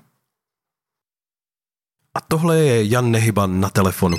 A 2.14 2.20
tohle 2.20 2.58
je 2.58 2.90
Jan 2.90 3.10
Nehyban 3.10 3.60
na 3.60 3.70
telefonu. 3.70 4.16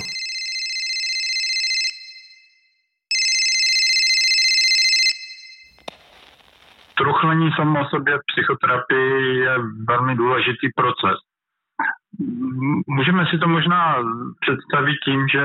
Truchlení 6.96 7.50
samo 7.56 7.80
o 7.80 7.88
sobě 7.88 8.18
v 8.18 8.20
psychoterapii 8.34 9.38
je 9.38 9.54
velmi 9.88 10.16
důležitý 10.16 10.68
proces. 10.76 11.18
Můžeme 12.86 13.26
si 13.30 13.38
to 13.38 13.48
možná 13.48 13.96
představit 14.40 14.96
tím, 15.04 15.28
že 15.28 15.44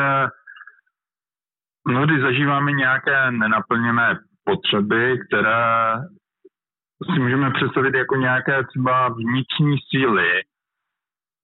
mnohdy 1.88 2.22
zažíváme 2.22 2.72
nějaké 2.72 3.32
nenaplněné 3.32 4.20
potřeby, 4.48 5.20
které 5.28 5.94
si 7.06 7.20
můžeme 7.20 7.52
představit 7.52 7.94
jako 7.96 8.16
nějaké 8.16 8.64
třeba 8.64 9.08
vnitřní 9.10 9.78
síly, 9.90 10.32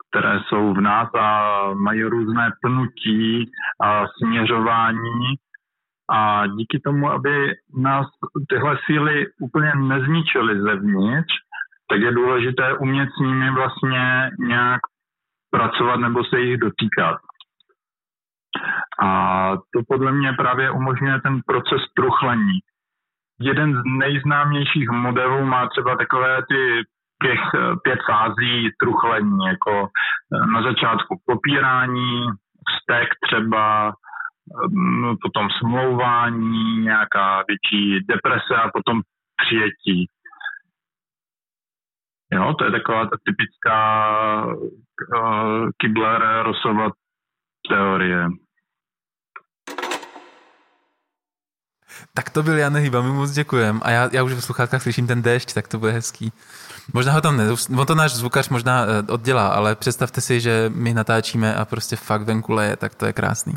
které 0.10 0.40
jsou 0.40 0.74
v 0.74 0.82
nás 0.82 1.10
a 1.16 1.28
mají 1.74 2.04
různé 2.04 2.52
pnutí 2.62 3.52
a 3.82 4.06
směřování 4.08 5.36
a 6.12 6.48
díky 6.48 6.80
tomu, 6.80 7.12
aby 7.12 7.54
nás 7.78 8.06
tyhle 8.50 8.78
síly 8.86 9.26
úplně 9.42 9.72
nezničily 9.76 10.62
zevnitř, 10.62 11.34
tak 11.90 12.00
je 12.02 12.12
důležité 12.12 12.78
umět 12.78 13.10
s 13.18 13.20
nimi 13.20 13.52
vlastně 13.52 14.32
nějak 14.40 14.82
pracovat 15.52 15.96
nebo 15.96 16.24
se 16.24 16.40
jich 16.40 16.58
dotýkat. 16.58 17.18
A 19.04 19.52
to 19.58 19.82
podle 19.88 20.12
mě 20.12 20.34
právě 20.34 20.72
umožňuje 20.72 21.22
ten 21.22 21.42
proces 21.48 21.82
truchlení. 21.96 22.60
Jeden 23.44 23.74
z 23.74 23.82
nejznámějších 23.98 24.90
modelů 24.90 25.46
má 25.46 25.68
třeba 25.68 25.96
takové 25.98 26.38
ty 26.50 26.84
těch 27.24 27.40
eh, 27.56 27.76
pět 27.84 28.00
fází 28.08 28.70
truchlení, 28.82 29.46
jako 29.48 29.88
eh, 29.88 30.46
na 30.46 30.62
začátku 30.64 31.22
popírání, 31.26 32.26
vztek 32.70 33.10
třeba, 33.26 33.94
mm, 34.70 35.16
potom 35.22 35.50
smlouvání, 35.60 36.78
nějaká 36.78 37.44
větší 37.48 38.06
deprese 38.08 38.56
a 38.56 38.72
potom 38.74 39.02
přijetí. 39.44 40.08
Jo, 42.34 42.54
to 42.54 42.66
je 42.66 42.72
taková 42.72 43.06
ta 43.06 43.18
typická 43.26 44.46
uh, 44.46 45.70
Kibler-Rossova 45.84 46.92
teorie. 47.70 48.28
Tak 52.14 52.30
to 52.30 52.44
byl 52.44 52.58
Jan 52.58 52.78
Hyba, 52.78 53.02
my 53.02 53.12
moc 53.12 53.32
děkujem. 53.32 53.82
A 53.84 53.92
já, 53.92 54.10
já 54.12 54.24
už 54.24 54.34
v 54.34 54.42
sluchátkách 54.42 54.82
slyším 54.82 55.08
ten 55.08 55.22
déšť, 55.22 55.54
tak 55.54 55.68
to 55.68 55.80
bude 55.80 55.92
hezký. 55.92 56.34
Možná 56.94 57.14
ho 57.14 57.22
tam 57.22 57.38
ne, 57.38 57.46
on 57.78 57.86
to 57.86 57.96
náš 57.96 58.16
zvukař 58.16 58.50
možná 58.50 58.86
eh, 58.86 59.12
oddělá, 59.12 59.48
ale 59.48 59.76
představte 59.76 60.22
si, 60.22 60.42
že 60.42 60.72
my 60.76 60.94
natáčíme 60.94 61.56
a 61.56 61.66
prostě 61.66 61.96
fakt 61.96 62.22
venku 62.22 62.54
leje, 62.54 62.76
tak 62.76 62.96
to 62.96 63.06
je 63.06 63.14
krásný. 63.14 63.54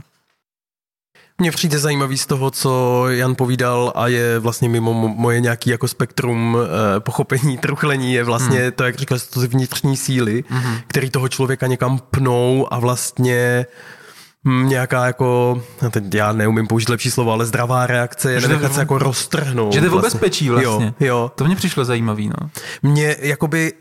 Mně 1.38 1.50
přijde 1.50 1.78
zajímavý 1.78 2.18
z 2.18 2.26
toho, 2.26 2.50
co 2.50 3.04
Jan 3.08 3.34
povídal 3.34 3.92
a 3.94 4.08
je 4.08 4.38
vlastně 4.38 4.68
mimo 4.68 4.92
mo- 4.92 5.14
moje 5.16 5.40
nějaký 5.40 5.70
jako 5.70 5.88
spektrum 5.88 6.58
eh, 6.60 7.00
pochopení 7.00 7.58
truchlení, 7.62 8.14
je 8.14 8.24
vlastně 8.24 8.58
hmm. 8.58 8.72
to, 8.72 8.84
jak 8.84 8.96
říkal, 8.96 9.18
to 9.18 9.40
vnitřní 9.40 9.96
síly, 9.96 10.44
hmm. 10.48 10.76
který 10.86 11.10
toho 11.10 11.28
člověka 11.28 11.66
někam 11.66 11.98
pnou 11.98 12.68
a 12.70 12.78
vlastně 12.78 13.66
hm, 13.68 13.95
nějaká 14.46 15.06
jako, 15.06 15.62
no 15.82 15.90
teď 15.90 16.14
já 16.14 16.32
neumím 16.32 16.66
použít 16.66 16.88
lepší 16.88 17.10
slovo, 17.10 17.32
ale 17.32 17.46
zdravá 17.46 17.86
reakce 17.86 18.32
je 18.32 18.40
nenechat 18.40 18.70
v- 18.70 18.74
se 18.74 18.80
jako 18.80 18.98
roztrhnout. 18.98 19.72
Že 19.72 19.80
jde 19.80 19.90
o 19.90 19.98
bezpečí 19.98 20.48
vlastně. 20.50 20.94
Jo, 21.00 21.06
jo. 21.06 21.32
To 21.34 21.44
mně 21.44 21.56
přišlo 21.56 21.84
zajímavý, 21.84 22.28
no. 22.28 22.50
Mně 22.82 23.16
jakoby 23.20 23.72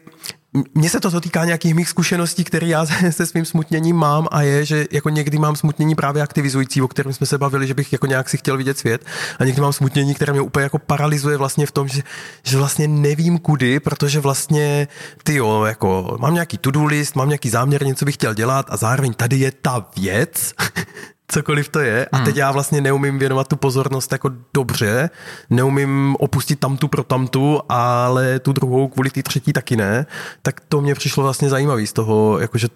mně 0.76 0.90
se 0.90 1.00
to 1.00 1.10
dotýká 1.10 1.46
nějakých 1.46 1.76
mých 1.76 1.90
zkušeností, 1.90 2.44
které 2.44 2.68
já 2.68 2.86
se, 3.12 3.26
svým 3.26 3.46
smutněním 3.46 3.96
mám 3.96 4.28
a 4.32 4.42
je, 4.42 4.66
že 4.66 4.86
jako 4.92 5.10
někdy 5.10 5.38
mám 5.38 5.56
smutnění 5.56 5.96
právě 5.96 6.22
aktivizující, 6.22 6.82
o 6.82 6.88
kterém 6.88 7.14
jsme 7.14 7.26
se 7.26 7.38
bavili, 7.38 7.68
že 7.68 7.74
bych 7.74 7.94
jako 7.94 8.06
nějak 8.08 8.30
si 8.30 8.38
chtěl 8.38 8.58
vidět 8.58 8.78
svět. 8.78 9.06
A 9.40 9.46
někdy 9.46 9.62
mám 9.62 9.74
smutnění, 9.74 10.16
které 10.16 10.34
mě 10.34 10.42
úplně 10.42 10.64
jako 10.64 10.80
paralyzuje 10.80 11.38
vlastně 11.38 11.66
v 11.66 11.72
tom, 11.72 11.88
že, 11.88 12.02
že 12.44 12.58
vlastně 12.58 12.88
nevím 12.88 13.38
kudy, 13.38 13.80
protože 13.80 14.20
vlastně 14.20 14.88
ty 15.24 15.36
jo, 15.36 15.64
jako 15.64 16.18
mám 16.20 16.34
nějaký 16.34 16.58
to-do 16.58 16.86
list, 16.86 17.16
mám 17.16 17.30
nějaký 17.30 17.50
záměr, 17.50 17.86
něco 17.86 18.06
bych 18.06 18.16
chtěl 18.16 18.34
dělat 18.34 18.66
a 18.70 18.78
zároveň 18.78 19.14
tady 19.14 19.36
je 19.36 19.52
ta 19.52 19.88
věc, 19.98 20.54
cokoliv 21.28 21.70
to 21.70 21.80
je. 21.80 22.06
A 22.12 22.20
teď 22.20 22.36
já 22.36 22.52
vlastně 22.52 22.82
neumím 22.82 23.20
věnovat 23.20 23.48
tu 23.48 23.56
pozornost 23.56 24.12
jako 24.12 24.32
dobře, 24.54 25.10
neumím 25.50 26.16
opustit 26.20 26.60
tamtu 26.60 26.88
pro 26.88 27.04
tamtu, 27.04 27.62
ale 27.70 28.40
tu 28.40 28.54
druhou 28.54 28.88
kvůli 28.88 29.10
té 29.10 29.24
třetí 29.24 29.54
taky 29.54 29.76
ne, 29.76 30.06
tak 30.42 30.60
to 30.60 30.82
mě 30.82 30.96
přišlo 30.96 31.24
vlastně 31.24 31.50
zajímavý 31.50 31.88
z 31.88 31.94
toho, 31.94 32.40
jakože 32.40 32.68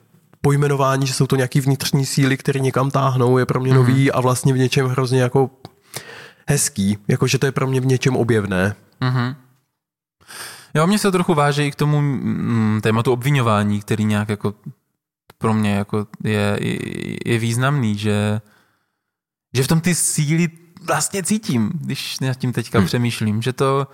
pojmenování, 0.42 1.08
že 1.08 1.14
jsou 1.14 1.28
to 1.28 1.36
nějaký 1.36 1.62
vnitřní 1.62 2.06
síly, 2.06 2.38
které 2.38 2.60
někam 2.60 2.92
táhnou, 2.92 3.38
je 3.38 3.46
pro 3.46 3.60
mě 3.60 3.74
nový 3.74 4.12
a 4.12 4.22
vlastně 4.22 4.54
v 4.54 4.58
něčem 4.58 4.88
hrozně 4.88 5.22
jako 5.22 5.50
hezký, 6.48 6.98
jakože 7.08 7.38
to 7.38 7.46
je 7.46 7.52
pro 7.52 7.68
mě 7.68 7.82
v 7.82 7.86
něčem 7.86 8.16
objevné. 8.16 8.76
Jo, 10.74 10.88
mě 10.88 11.00
se 11.00 11.12
trochu 11.12 11.34
váže 11.34 11.66
i 11.66 11.72
k 11.72 11.76
tomu 11.76 12.02
mm, 12.02 12.80
tématu 12.84 13.12
obvinování, 13.12 13.82
který 13.82 14.06
nějak 14.06 14.30
jako 14.30 14.54
pro 15.40 15.54
mě 15.54 15.76
jako 15.76 16.08
je, 16.24 16.58
je, 16.62 16.80
je 17.26 17.40
významný, 17.40 17.98
že, 17.98 18.42
že 19.54 19.64
v 19.64 19.68
tom 19.68 19.82
ty 19.82 19.96
síly 19.96 20.50
vlastně 20.88 21.24
cítím, 21.24 21.72
když 21.74 22.20
nad 22.20 22.34
tím 22.34 22.54
teďka 22.54 22.78
hmm. 22.78 22.88
přemýšlím, 22.88 23.42
že 23.42 23.54
to, 23.54 23.88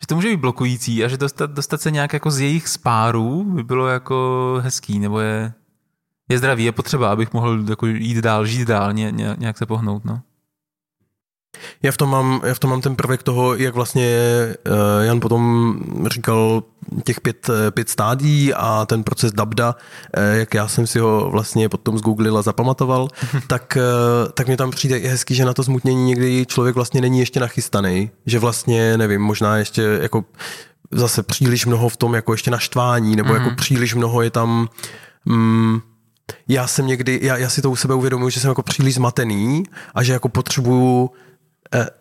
že 0.00 0.06
to 0.06 0.14
může 0.14 0.28
být 0.28 0.40
blokující 0.40 1.04
a 1.04 1.08
že 1.08 1.16
dostat, 1.16 1.50
dostat 1.50 1.80
se 1.80 1.90
nějak 1.90 2.12
jako 2.12 2.30
z 2.30 2.40
jejich 2.40 2.68
spárů 2.68 3.44
by 3.44 3.64
bylo 3.64 3.88
jako 3.88 4.56
hezký, 4.62 4.98
nebo 4.98 5.20
je, 5.20 5.52
je 6.28 6.38
zdravý, 6.38 6.64
je 6.64 6.72
potřeba, 6.72 7.12
abych 7.12 7.32
mohl 7.32 7.64
jako 7.70 7.86
jít 7.86 8.16
dál, 8.16 8.46
žít 8.46 8.68
dál, 8.68 8.92
ně, 8.92 9.10
ně, 9.10 9.36
nějak 9.38 9.58
se 9.58 9.66
pohnout, 9.66 10.04
no. 10.04 10.22
Já 11.82 11.92
v 11.92 11.96
tom 11.96 12.10
mám, 12.10 12.40
já 12.44 12.54
v 12.54 12.58
tom 12.58 12.70
mám 12.70 12.80
ten 12.80 12.96
prvek 12.96 13.22
toho, 13.22 13.54
jak 13.54 13.74
vlastně 13.74 14.18
uh, 14.66 15.04
Jan 15.04 15.20
potom 15.20 15.74
říkal 16.06 16.62
těch 17.04 17.20
pět, 17.20 17.50
eh, 17.50 17.70
pět 17.70 17.88
stádí 17.88 18.54
a 18.54 18.86
ten 18.86 19.02
proces 19.02 19.32
Dabda, 19.32 19.74
uh, 19.74 20.38
jak 20.38 20.54
já 20.54 20.68
jsem 20.68 20.86
si 20.86 20.98
ho 20.98 21.30
vlastně 21.30 21.68
potom 21.68 21.98
zgooglil 21.98 22.38
a 22.38 22.42
zapamatoval, 22.42 23.08
tak, 23.46 23.78
tak 24.34 24.46
mě 24.46 24.56
tam 24.56 24.70
přijde 24.70 24.98
i 24.98 25.08
hezky, 25.08 25.34
že 25.34 25.44
na 25.44 25.54
to 25.54 25.64
smutnění 25.64 26.04
někdy 26.04 26.46
člověk 26.46 26.74
vlastně 26.74 27.00
není 27.00 27.18
ještě 27.18 27.40
nachystaný, 27.40 28.10
že 28.26 28.38
vlastně, 28.38 28.96
nevím, 28.96 29.22
možná 29.22 29.56
ještě 29.56 29.82
jako 29.82 30.24
zase 30.90 31.22
příliš 31.22 31.66
mnoho 31.66 31.88
v 31.88 31.96
tom 31.96 32.14
jako 32.14 32.32
ještě 32.32 32.50
naštvání, 32.50 33.16
nebo 33.16 33.28
mm-hmm. 33.28 33.44
jako 33.44 33.56
příliš 33.56 33.94
mnoho 33.94 34.22
je 34.22 34.30
tam 34.30 34.68
mm, 35.24 35.80
já 36.48 36.66
jsem 36.66 36.86
někdy, 36.86 37.20
já, 37.22 37.36
já 37.36 37.48
si 37.48 37.62
to 37.62 37.70
u 37.70 37.76
sebe 37.76 37.94
uvědomuji, 37.94 38.30
že 38.30 38.40
jsem 38.40 38.48
jako 38.48 38.62
příliš 38.62 38.94
zmatený 38.94 39.62
a 39.94 40.02
že 40.02 40.12
jako 40.12 40.28
potřebuju 40.28 41.10
eh, 41.10 41.29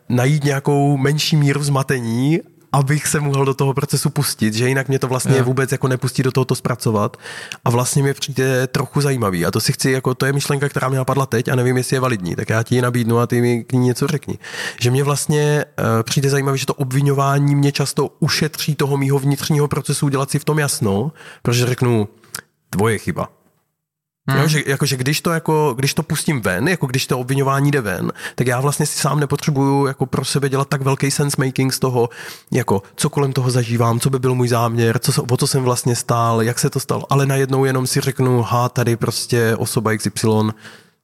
najít 0.10 0.44
nějakou 0.44 0.98
menší 0.98 1.36
míru 1.36 1.64
zmatení 1.64 2.40
abych 2.72 3.08
se 3.08 3.20
mohl 3.20 3.46
do 3.46 3.54
toho 3.54 3.74
procesu 3.74 4.10
pustit, 4.10 4.54
že 4.54 4.68
jinak 4.68 4.88
mě 4.88 5.00
to 5.00 5.08
vlastně 5.08 5.34
yeah. 5.34 5.46
vůbec 5.46 5.72
jako 5.72 5.88
nepustí 5.88 6.24
do 6.24 6.32
toho 6.32 6.46
to 6.46 6.56
zpracovat 6.56 7.18
a 7.66 7.70
vlastně 7.70 8.04
mě 8.04 8.14
přijde 8.14 8.68
trochu 8.68 9.02
zajímavý 9.02 9.46
a 9.46 9.52
to 9.52 9.60
si 9.60 9.74
chci, 9.74 9.92
jako 9.92 10.16
to 10.16 10.26
je 10.26 10.34
myšlenka, 10.34 10.70
která 10.70 10.90
mě 10.90 10.98
napadla 10.98 11.26
teď 11.26 11.48
a 11.48 11.56
nevím, 11.56 11.78
jestli 11.78 11.96
je 11.96 12.00
validní, 12.00 12.36
tak 12.36 12.50
já 12.50 12.64
ti 12.64 12.76
ji 12.76 12.82
nabídnu 12.82 13.20
a 13.20 13.28
ty 13.28 13.42
mi 13.42 13.64
k 13.64 13.74
ní 13.74 13.80
něco 13.80 14.08
řekni. 14.08 14.38
Že 14.82 14.92
mě 14.92 15.04
vlastně 15.04 15.66
uh, 15.80 16.04
přijde 16.04 16.30
zajímavý, 16.30 16.58
že 16.58 16.66
to 16.66 16.74
obvinování 16.74 17.56
mě 17.56 17.72
často 17.72 18.10
ušetří 18.20 18.76
toho 18.76 18.98
mýho 18.98 19.20
vnitřního 19.20 19.68
procesu 19.68 20.10
dělat 20.10 20.32
si 20.32 20.40
v 20.40 20.46
tom 20.46 20.60
jasno, 20.60 21.12
protože 21.42 21.66
řeknu, 21.66 22.08
tvoje 22.70 22.98
chyba, 22.98 23.30
Hmm. 24.30 24.42
Jo, 24.42 24.48
že, 24.48 24.64
jako, 24.66 24.86
že 24.86 24.98
když, 24.98 25.22
to 25.22 25.32
jako, 25.32 25.74
když 25.78 25.94
to 25.94 26.04
pustím 26.04 26.42
ven, 26.42 26.68
jako 26.68 26.88
když 26.88 27.08
to 27.08 27.20
obvinování 27.20 27.72
jde 27.72 27.82
ven, 27.82 28.12
tak 28.36 28.48
já 28.48 28.60
vlastně 28.62 28.86
si 28.86 29.00
sám 29.00 29.20
nepotřebuju 29.20 29.86
jako 29.86 30.06
pro 30.06 30.26
sebe 30.26 30.50
dělat 30.50 30.70
tak 30.70 30.82
velký 30.82 31.12
sense 31.12 31.46
making 31.46 31.74
z 31.74 31.80
toho, 31.80 32.10
jako 32.52 32.82
co 32.96 33.10
kolem 33.10 33.34
toho 33.34 33.52
zažívám, 33.52 34.00
co 34.00 34.10
by 34.10 34.20
byl 34.20 34.36
můj 34.36 34.48
záměr, 34.48 35.00
co, 35.00 35.24
o 35.24 35.38
co 35.38 35.48
jsem 35.48 35.64
vlastně 35.64 35.96
stál, 35.96 36.42
jak 36.42 36.60
se 36.60 36.70
to 36.70 36.80
stalo, 36.80 37.04
ale 37.10 37.26
najednou 37.26 37.66
jenom 37.66 37.88
si 37.88 38.02
řeknu, 38.02 38.42
ha, 38.42 38.70
tady 38.70 38.98
prostě 38.98 39.56
osoba 39.56 39.98
XY, 39.98 40.28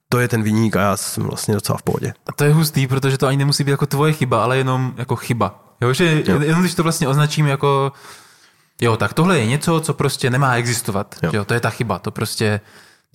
to 0.10 0.20
je 0.20 0.28
ten 0.28 0.44
viník 0.44 0.76
a 0.76 0.82
já 0.82 0.98
jsem 0.98 1.24
vlastně 1.24 1.54
docela 1.54 1.78
v 1.78 1.84
pohodě. 1.84 2.14
A 2.28 2.34
to 2.34 2.44
je 2.44 2.54
hustý, 2.54 2.88
protože 2.88 3.18
to 3.18 3.28
ani 3.28 3.38
nemusí 3.38 3.64
být 3.64 3.72
jako 3.72 3.86
tvoje 3.86 4.14
chyba, 4.14 4.44
ale 4.44 4.58
jenom 4.58 4.94
jako 4.98 5.16
chyba. 5.16 5.62
Jo, 5.82 5.94
že 5.94 6.24
jo. 6.28 6.40
jenom 6.42 6.62
když 6.62 6.76
to 6.76 6.84
vlastně 6.84 7.08
označím 7.08 7.48
jako 7.48 7.92
Jo, 8.82 8.98
tak 8.98 9.14
tohle 9.14 9.40
je 9.40 9.46
něco, 9.46 9.80
co 9.80 9.94
prostě 9.94 10.30
nemá 10.30 10.56
existovat. 10.56 11.16
Jo. 11.24 11.30
jo 11.34 11.46
to 11.46 11.54
je 11.54 11.60
ta 11.60 11.70
chyba. 11.70 12.00
To 12.00 12.12
prostě 12.12 12.62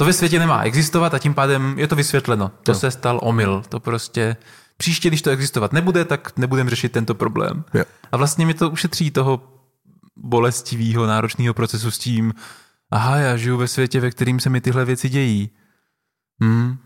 to 0.00 0.04
ve 0.04 0.12
světě 0.12 0.38
nemá 0.38 0.62
existovat 0.62 1.14
a 1.14 1.18
tím 1.18 1.34
pádem 1.34 1.78
je 1.78 1.88
to 1.88 1.96
vysvětleno. 1.96 2.50
To 2.62 2.70
jo. 2.72 2.78
se 2.78 2.90
stal 2.90 3.20
omyl. 3.22 3.62
To 3.68 3.80
prostě 3.80 4.36
příště, 4.76 5.08
když 5.08 5.22
to 5.22 5.30
existovat 5.30 5.72
nebude, 5.72 6.04
tak 6.04 6.38
nebudeme 6.38 6.70
řešit 6.70 6.92
tento 6.92 7.14
problém. 7.14 7.64
Jo. 7.74 7.84
A 8.12 8.16
vlastně 8.16 8.46
mi 8.46 8.54
to 8.54 8.70
ušetří 8.70 9.10
toho 9.10 9.42
bolestivého, 10.16 11.06
náročného 11.06 11.54
procesu 11.54 11.90
s 11.90 11.98
tím, 11.98 12.34
aha, 12.90 13.16
já 13.16 13.36
žiju 13.36 13.56
ve 13.56 13.68
světě, 13.68 14.00
ve 14.00 14.10
kterým 14.10 14.40
se 14.40 14.50
mi 14.50 14.60
tyhle 14.60 14.84
věci 14.84 15.08
dějí. 15.08 15.50
Hmm. 16.40 16.76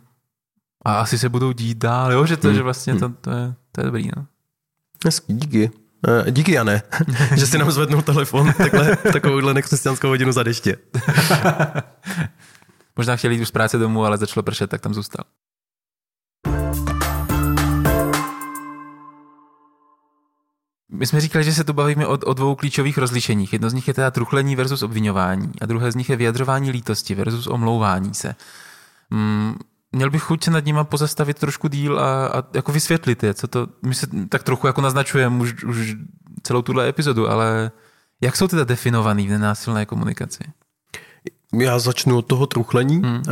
A 0.85 0.95
asi 0.95 1.19
se 1.19 1.29
budou 1.29 1.53
dít 1.53 1.79
dál, 1.79 2.13
jo, 2.13 2.27
že 2.27 2.37
to, 2.37 2.49
hmm. 2.49 2.57
že 2.57 2.63
vlastně 2.63 2.93
hmm. 2.93 3.01
to, 3.01 3.09
to, 3.09 3.31
je, 3.31 3.55
to 3.73 3.81
je 3.81 3.85
dobrý, 3.85 4.11
no. 4.17 4.27
Hezký, 5.05 5.35
díky. 5.35 5.71
Uh, 6.09 6.31
díky, 6.31 6.53
Jane, 6.53 6.83
že 7.37 7.47
si 7.47 7.59
nám 7.59 7.71
zvednul 7.71 8.03
telefon 8.03 8.53
takhle, 8.53 8.97
takovouhle 8.97 9.55
nekřesťanskou 9.55 10.09
hodinu 10.09 10.33
za 10.33 10.43
deště. 10.43 10.77
Možná 12.97 13.17
chtěl 13.17 13.31
jít 13.31 13.41
už 13.41 13.49
z 13.49 13.51
práce 13.51 13.79
domů, 13.79 14.05
ale 14.05 14.19
začalo 14.19 14.43
pršet, 14.43 14.71
tak 14.71 14.81
tam 14.81 14.95
zůstal. 14.95 15.25
My 20.93 21.07
jsme 21.07 21.21
říkali, 21.21 21.45
že 21.45 21.53
se 21.53 21.65
tu 21.65 21.73
bavíme 21.73 22.07
o, 22.07 22.13
o 22.13 22.35
dvou 22.35 22.55
klíčových 22.55 22.99
rozlišeních. 22.99 23.53
Jedno 23.53 23.71
z 23.71 23.73
nich 23.73 23.89
je 23.89 23.95
teda 23.95 24.11
truchlení 24.11 24.57
versus 24.57 24.83
obvinování 24.83 25.53
a 25.61 25.67
druhé 25.67 25.93
z 25.93 25.95
nich 25.95 26.11
je 26.11 26.17
vyjadřování 26.17 26.71
lítosti 26.71 27.15
versus 27.15 27.47
omlouvání 27.47 28.15
se. 28.15 28.35
Mm, 29.11 29.55
měl 29.93 30.11
bych 30.11 30.23
chuť 30.23 30.45
se 30.45 30.51
nad 30.51 30.65
nima 30.65 30.85
pozastavit 30.85 31.39
trošku 31.39 31.69
díl 31.69 32.01
a, 32.01 32.27
a 32.27 32.43
jako 32.55 32.73
vysvětlit 32.73 33.23
je, 33.23 33.35
co 33.35 33.49
to, 33.49 33.67
my 33.83 33.95
se 33.95 34.07
tak 34.29 34.43
trochu 34.43 34.67
jako 34.67 34.81
naznačujeme 34.81 35.43
už, 35.43 35.65
už 35.65 35.97
celou 36.43 36.63
tuhle 36.63 36.89
epizodu, 36.89 37.31
ale 37.31 37.71
jak 38.21 38.37
jsou 38.37 38.49
teda 38.49 38.65
definovaný 38.65 39.27
v 39.27 39.31
nenásilné 39.31 39.87
komunikaci? 39.87 40.45
Já 41.61 41.79
začnu 41.79 42.19
od 42.19 42.27
toho 42.27 42.47
truchlení. 42.47 42.97
Hmm. 42.97 43.17
Uh, 43.17 43.23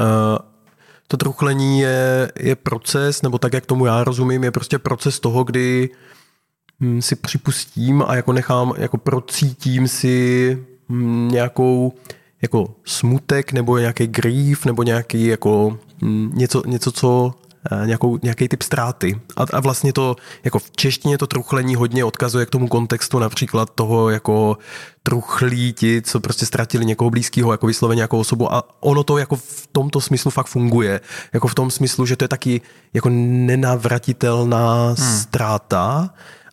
to 1.08 1.16
truchlení 1.16 1.80
je, 1.80 2.32
je 2.40 2.56
proces, 2.56 3.22
nebo 3.22 3.38
tak, 3.38 3.52
jak 3.52 3.66
tomu 3.66 3.86
já 3.86 4.04
rozumím, 4.04 4.44
je 4.44 4.50
prostě 4.50 4.78
proces 4.78 5.20
toho, 5.20 5.44
kdy 5.44 5.90
hm, 6.80 7.02
si 7.02 7.16
připustím 7.16 8.04
a 8.06 8.14
jako 8.14 8.32
nechám, 8.32 8.72
jako 8.78 8.98
procítím 8.98 9.88
si 9.88 10.58
hm, 10.88 11.28
nějakou 11.32 11.92
jako 12.42 12.74
smutek 12.84 13.52
nebo 13.52 13.78
nějaký 13.78 14.06
grief 14.06 14.66
nebo 14.66 14.82
nějaký 14.82 15.26
jako 15.26 15.78
hm, 16.02 16.32
něco, 16.34 16.62
něco, 16.66 16.92
co 16.92 17.34
nějakou, 17.84 18.18
nějaký 18.22 18.48
typ 18.48 18.62
ztráty. 18.62 19.20
A, 19.36 19.42
a 19.52 19.60
vlastně 19.60 19.92
to, 19.92 20.16
jako 20.44 20.58
v 20.58 20.70
češtině 20.70 21.18
to 21.18 21.26
truchlení 21.26 21.74
hodně 21.74 22.04
odkazuje 22.04 22.46
k 22.46 22.50
tomu 22.50 22.68
kontextu 22.68 23.18
například 23.18 23.70
toho 23.74 24.10
jako 24.10 24.58
truchlí 25.02 25.72
ti, 25.72 26.02
co 26.02 26.20
prostě 26.20 26.46
ztratili 26.46 26.84
někoho 26.84 27.10
blízkého, 27.10 27.52
jako 27.52 27.66
vysloveně 27.66 27.98
nějakou 27.98 28.18
osobu 28.18 28.54
a 28.54 28.62
ono 28.80 29.04
to 29.04 29.18
jako 29.18 29.36
v 29.36 29.68
tomto 29.72 30.00
smyslu 30.00 30.30
fakt 30.30 30.46
funguje. 30.46 31.00
Jako 31.32 31.48
v 31.48 31.54
tom 31.54 31.70
smyslu, 31.70 32.06
že 32.06 32.16
to 32.16 32.24
je 32.24 32.28
taky 32.28 32.60
jako 32.94 33.08
nenavratitelná 33.12 34.86
hmm. 34.86 34.96
ztráta 34.96 36.10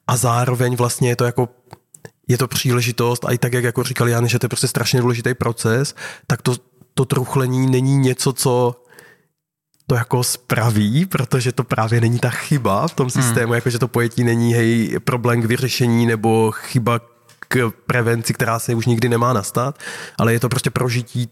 a 0.07 0.17
zároveň 0.17 0.75
vlastně 0.75 1.09
je 1.09 1.15
to 1.15 1.25
jako 1.25 1.49
je 2.27 2.37
to 2.37 2.47
příležitost 2.47 3.25
a 3.25 3.31
i 3.31 3.37
tak, 3.37 3.53
jak 3.53 3.63
jako 3.63 3.83
říkal 3.83 4.09
Jan, 4.09 4.27
že 4.27 4.39
to 4.39 4.45
je 4.45 4.49
prostě 4.49 4.67
strašně 4.67 5.01
důležitý 5.01 5.33
proces, 5.33 5.95
tak 6.27 6.41
to, 6.41 6.55
to 6.93 7.05
truchlení 7.05 7.67
není 7.67 7.97
něco, 7.97 8.33
co 8.33 8.83
to 9.89 9.95
jako 9.95 10.23
spraví, 10.23 11.05
protože 11.05 11.51
to 11.51 11.63
právě 11.63 12.01
není 12.01 12.19
ta 12.19 12.29
chyba 12.29 12.87
v 12.87 12.93
tom 12.93 13.07
hmm. 13.13 13.23
systému, 13.23 13.47
hmm. 13.47 13.55
jako 13.55 13.69
že 13.69 13.79
to 13.79 13.87
pojetí 13.87 14.23
není 14.23 14.53
hej, 14.53 14.99
problém 15.03 15.41
k 15.41 15.45
vyřešení 15.45 16.05
nebo 16.05 16.51
chyba 16.51 16.99
k 17.47 17.71
prevenci, 17.85 18.33
která 18.33 18.59
se 18.59 18.75
už 18.75 18.85
nikdy 18.85 19.09
nemá 19.09 19.33
nastat, 19.33 19.79
ale 20.17 20.33
je 20.33 20.39
to 20.39 20.49
prostě 20.49 20.69
prožití 20.69 21.27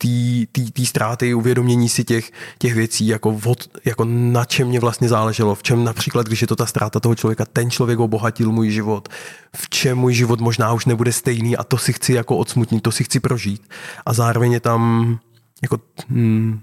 té 0.73 0.85
ztráty, 0.85 1.33
uvědomění 1.33 1.89
si 1.89 2.03
těch, 2.03 2.31
těch 2.57 2.73
věcí, 2.73 3.07
jako, 3.07 3.31
vod, 3.31 3.69
jako 3.85 4.05
na 4.05 4.45
čem 4.45 4.67
mě 4.67 4.79
vlastně 4.79 5.09
záleželo, 5.09 5.55
v 5.55 5.63
čem 5.63 5.83
například, 5.83 6.27
když 6.27 6.41
je 6.41 6.47
to 6.47 6.55
ta 6.55 6.65
ztráta 6.65 6.99
toho 6.99 7.15
člověka, 7.15 7.45
ten 7.45 7.71
člověk 7.71 7.99
obohatil 7.99 8.51
můj 8.51 8.69
život, 8.69 9.09
v 9.55 9.69
čem 9.69 9.97
můj 9.97 10.13
život 10.13 10.41
možná 10.41 10.73
už 10.73 10.85
nebude 10.85 11.11
stejný 11.11 11.57
a 11.57 11.63
to 11.63 11.77
si 11.77 11.93
chci 11.93 12.13
jako 12.13 12.37
odsmutnit, 12.37 12.83
to 12.83 12.91
si 12.91 13.03
chci 13.03 13.19
prožít. 13.19 13.69
A 14.05 14.13
zároveň 14.13 14.51
je 14.51 14.59
tam 14.59 15.19
jako 15.61 15.79
hmm, 16.09 16.61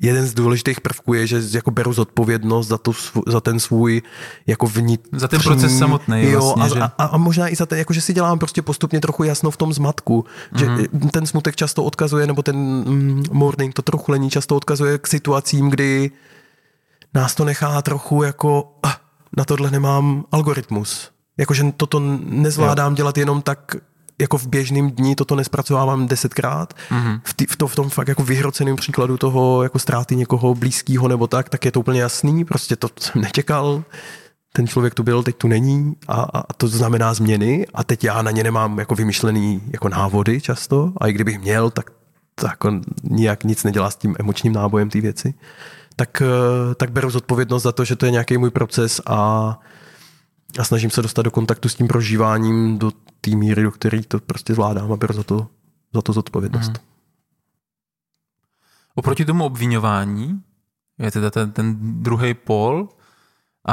jeden 0.00 0.26
z 0.26 0.34
důležitých 0.34 0.80
prvků 0.80 1.14
je, 1.14 1.26
že 1.26 1.42
jako 1.54 1.70
beru 1.70 1.92
zodpovědnost 1.92 2.68
za, 2.68 2.78
tu, 2.78 2.92
za 3.26 3.40
ten 3.40 3.60
svůj 3.60 4.02
jako 4.46 4.66
vnitřní... 4.66 5.18
Za 5.18 5.28
ten 5.28 5.40
proces 5.40 5.78
samotný 5.78 6.30
jo, 6.30 6.40
vlastně, 6.56 6.62
a, 6.62 6.68
že... 6.68 6.92
a, 6.98 7.04
a, 7.04 7.16
možná 7.16 7.48
i 7.48 7.56
za 7.56 7.66
ten, 7.66 7.78
jako 7.78 7.92
že 7.92 8.00
si 8.00 8.12
dělám 8.14 8.38
prostě 8.38 8.62
postupně 8.62 9.00
trochu 9.00 9.24
jasno 9.24 9.50
v 9.50 9.56
tom 9.56 9.72
zmatku, 9.72 10.24
mm-hmm. 10.24 10.58
že 10.58 10.66
mhm. 10.66 11.08
ten 11.08 11.26
smutek 11.26 11.56
často 11.56 11.84
odkazuje, 11.84 12.26
nebo 12.26 12.42
ten 12.42 12.56
mm, 12.56 13.24
morning, 13.32 13.74
to 13.74 13.82
truchlení 13.82 14.30
často 14.30 14.56
odkazuje 14.56 14.98
k 14.98 15.06
situacím, 15.06 15.70
kdy 15.70 16.10
nás 17.14 17.34
to 17.34 17.44
nechá 17.44 17.82
trochu 17.82 18.22
jako, 18.22 18.72
ah, 18.86 18.96
na 19.36 19.44
tohle 19.44 19.70
nemám 19.70 20.24
algoritmus. 20.32 21.10
Jakože 21.38 21.72
toto 21.76 22.00
nezvládám 22.24 22.92
jo. 22.92 22.96
dělat 22.96 23.18
jenom 23.18 23.42
tak 23.42 23.76
jako 24.20 24.38
v 24.38 24.46
běžném 24.46 24.90
dní 24.90 25.14
toto 25.14 25.36
nespracovávám 25.36 26.06
desetkrát. 26.06 26.74
Mm-hmm. 26.90 27.20
V, 27.24 27.34
tý, 27.34 27.46
v, 27.46 27.56
to, 27.56 27.66
v 27.66 27.74
tom 27.74 27.90
fakt 27.90 28.08
jako 28.08 28.22
vyhroceném 28.22 28.76
příkladu 28.76 29.16
toho 29.16 29.62
jako 29.62 29.78
ztráty 29.78 30.16
někoho 30.16 30.54
blízkého 30.54 31.08
nebo 31.08 31.26
tak, 31.26 31.48
tak 31.48 31.64
je 31.64 31.70
to 31.70 31.80
úplně 31.80 32.00
jasný. 32.00 32.44
Prostě 32.44 32.76
to 32.76 32.88
jsem 33.00 33.22
nečekal. 33.22 33.84
Ten 34.52 34.66
člověk 34.66 34.94
tu 34.94 35.02
byl, 35.02 35.22
teď 35.22 35.36
tu 35.36 35.48
není 35.48 35.96
a, 36.08 36.22
a 36.22 36.52
to 36.52 36.68
znamená 36.68 37.14
změny 37.14 37.66
a 37.74 37.84
teď 37.84 38.04
já 38.04 38.22
na 38.22 38.30
ně 38.30 38.44
nemám 38.44 38.78
jako 38.78 38.94
vymyšlený 38.94 39.62
jako 39.72 39.88
návody 39.88 40.40
často 40.40 40.92
a 40.96 41.08
i 41.08 41.12
kdybych 41.12 41.38
měl, 41.38 41.70
tak 41.70 41.90
to 42.34 42.46
jako 42.46 42.72
nijak 43.02 43.44
nic 43.44 43.64
nedělá 43.64 43.90
s 43.90 43.96
tím 43.96 44.16
emočním 44.18 44.52
nábojem 44.52 44.90
té 44.90 45.00
věci. 45.00 45.34
Tak, 45.96 46.22
eh, 46.22 46.74
tak 46.74 46.92
beru 46.92 47.10
zodpovědnost 47.10 47.62
za 47.62 47.72
to, 47.72 47.84
že 47.84 47.96
to 47.96 48.06
je 48.06 48.12
nějaký 48.12 48.38
můj 48.38 48.50
proces 48.50 49.00
a 49.06 49.60
a 50.58 50.64
snažím 50.64 50.90
se 50.90 51.02
dostat 51.02 51.22
do 51.22 51.30
kontaktu 51.30 51.68
s 51.68 51.74
tím 51.74 51.88
prožíváním 51.88 52.78
do 52.78 52.90
té 53.20 53.30
míry, 53.30 53.62
do 53.62 53.70
které 53.70 54.02
to 54.02 54.20
prostě 54.20 54.54
zvládám 54.54 54.92
a 54.92 54.96
beru 54.96 55.14
za 55.14 55.22
to, 55.22 55.48
za 55.94 56.02
to 56.02 56.12
zodpovědnost. 56.12 56.66
Hmm. 56.66 56.76
Oproti 58.94 59.24
tomu 59.24 59.44
obvinování 59.44 60.42
je 60.98 61.10
teda 61.10 61.30
ten, 61.30 61.52
ten 61.52 61.76
druhý 62.02 62.34
pol. 62.34 62.88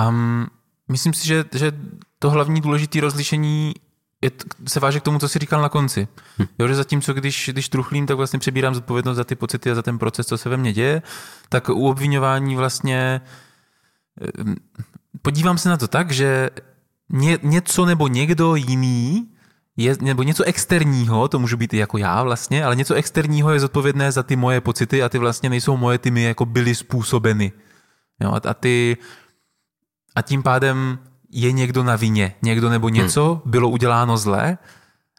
Um, 0.08 0.48
myslím 0.88 1.14
si, 1.14 1.28
že, 1.28 1.46
že 1.54 1.72
to 2.20 2.30
hlavní 2.30 2.62
důležité 2.62 3.02
rozlišení 3.02 3.74
je, 4.22 4.32
se 4.68 4.80
váže 4.80 5.00
k 5.00 5.04
tomu, 5.04 5.20
co 5.20 5.30
jsi 5.30 5.40
říkal 5.40 5.62
na 5.62 5.70
konci. 5.70 6.08
Hm. 6.40 6.46
Jo, 6.60 6.68
že 6.68 6.76
zatímco, 6.76 7.14
když, 7.14 7.50
když 7.54 7.70
truchlím, 7.70 8.06
tak 8.06 8.18
vlastně 8.18 8.40
přebírám 8.40 8.76
zodpovědnost 8.76 9.18
za 9.18 9.24
ty 9.24 9.36
pocity 9.36 9.72
a 9.72 9.76
za 9.76 9.82
ten 9.82 10.00
proces, 10.00 10.28
co 10.28 10.38
se 10.38 10.50
ve 10.50 10.58
mně 10.58 10.74
děje, 10.74 11.02
tak 11.50 11.70
u 11.70 11.90
obvinování 11.90 12.56
vlastně 12.56 13.22
podívám 15.22 15.58
se 15.58 15.70
na 15.70 15.78
to 15.78 15.88
tak, 15.88 16.12
že 16.12 16.50
ně, 17.10 17.38
něco 17.44 17.86
nebo 17.86 18.08
někdo 18.08 18.56
jiný 18.56 19.28
je, 19.78 19.96
nebo 20.02 20.24
něco 20.24 20.44
externího, 20.44 21.28
to 21.28 21.40
můžu 21.40 21.58
být 21.58 21.74
i 21.74 21.78
jako 21.78 21.98
já 21.98 22.24
vlastně, 22.24 22.66
ale 22.66 22.76
něco 22.76 22.94
externího 22.94 23.54
je 23.54 23.60
zodpovědné 23.60 24.12
za 24.12 24.24
ty 24.24 24.36
moje 24.36 24.62
pocity 24.62 25.04
a 25.04 25.10
ty 25.10 25.18
vlastně 25.18 25.50
nejsou 25.50 25.78
moje, 25.78 25.98
ty 25.98 26.12
mi 26.12 26.24
jako 26.24 26.46
byly 26.46 26.76
způsobeny. 26.76 27.52
Jo, 28.20 28.32
a, 28.32 28.50
a 28.50 28.54
ty 28.54 28.98
a 30.16 30.22
tím 30.22 30.44
pádem 30.44 31.00
je 31.32 31.52
někdo 31.52 31.84
na 31.84 31.96
vině, 31.96 32.36
někdo 32.42 32.70
nebo 32.70 32.90
něco 32.90 33.42
hmm. 33.44 33.52
bylo 33.52 33.70
uděláno 33.70 34.18
zle 34.18 34.58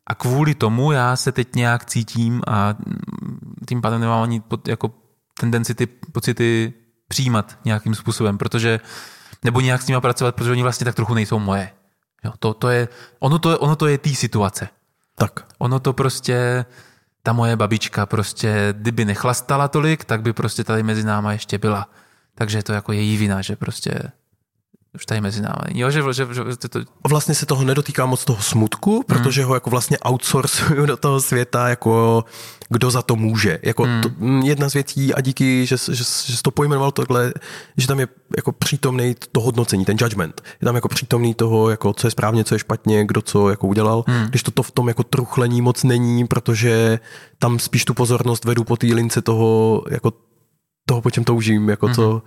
a 0.07 0.15
kvůli 0.15 0.55
tomu 0.55 0.93
já 0.93 1.17
se 1.17 1.33
teď 1.33 1.55
nějak 1.55 1.85
cítím 1.85 2.43
a 2.47 2.75
tím 3.69 3.81
pádem 3.81 4.01
nemám 4.01 4.23
ani 4.23 4.41
pod, 4.41 4.69
jako 4.69 4.91
tendenci 5.41 5.75
ty 5.75 5.87
pocity 5.87 6.73
přijímat 7.09 7.59
nějakým 7.65 7.95
způsobem, 7.95 8.39
protože 8.39 8.81
nebo 9.45 9.61
nějak 9.61 9.83
s 9.83 9.87
nimi 9.87 10.01
pracovat, 10.01 10.35
protože 10.35 10.51
oni 10.51 10.63
vlastně 10.63 10.85
tak 10.85 10.95
trochu 10.95 11.15
nejsou 11.15 11.39
moje. 11.39 11.71
Jo, 12.25 12.33
to, 12.39 12.55
to 12.55 12.69
je, 12.69 12.89
ono, 13.19 13.39
to, 13.39 13.59
ono 13.59 13.77
to 13.77 13.87
je 13.87 13.99
tý 13.99 14.15
situace. 14.15 14.69
Tak. 15.15 15.47
Ono 15.59 15.81
to 15.81 15.93
prostě, 15.93 16.65
ta 17.23 17.33
moje 17.33 17.57
babička 17.57 18.07
prostě, 18.07 18.75
kdyby 18.77 19.05
nechlastala 19.05 19.69
tolik, 19.69 20.05
tak 20.05 20.23
by 20.23 20.33
prostě 20.33 20.65
tady 20.65 20.83
mezi 20.83 21.05
náma 21.05 21.33
ještě 21.33 21.59
byla. 21.59 21.91
Takže 22.35 22.59
je 22.59 22.63
to 22.63 22.73
jako 22.73 22.93
její 22.93 23.17
vina, 23.17 23.43
že 23.43 23.57
prostě 23.57 23.99
už 24.97 25.07
tady 25.07 25.21
mezi 25.21 25.43
námi. 25.43 25.57
Jo, 25.75 25.91
že, 25.91 26.03
že, 26.13 26.27
že, 26.33 26.43
že 26.51 26.69
to... 26.69 26.81
Vlastně 27.09 27.35
se 27.35 27.47
toho 27.47 27.65
nedotýká 27.65 28.07
moc 28.07 28.25
toho 28.25 28.43
smutku, 28.43 29.05
protože 29.07 29.45
ho 29.45 29.55
jako 29.55 29.71
vlastně 29.71 29.99
outsourcuju 30.09 30.87
do 30.87 30.97
toho 30.97 31.21
světa, 31.21 31.69
jako 31.69 32.25
kdo 32.69 32.91
za 32.91 33.03
to 33.03 33.17
může. 33.17 33.59
Jako 33.63 33.83
Hmm. 33.83 34.01
to, 34.03 34.11
jedna 34.47 34.69
z 34.69 34.73
věcí 34.73 35.15
a 35.15 35.21
díky, 35.21 35.67
že, 35.67 35.77
že, 35.77 35.95
že 35.95 36.37
jsi 36.37 36.43
to 36.43 36.51
pojmenoval 36.51 36.91
tohle, 36.93 37.33
že 37.77 37.87
tam 37.87 38.01
je 38.01 38.09
jako 38.37 38.53
přítomný 38.53 39.15
to 39.33 39.41
hodnocení, 39.41 39.85
ten 39.85 39.97
judgment. 40.01 40.43
Je 40.61 40.65
tam 40.65 40.75
jako 40.75 40.89
přítomný 40.89 41.35
toho, 41.35 41.71
jako 41.71 41.93
co 41.93 42.07
je 42.07 42.11
správně, 42.11 42.45
co 42.45 42.55
je 42.55 42.59
špatně, 42.59 43.05
kdo 43.07 43.23
co 43.23 43.49
jako 43.51 43.67
udělal. 43.67 44.05
Hmm. 44.07 44.27
Když 44.27 44.43
to, 44.43 44.51
to 44.51 44.63
v 44.63 44.71
tom 44.71 44.89
jako 44.89 45.03
truchlení 45.03 45.63
moc 45.63 45.85
není, 45.85 46.27
protože 46.27 46.99
tam 47.39 47.59
spíš 47.59 47.85
tu 47.85 47.95
pozornost 47.95 48.45
vedu 48.45 48.65
po 48.65 48.77
té 48.77 48.87
lince 48.87 49.23
toho, 49.23 49.83
jako 49.91 50.13
toho, 50.89 51.03
po 51.03 51.11
čem 51.11 51.25
toužím, 51.25 51.69
jako 51.69 51.95
co, 51.95 52.23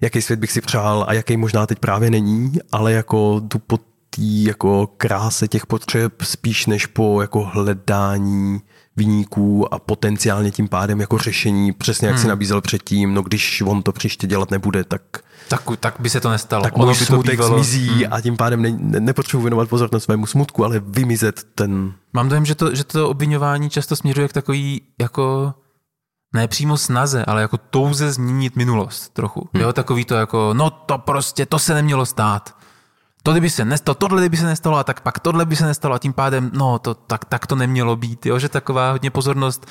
jaký 0.00 0.22
svět 0.22 0.40
bych 0.40 0.52
si 0.52 0.60
přál 0.60 1.04
a 1.08 1.12
jaký 1.12 1.36
možná 1.36 1.66
teď 1.66 1.78
právě 1.78 2.10
není, 2.10 2.52
ale 2.72 2.92
jako 2.92 3.40
tu 3.40 3.58
po 3.58 3.76
té 4.10 4.22
jako 4.22 4.86
kráse 4.96 5.48
těch 5.48 5.66
potřeb 5.66 6.22
spíš 6.22 6.66
než 6.66 6.86
po 6.86 7.20
jako 7.20 7.44
hledání 7.44 8.60
výniků 8.96 9.74
a 9.74 9.78
potenciálně 9.78 10.50
tím 10.50 10.68
pádem 10.68 11.00
jako 11.00 11.18
řešení, 11.18 11.72
přesně 11.72 12.08
jak 12.08 12.18
si 12.18 12.26
nabízel 12.28 12.60
předtím, 12.60 13.14
no 13.14 13.22
když 13.22 13.62
on 13.66 13.82
to 13.82 13.92
příště 13.92 14.26
dělat 14.26 14.50
nebude, 14.50 14.84
tak, 14.84 15.02
Tak, 15.48 15.62
tak 15.80 15.94
by 16.00 16.10
se 16.10 16.20
to 16.20 16.30
nestalo. 16.30 16.62
tak 16.64 16.76
můj 16.76 16.94
smutek 16.94 17.40
bývalo- 17.40 17.54
zmizí 17.54 18.06
a 18.06 18.20
tím 18.20 18.36
pádem 18.36 18.62
ne, 18.62 18.70
ne, 18.78 19.00
nepotřebuji 19.00 19.42
věnovat 19.42 19.68
pozornost 19.68 20.04
svému 20.04 20.26
smutku, 20.26 20.64
ale 20.64 20.80
vymizet 20.86 21.40
ten... 21.54 21.92
Mám 22.12 22.28
dojem, 22.28 22.46
že 22.46 22.54
to, 22.54 22.74
že 22.74 22.84
to 22.84 23.08
obvinování 23.08 23.70
často 23.70 23.96
směřuje 23.96 24.28
k 24.28 24.32
takový 24.32 24.82
jako 25.00 25.54
ne 26.32 26.48
přímo 26.48 26.76
snaze, 26.76 27.24
ale 27.24 27.42
jako 27.42 27.58
touze 27.58 28.12
změnit 28.12 28.56
minulost 28.56 29.08
trochu. 29.08 29.48
Hmm. 29.54 29.62
Jo, 29.62 29.72
takový 29.72 30.04
to 30.04 30.14
jako, 30.14 30.50
no 30.54 30.70
to 30.70 30.98
prostě, 30.98 31.46
to 31.46 31.58
se 31.58 31.74
nemělo 31.74 32.06
stát. 32.06 32.56
To 33.22 33.32
kdyby 33.32 33.50
se 33.50 33.64
nestalo, 33.64 33.94
tohle 33.94 34.22
kdyby 34.22 34.36
se 34.36 34.46
nestalo 34.46 34.76
a 34.76 34.84
tak 34.84 35.00
pak 35.00 35.18
tohle 35.18 35.44
by 35.46 35.56
se 35.56 35.66
nestalo 35.66 35.94
a 35.94 35.98
tím 35.98 36.12
pádem, 36.12 36.50
no 36.54 36.78
to, 36.78 36.94
tak, 36.94 37.24
tak 37.24 37.46
to 37.46 37.56
nemělo 37.56 37.96
být, 37.96 38.26
jo, 38.26 38.38
že 38.38 38.48
taková 38.48 38.90
hodně 38.90 39.10
pozornost 39.10 39.66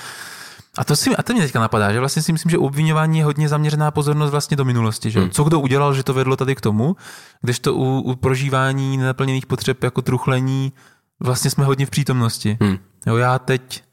a 0.78 0.84
to, 0.84 0.96
si, 0.96 1.16
a 1.16 1.24
to 1.24 1.34
mě 1.34 1.42
teďka 1.42 1.60
napadá, 1.60 1.94
že 1.94 2.00
vlastně 2.00 2.22
si 2.22 2.34
myslím, 2.34 2.50
že 2.50 2.58
obvinování 2.58 3.18
je 3.18 3.26
hodně 3.26 3.50
zaměřená 3.50 3.92
pozornost 3.92 4.32
vlastně 4.32 4.58
do 4.58 4.66
minulosti. 4.66 5.12
Že? 5.12 5.20
Hmm. 5.20 5.30
Co 5.30 5.44
kdo 5.44 5.60
udělal, 5.60 5.94
že 5.94 6.04
to 6.04 6.14
vedlo 6.14 6.36
tady 6.36 6.56
k 6.56 6.62
tomu, 6.62 6.96
kdežto 7.42 7.74
u, 7.74 8.00
u 8.00 8.16
prožívání 8.16 8.98
nenaplněných 8.98 9.46
potřeb 9.46 9.84
jako 9.84 10.02
truchlení 10.02 10.74
vlastně 11.20 11.52
jsme 11.52 11.66
hodně 11.66 11.86
v 11.86 11.90
přítomnosti. 11.90 12.58
Hmm. 12.62 12.78
Jo, 13.08 13.16
já 13.16 13.40
teď 13.40 13.84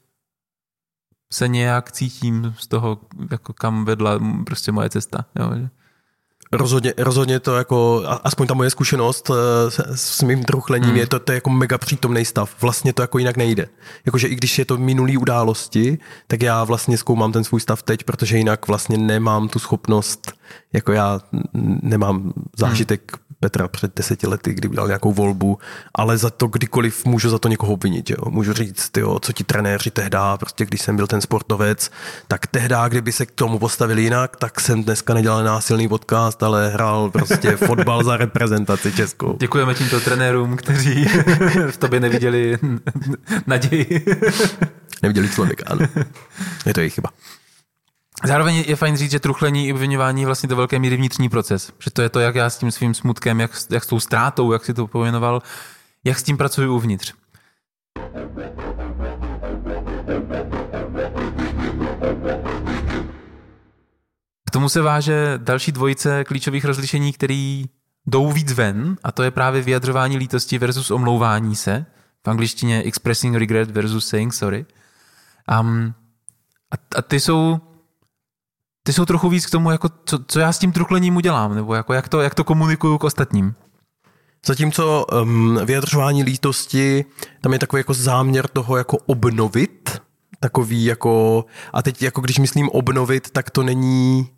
se 1.33 1.47
nějak 1.47 1.91
cítím 1.91 2.53
z 2.57 2.67
toho, 2.67 2.97
jako 3.31 3.53
kam 3.53 3.85
vedla 3.85 4.19
prostě 4.45 4.71
moje 4.71 4.89
cesta. 4.89 5.25
Jo, 5.39 5.51
že- 5.55 5.69
Rozhodně, 6.51 6.93
rozhodně 6.97 7.39
to 7.39 7.55
jako, 7.55 8.03
aspoň 8.23 8.47
ta 8.47 8.53
moje 8.53 8.69
zkušenost 8.69 9.29
eh, 9.29 9.71
s, 9.71 9.79
s 10.17 10.21
mým 10.21 10.43
truchlením 10.43 10.89
Hmm. 10.89 10.97
je 10.97 11.07
to, 11.07 11.19
to 11.19 11.31
je 11.31 11.35
jako 11.35 11.49
mega 11.49 11.77
přítomný 11.77 12.25
stav. 12.25 12.55
Vlastně 12.61 12.93
to 12.93 13.01
jako 13.01 13.17
jinak 13.17 13.37
nejde. 13.37 13.67
Jakože 14.05 14.27
i 14.27 14.35
když 14.35 14.59
je 14.59 14.65
to 14.65 14.77
minulý 14.77 15.17
události, 15.17 15.97
tak 16.27 16.41
já 16.41 16.63
vlastně 16.63 16.97
zkoumám 16.97 17.31
ten 17.31 17.43
svůj 17.43 17.61
stav 17.61 17.83
teď, 17.83 18.03
protože 18.03 18.37
jinak 18.37 18.67
vlastně 18.67 18.97
nemám 18.97 19.47
tu 19.49 19.59
schopnost, 19.59 20.31
jako 20.73 20.91
já 20.91 21.19
nemám 21.81 22.33
zážitek 22.57 23.11
Petra 23.39 23.67
před 23.67 23.95
deseti 23.95 24.27
lety, 24.27 24.53
kdy 24.53 24.67
udělal 24.67 24.87
nějakou 24.87 25.13
volbu, 25.13 25.59
ale 25.95 26.17
za 26.17 26.29
to 26.29 26.47
kdykoliv 26.47 27.05
můžu 27.05 27.29
za 27.29 27.39
to 27.39 27.47
někoho 27.47 27.73
obvinit. 27.73 28.09
Jo. 28.09 28.17
Můžu 28.29 28.53
říct, 28.53 28.97
jo, 28.97 29.19
co 29.19 29.33
ti 29.33 29.43
trenéři 29.43 29.91
tehda, 29.91 30.37
prostě 30.37 30.65
když 30.65 30.81
jsem 30.81 30.95
byl 30.95 31.07
ten 31.07 31.21
sportovec, 31.21 31.91
tak 32.27 32.47
tehda, 32.47 32.87
kdyby 32.87 33.11
se 33.11 33.25
k 33.25 33.31
tomu 33.31 33.59
postavili 33.59 34.01
jinak, 34.01 34.35
tak 34.35 34.59
jsem 34.59 34.83
dneska 34.83 35.13
nedělal 35.13 35.43
násilný 35.43 35.87
podcast, 35.87 36.43
ale 36.43 36.69
hrál 36.69 37.09
prostě 37.09 37.55
fotbal 37.67 38.03
za 38.03 38.17
reprezentaci 38.17 38.91
českou. 38.91 39.37
Děkujeme 39.39 39.73
tímto 39.73 39.99
trenérům, 39.99 40.57
kteří 40.57 41.05
v 41.71 41.77
tobě 41.77 41.99
neviděli 41.99 42.57
naději. 43.47 44.05
Neviděli 45.01 45.29
člověka, 45.29 45.63
ano. 45.67 45.87
Je 46.65 46.73
to 46.73 46.79
jejich 46.79 46.93
chyba. 46.93 47.09
Zároveň 48.25 48.63
je 48.67 48.75
fajn 48.75 48.97
říct, 48.97 49.11
že 49.11 49.19
truchlení 49.19 49.67
i 49.67 49.73
obvinování 49.73 50.21
je 50.21 50.25
vlastně 50.25 50.49
do 50.49 50.55
velké 50.55 50.79
míry 50.79 50.97
vnitřní 50.97 51.29
proces. 51.29 51.71
Že 51.79 51.91
to 51.91 52.01
je 52.01 52.09
to, 52.09 52.19
jak 52.19 52.35
já 52.35 52.49
s 52.49 52.57
tím 52.57 52.71
svým 52.71 52.93
smutkem, 52.93 53.39
jak, 53.39 53.51
jak 53.69 53.83
s 53.83 53.87
tou 53.87 53.99
ztrátou, 53.99 54.51
jak 54.51 54.65
si 54.65 54.73
to 54.73 54.87
pojmenoval, 54.87 55.41
jak 56.03 56.19
s 56.19 56.23
tím 56.23 56.37
pracuji 56.37 56.69
uvnitř. 56.69 57.13
K 64.47 64.51
tomu 64.51 64.69
se 64.69 64.81
váže 64.81 65.33
další 65.37 65.71
dvojice 65.71 66.23
klíčových 66.23 66.65
rozlišení, 66.65 67.13
který 67.13 67.65
jdou 68.05 68.31
víc 68.31 68.53
ven, 68.53 68.97
a 69.03 69.11
to 69.11 69.23
je 69.23 69.31
právě 69.31 69.61
vyjadřování 69.61 70.17
lítosti 70.17 70.57
versus 70.57 70.91
omlouvání 70.91 71.55
se. 71.55 71.85
V 72.25 72.29
angličtině 72.29 72.83
expressing 72.83 73.35
regret 73.35 73.71
versus 73.71 74.07
saying 74.07 74.33
sorry. 74.33 74.65
Um, 75.59 75.93
a, 76.71 76.97
a 76.97 77.01
ty 77.01 77.19
jsou 77.19 77.59
ty 78.87 78.93
jsou 78.93 79.05
trochu 79.05 79.29
víc 79.29 79.45
k 79.45 79.49
tomu, 79.49 79.71
jako 79.71 79.89
co, 80.05 80.19
co 80.27 80.39
já 80.39 80.53
s 80.53 80.59
tím 80.59 80.71
truchlením 80.71 81.15
udělám, 81.15 81.55
nebo 81.55 81.73
jako 81.73 81.93
jak, 81.93 82.09
to, 82.09 82.21
jak 82.21 82.35
to 82.35 82.43
komunikuju 82.43 82.97
k 82.97 83.03
ostatním. 83.03 83.53
Zatímco 84.45 85.05
um, 85.05 85.59
vyjadřování 85.65 86.23
lítosti, 86.23 87.05
tam 87.41 87.53
je 87.53 87.59
takový 87.59 87.79
jako 87.79 87.93
záměr 87.93 88.47
toho 88.47 88.77
jako 88.77 88.97
obnovit, 89.05 90.01
takový 90.39 90.85
jako, 90.85 91.45
a 91.73 91.81
teď 91.81 92.01
jako 92.01 92.21
když 92.21 92.39
myslím 92.39 92.69
obnovit, 92.69 93.29
tak 93.29 93.49
to 93.49 93.63
není 93.63 94.29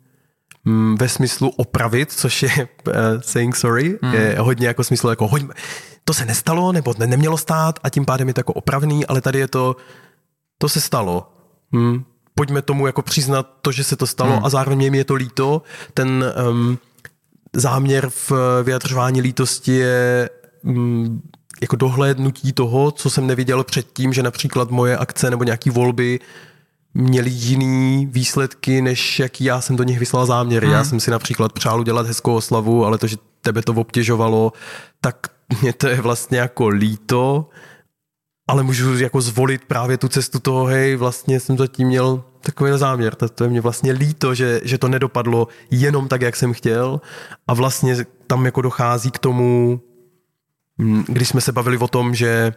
mm, 0.64 0.96
ve 1.00 1.08
smyslu 1.08 1.48
opravit, 1.48 2.12
což 2.12 2.42
je 2.42 2.68
uh, 2.86 2.94
saying 3.20 3.56
sorry, 3.56 3.98
hmm. 4.02 4.14
je 4.14 4.36
hodně 4.38 4.66
jako 4.66 4.84
smysl 4.84 5.08
jako 5.08 5.28
hoď, 5.28 5.42
to 6.04 6.14
se 6.14 6.24
nestalo, 6.24 6.72
nebo 6.72 6.94
ne, 6.98 7.06
nemělo 7.06 7.38
stát 7.38 7.78
a 7.82 7.88
tím 7.88 8.04
pádem 8.04 8.28
je 8.28 8.34
to 8.34 8.40
jako 8.40 8.52
opravný, 8.52 9.06
ale 9.06 9.20
tady 9.20 9.38
je 9.38 9.48
to, 9.48 9.76
to 10.58 10.68
se 10.68 10.80
stalo. 10.80 11.32
Hmm. 11.72 12.04
Pojďme 12.40 12.62
tomu 12.62 12.86
jako 12.86 13.02
přiznat 13.02 13.50
to, 13.62 13.72
že 13.72 13.84
se 13.84 13.96
to 13.96 14.06
stalo 14.06 14.32
hmm. 14.32 14.44
a 14.44 14.48
zároveň 14.48 14.90
mi 14.90 14.98
je 14.98 15.04
to 15.04 15.14
líto. 15.14 15.62
Ten 15.94 16.24
um, 16.50 16.78
záměr 17.52 18.10
v 18.10 18.32
vyjadřování 18.62 19.20
lítosti 19.20 19.72
je 19.72 20.30
mm, 20.62 21.20
jako 21.60 21.76
dohlédnutí 21.76 22.52
toho, 22.52 22.90
co 22.90 23.10
jsem 23.10 23.26
neviděl 23.26 23.64
předtím, 23.64 24.12
že 24.12 24.22
například 24.22 24.70
moje 24.70 24.96
akce 24.96 25.30
nebo 25.30 25.44
nějaký 25.44 25.70
volby 25.70 26.20
měly 26.94 27.30
jiný 27.30 28.08
výsledky, 28.10 28.82
než 28.82 29.18
jaký 29.18 29.44
já 29.44 29.60
jsem 29.60 29.76
do 29.76 29.84
nich 29.84 29.98
vyslal 29.98 30.26
záměry. 30.26 30.66
Hmm. 30.66 30.74
Já 30.74 30.84
jsem 30.84 31.00
si 31.00 31.10
například 31.10 31.52
přál 31.52 31.80
udělat 31.80 32.06
hezkou 32.06 32.34
oslavu, 32.34 32.84
ale 32.84 32.98
to, 32.98 33.06
že 33.06 33.16
tebe 33.40 33.62
to 33.62 33.72
obtěžovalo, 33.72 34.52
tak 35.00 35.16
mě 35.62 35.72
to 35.72 35.88
je 35.88 36.00
vlastně 36.00 36.38
jako 36.38 36.68
líto, 36.68 37.48
ale 38.50 38.62
můžu 38.62 38.98
jako 38.98 39.20
zvolit 39.20 39.64
právě 39.64 39.96
tu 39.96 40.08
cestu 40.08 40.38
toho, 40.38 40.64
hej, 40.64 40.96
vlastně 40.96 41.40
jsem 41.40 41.58
zatím 41.58 41.88
měl 41.88 42.24
takový 42.40 42.72
záměr, 42.74 43.14
to, 43.14 43.28
to 43.28 43.44
je 43.44 43.50
mě 43.50 43.60
vlastně 43.60 43.92
líto, 43.92 44.34
že, 44.34 44.60
že 44.64 44.78
to 44.78 44.88
nedopadlo 44.88 45.48
jenom 45.70 46.08
tak, 46.08 46.22
jak 46.22 46.36
jsem 46.36 46.52
chtěl. 46.52 47.00
A 47.46 47.54
vlastně 47.54 47.96
tam 48.26 48.44
jako 48.44 48.62
dochází 48.62 49.10
k 49.10 49.18
tomu, 49.18 49.80
mm, 50.78 51.04
když 51.08 51.28
jsme 51.28 51.40
se 51.40 51.52
bavili 51.52 51.78
o 51.78 51.88
tom, 51.88 52.14
že 52.14 52.52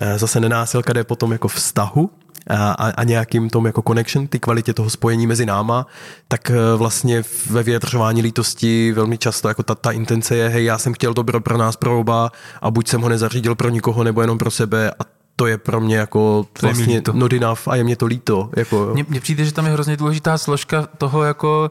eh, 0.00 0.18
zase 0.18 0.40
nenásilka 0.40 0.92
jde 0.92 1.04
potom 1.04 1.32
jako 1.32 1.48
vztahu 1.48 2.10
a, 2.46 2.72
a, 2.72 3.04
nějakým 3.04 3.50
tom 3.50 3.66
jako 3.66 3.82
connection, 3.82 4.26
ty 4.26 4.38
kvalitě 4.38 4.74
toho 4.74 4.90
spojení 4.90 5.26
mezi 5.26 5.46
náma, 5.46 5.86
tak 6.28 6.50
eh, 6.50 6.54
vlastně 6.76 7.22
ve 7.50 7.62
vyjadřování 7.62 8.22
lítosti 8.22 8.92
velmi 8.92 9.18
často 9.18 9.48
jako 9.48 9.62
ta, 9.62 9.74
ta 9.74 9.90
intence 9.90 10.36
je, 10.36 10.48
hej, 10.48 10.64
já 10.64 10.78
jsem 10.78 10.94
chtěl 10.94 11.14
dobro 11.14 11.40
pro 11.40 11.58
nás, 11.58 11.76
pro 11.76 12.00
oba 12.00 12.30
a 12.62 12.70
buď 12.70 12.88
jsem 12.88 13.00
ho 13.00 13.08
nezařídil 13.08 13.54
pro 13.54 13.68
nikoho 13.68 14.04
nebo 14.04 14.20
jenom 14.20 14.38
pro 14.38 14.50
sebe 14.50 14.90
a 14.90 15.04
to 15.36 15.46
je 15.46 15.58
pro 15.58 15.80
mě 15.80 15.96
jako 15.96 16.46
To 16.52 16.66
vlastně 16.66 17.02
not 17.12 17.32
enough 17.32 17.68
a 17.68 17.76
je 17.76 17.84
mě 17.84 17.96
to 17.96 18.06
líto. 18.06 18.50
Jako. 18.56 18.90
Mně, 18.92 19.04
mně 19.08 19.20
přijde, 19.20 19.44
že 19.44 19.52
tam 19.52 19.66
je 19.66 19.72
hrozně 19.72 19.96
důležitá 19.96 20.38
složka 20.38 20.88
toho 20.98 21.22
jako 21.22 21.70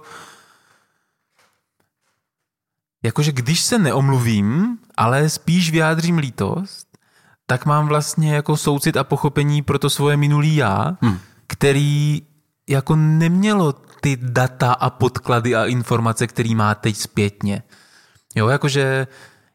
jakože 3.04 3.32
když 3.32 3.62
se 3.62 3.80
neomluvím, 3.80 4.78
ale 4.98 5.30
spíš 5.30 5.72
vyjádřím 5.72 6.18
lítost, 6.18 6.89
tak 7.50 7.66
mám 7.66 7.88
vlastně 7.88 8.36
jako 8.36 8.58
soucit 8.58 8.98
a 8.98 9.04
pochopení 9.04 9.62
pro 9.62 9.80
to 9.80 9.90
svoje 9.90 10.18
minulý 10.18 10.56
já, 10.56 10.98
hmm. 11.02 11.20
který 11.48 12.22
jako 12.70 12.96
nemělo 12.96 13.74
ty 14.02 14.18
data 14.22 14.74
a 14.74 14.90
podklady 14.90 15.56
a 15.56 15.66
informace, 15.66 16.28
který 16.28 16.56
má 16.56 16.76
teď 16.76 16.96
zpětně. 16.96 17.64
Jo, 18.36 18.48
jakože 18.48 19.08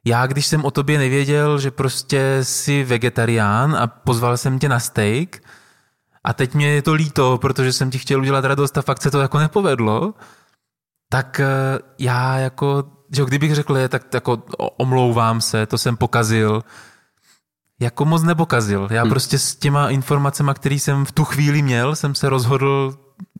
já, 0.04 0.26
když 0.26 0.46
jsem 0.46 0.64
o 0.64 0.70
tobě 0.70 0.98
nevěděl, 0.98 1.58
že 1.58 1.70
prostě 1.70 2.38
jsi 2.42 2.84
vegetarián 2.84 3.76
a 3.76 3.86
pozval 3.86 4.36
jsem 4.36 4.58
tě 4.58 4.68
na 4.68 4.80
steak 4.80 5.38
a 6.24 6.32
teď 6.32 6.54
mě 6.54 6.68
je 6.68 6.82
to 6.82 6.92
líto, 6.92 7.38
protože 7.38 7.72
jsem 7.72 7.90
ti 7.90 7.98
chtěl 7.98 8.20
udělat 8.20 8.44
radost 8.44 8.78
a 8.78 8.82
fakt 8.82 9.02
se 9.02 9.10
to 9.10 9.20
jako 9.20 9.38
nepovedlo, 9.38 10.14
tak 11.08 11.40
eh, 11.40 11.78
já 11.98 12.38
jako, 12.38 12.84
že 13.12 13.22
jo, 13.22 13.26
kdybych 13.26 13.54
řekl, 13.54 13.76
je, 13.76 13.88
tak 13.88 14.14
jako 14.14 14.42
omlouvám 14.76 15.40
se, 15.40 15.66
to 15.66 15.78
jsem 15.78 15.96
pokazil, 15.96 16.62
jako 17.84 18.04
moc 18.04 18.22
nepokazil. 18.22 18.88
Já 18.90 19.02
hmm. 19.02 19.10
prostě 19.10 19.38
s 19.38 19.56
těma 19.56 19.90
informacemi, 19.90 20.50
které 20.54 20.74
jsem 20.74 21.04
v 21.04 21.12
tu 21.12 21.24
chvíli 21.24 21.62
měl, 21.62 21.96
jsem 21.96 22.14
se 22.14 22.28
rozhodl 22.28 22.98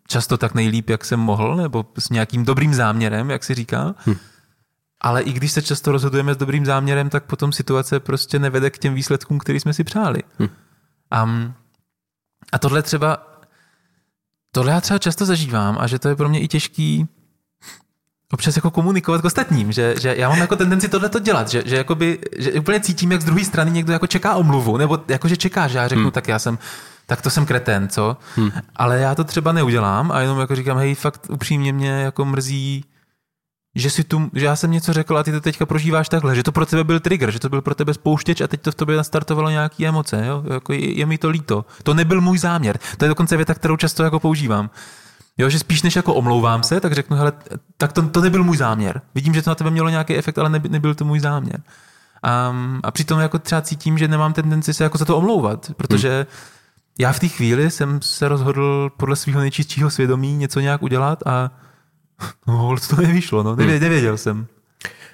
často 0.09 0.37
tak 0.37 0.55
nejlíp, 0.55 0.91
jak 0.91 1.05
jsem 1.05 1.21
mohl, 1.21 1.57
nebo 1.57 1.87
s 1.99 2.11
nějakým 2.11 2.45
dobrým 2.45 2.75
záměrem, 2.75 3.31
jak 3.31 3.45
si 3.45 3.55
říká. 3.55 3.95
Hmm. 3.99 4.17
Ale 5.01 5.23
i 5.23 5.33
když 5.33 5.53
se 5.53 5.63
často 5.63 5.93
rozhodujeme 5.93 6.35
s 6.35 6.37
dobrým 6.37 6.67
záměrem, 6.67 7.11
tak 7.11 7.25
potom 7.25 7.53
situace 7.53 8.01
prostě 8.01 8.39
nevede 8.39 8.71
k 8.71 8.79
těm 8.79 8.95
výsledkům, 8.95 9.39
který 9.39 9.61
jsme 9.61 9.73
si 9.73 9.85
přáli. 9.85 10.23
Hmm. 10.39 10.49
Um, 11.25 11.55
a 12.53 12.59
tohle 12.59 12.83
třeba, 12.83 13.41
tohle 14.53 14.73
já 14.73 14.81
třeba 14.81 14.99
často 14.99 15.25
zažívám 15.25 15.77
a 15.81 15.87
že 15.87 15.99
to 15.99 16.09
je 16.09 16.17
pro 16.17 16.29
mě 16.29 16.41
i 16.41 16.49
těžký 16.49 17.09
občas 18.35 18.57
jako 18.57 18.70
komunikovat 18.70 19.20
k 19.20 19.25
ostatním, 19.25 19.73
že, 19.73 19.94
že 20.01 20.14
já 20.18 20.29
mám 20.29 20.38
jako 20.38 20.57
tendenci 20.57 20.88
tohle 20.88 21.09
to 21.09 21.18
dělat, 21.18 21.49
že, 21.49 21.62
že, 21.66 21.77
jakoby, 21.77 22.18
že 22.38 22.53
úplně 22.53 22.81
cítím, 22.81 23.12
jak 23.12 23.20
z 23.20 23.25
druhé 23.25 23.44
strany 23.44 23.70
někdo 23.70 23.92
jako 23.92 24.07
čeká 24.07 24.35
omluvu, 24.35 24.77
nebo 24.77 24.99
jako 25.09 25.29
že 25.29 25.37
čeká, 25.37 25.68
že 25.68 25.79
já 25.79 25.88
řeknu, 25.88 26.05
hmm. 26.05 26.12
tak 26.12 26.29
já 26.29 26.38
jsem 26.38 26.59
tak 27.07 27.23
to 27.23 27.31
jsem 27.31 27.47
kretén, 27.47 27.88
co? 27.88 28.16
Hmm. 28.37 28.51
Ale 28.77 28.99
já 28.99 29.14
to 29.14 29.25
třeba 29.25 29.53
neudělám 29.53 30.12
a 30.12 30.20
jenom 30.20 30.40
jako 30.40 30.57
říkám, 30.57 30.77
hej, 30.77 30.94
fakt 30.94 31.27
upřímně 31.31 31.73
mě 31.73 31.90
jako 31.90 32.25
mrzí, 32.25 32.85
že, 33.75 33.90
si 33.90 34.05
tu, 34.05 34.31
že 34.35 34.47
já 34.47 34.57
jsem 34.57 34.70
něco 34.70 34.92
řekl 34.92 35.18
a 35.18 35.23
ty 35.23 35.33
to 35.33 35.40
teďka 35.40 35.66
prožíváš 35.66 36.09
takhle, 36.09 36.37
že 36.37 36.42
to 36.42 36.53
pro 36.53 36.66
tebe 36.66 36.85
byl 36.85 37.01
trigger, 37.01 37.31
že 37.31 37.38
to 37.38 37.49
byl 37.49 37.62
pro 37.62 37.75
tebe 37.75 37.94
spouštěč 37.94 38.40
a 38.40 38.49
teď 38.49 38.61
to 38.61 38.73
v 38.73 38.75
tobě 38.75 38.97
nastartovalo 38.97 39.51
nějaké 39.51 39.87
emoce, 39.87 40.27
jo? 40.27 40.44
Jako 40.55 40.73
je, 40.73 40.99
je, 40.99 41.07
mi 41.07 41.18
to 41.18 41.31
líto. 41.31 41.64
To 41.83 41.94
nebyl 41.94 42.20
můj 42.20 42.38
záměr. 42.38 42.79
To 42.97 43.05
je 43.05 43.09
dokonce 43.09 43.37
věta, 43.37 43.55
kterou 43.55 43.77
často 43.77 44.03
jako 44.03 44.20
používám. 44.20 44.70
Jo, 45.38 45.51
že 45.51 45.59
spíš 45.59 45.83
než 45.83 45.97
jako 45.97 46.14
omlouvám 46.14 46.62
se, 46.62 46.81
tak 46.81 46.92
řeknu, 46.92 47.16
hele, 47.16 47.33
tak 47.77 47.92
to, 47.92 48.09
to 48.09 48.20
nebyl 48.20 48.44
můj 48.44 48.57
záměr. 48.57 49.01
Vidím, 49.14 49.35
že 49.35 49.42
to 49.42 49.51
na 49.51 49.55
tebe 49.55 49.70
mělo 49.70 49.88
nějaký 49.88 50.16
efekt, 50.16 50.38
ale 50.38 50.51
neby, 50.51 50.68
nebyl 50.68 50.94
to 50.94 51.05
můj 51.05 51.20
záměr. 51.20 51.62
A, 52.23 52.55
a 52.83 52.90
přitom 52.90 53.20
jako 53.20 53.38
třeba 53.38 53.62
cítím, 53.62 53.99
že 53.99 54.09
nemám 54.09 54.33
tendenci 54.33 54.75
se 54.75 54.85
jako 54.85 54.99
za 54.99 55.05
to 55.05 55.16
omlouvat, 55.16 55.70
protože 55.77 56.16
hmm. 56.16 56.27
já 56.99 57.12
v 57.12 57.20
té 57.20 57.29
chvíli 57.29 57.70
jsem 57.70 58.03
se 58.03 58.29
rozhodl 58.29 58.90
podle 58.97 59.16
svého 59.16 59.40
nejčistšího 59.40 59.90
svědomí 59.90 60.37
něco 60.37 60.61
nějak 60.61 60.83
udělat 60.83 61.23
a 61.27 61.51
no, 62.47 62.77
to 62.90 62.97
nevyšlo, 62.97 63.42
no, 63.42 63.57
nevěděl, 63.57 63.79
hmm. 63.79 63.83
nevěděl 63.83 64.16
jsem. 64.16 64.47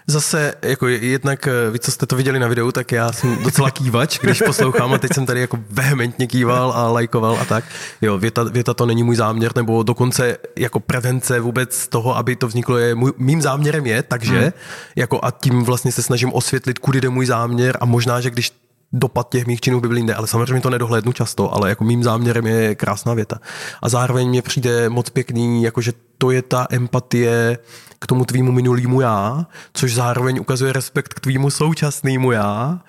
Zase, 0.06 0.54
jako 0.62 0.88
jednak, 0.88 1.46
eh, 1.46 1.70
vy 1.70 1.78
co 1.78 1.90
jste 1.90 2.06
to 2.06 2.16
viděli 2.16 2.38
na 2.38 2.48
videu, 2.48 2.72
tak 2.72 2.92
já 2.92 3.12
jsem 3.12 3.42
docela 3.42 3.70
kývač, 3.70 4.18
když 4.18 4.42
poslouchám 4.42 4.92
a 4.92 4.98
teď 4.98 5.14
jsem 5.14 5.26
tady 5.26 5.40
jako 5.40 5.58
vehementně 5.70 6.26
kýval 6.26 6.72
a 6.72 6.88
lajkoval 6.88 7.38
a 7.40 7.44
tak. 7.44 7.64
Jo, 8.02 8.18
věta, 8.18 8.42
věta 8.42 8.74
to 8.74 8.86
není 8.86 9.02
můj 9.02 9.16
záměr, 9.16 9.52
nebo 9.56 9.82
dokonce 9.82 10.36
jako 10.56 10.80
prevence 10.80 11.40
vůbec 11.40 11.88
toho, 11.88 12.16
aby 12.16 12.36
to 12.36 12.48
vzniklo, 12.48 12.78
je 12.78 12.94
můj, 12.94 13.12
mým 13.18 13.42
záměrem 13.42 13.86
je, 13.86 14.02
takže 14.02 14.40
hmm. 14.40 14.50
jako 14.96 15.20
a 15.22 15.30
tím 15.30 15.64
vlastně 15.64 15.92
se 15.92 16.02
snažím 16.02 16.32
osvětlit, 16.32 16.78
kudy 16.78 17.00
jde 17.00 17.08
můj 17.08 17.26
záměr 17.26 17.78
a 17.80 17.84
možná, 17.84 18.20
že 18.20 18.30
když 18.30 18.52
dopad 18.92 19.28
těch 19.28 19.46
mých 19.46 19.60
činů 19.60 19.80
by 19.80 19.88
byl 19.88 19.96
jinde, 19.96 20.14
ale 20.14 20.26
samozřejmě 20.26 20.60
to 20.60 20.70
nedohlédnu 20.70 21.12
často, 21.12 21.54
ale 21.54 21.68
jako 21.68 21.84
mým 21.84 22.02
záměrem 22.02 22.46
je 22.46 22.74
krásná 22.74 23.14
věta. 23.14 23.40
A 23.82 23.88
zároveň 23.88 24.28
mě 24.28 24.42
přijde 24.42 24.88
moc 24.88 25.10
pěkný, 25.10 25.62
jakože 25.62 25.92
to 26.18 26.30
je 26.30 26.42
ta 26.42 26.66
empatie 26.70 27.58
k 28.00 28.06
tomu 28.06 28.24
tvýmu 28.24 28.52
minulýmu 28.52 29.00
já, 29.00 29.46
což 29.72 29.94
zároveň 29.94 30.40
ukazuje 30.40 30.72
respekt 30.72 31.14
k 31.14 31.20
tvýmu 31.20 31.50
současnému 31.50 32.32
já, 32.32 32.80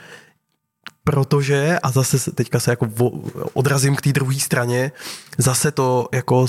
protože, 1.03 1.79
a 1.83 1.91
zase 1.91 2.31
teďka 2.31 2.59
se 2.59 2.71
jako 2.71 2.87
odrazím 3.53 3.95
k 3.95 4.01
té 4.01 4.11
druhé 4.13 4.39
straně, 4.39 4.91
zase 5.37 5.71
to, 5.71 6.07
jako, 6.11 6.45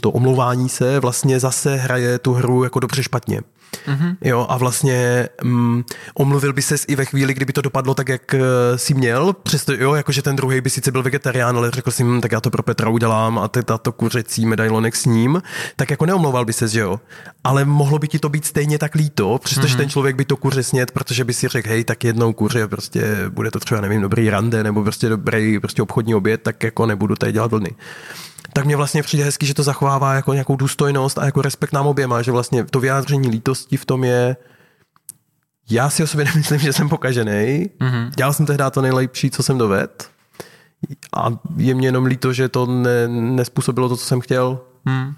to 0.00 0.10
omlouvání 0.10 0.68
se 0.68 1.00
vlastně 1.00 1.40
zase 1.40 1.76
hraje 1.76 2.18
tu 2.18 2.32
hru 2.32 2.64
jako 2.64 2.80
dobře 2.80 3.02
špatně. 3.02 3.40
Mm-hmm. 3.86 4.16
Jo, 4.20 4.46
a 4.48 4.56
vlastně 4.56 5.28
um, 5.44 5.84
omluvil 6.14 6.52
by 6.52 6.62
ses 6.62 6.84
i 6.88 6.96
ve 6.96 7.04
chvíli, 7.04 7.34
kdyby 7.34 7.52
to 7.52 7.60
dopadlo 7.60 7.94
tak, 7.94 8.08
jak 8.08 8.34
uh, 8.34 8.40
si 8.76 8.94
měl, 8.94 9.32
přesto 9.32 9.72
jo, 9.72 9.94
jakože 9.94 10.22
ten 10.22 10.36
druhý 10.36 10.60
by 10.60 10.70
sice 10.70 10.92
byl 10.92 11.02
vegetarián, 11.02 11.56
ale 11.56 11.70
řekl 11.70 11.90
si, 11.90 12.04
hm, 12.04 12.20
tak 12.20 12.32
já 12.32 12.40
to 12.40 12.50
pro 12.50 12.62
Petra 12.62 12.88
udělám 12.88 13.38
a 13.38 13.48
ty 13.48 13.62
tato 13.62 13.92
kuřecí 13.92 14.46
medailonek 14.46 14.96
s 14.96 15.04
ním, 15.04 15.42
tak 15.76 15.90
jako 15.90 16.06
neomlouval 16.06 16.44
by 16.44 16.52
ses, 16.52 16.72
že 16.72 16.80
jo. 16.80 17.00
Ale 17.44 17.64
mohlo 17.64 17.98
by 17.98 18.08
ti 18.08 18.18
to 18.18 18.28
být 18.28 18.44
stejně 18.44 18.78
tak 18.78 18.94
líto, 18.94 19.38
přestože 19.44 19.74
mm-hmm. 19.74 19.78
ten 19.78 19.90
člověk 19.90 20.16
by 20.16 20.24
to 20.24 20.36
kuře 20.36 20.62
snět, 20.62 20.90
protože 20.90 21.24
by 21.24 21.34
si 21.34 21.48
řekl, 21.48 21.68
hej, 21.68 21.84
tak 21.84 22.04
jednou 22.04 22.32
kuře, 22.32 22.68
prostě 22.68 23.04
bude 23.28 23.50
to 23.50 23.60
třeba, 23.60 23.80
nevím, 23.80 24.02
dobrý 24.02 24.30
rande, 24.30 24.64
nebo 24.64 24.82
prostě 24.82 25.08
dobrý 25.08 25.60
prostě 25.60 25.82
obchodní 25.82 26.14
oběd, 26.14 26.42
tak 26.42 26.62
jako 26.62 26.86
nebudu 26.86 27.16
tady 27.16 27.32
dělat 27.32 27.50
vlny 27.50 27.70
tak 28.52 28.64
mě 28.64 28.76
vlastně 28.76 29.02
přijde 29.02 29.24
hezky, 29.24 29.46
že 29.46 29.54
to 29.54 29.62
zachovává 29.62 30.14
jako 30.14 30.32
nějakou 30.32 30.56
důstojnost 30.56 31.18
a 31.18 31.24
jako 31.24 31.42
respekt 31.42 31.72
nám 31.72 31.86
oběma, 31.86 32.22
že 32.22 32.32
vlastně 32.32 32.64
to 32.64 32.80
vyjádření 32.80 33.28
lítosti 33.28 33.76
v 33.76 33.84
tom 33.84 34.04
je, 34.04 34.36
já 35.70 35.90
si 35.90 36.02
o 36.02 36.06
sobě 36.06 36.24
nemyslím, 36.34 36.58
že 36.58 36.72
jsem 36.72 36.88
pokažený. 36.88 37.70
Mm-hmm. 37.80 38.10
Dělal 38.16 38.32
jsem 38.32 38.46
tehdy 38.46 38.64
to 38.70 38.82
nejlepší, 38.82 39.30
co 39.30 39.42
jsem 39.42 39.58
doved. 39.58 40.10
A 41.16 41.28
je 41.56 41.74
mě 41.74 41.88
jenom 41.88 42.04
líto, 42.04 42.32
že 42.32 42.48
to 42.48 42.66
ne, 42.66 43.08
nespůsobilo 43.08 43.88
to, 43.88 43.96
co 43.96 44.04
jsem 44.04 44.20
chtěl. 44.20 44.60
Mm. 44.84 45.14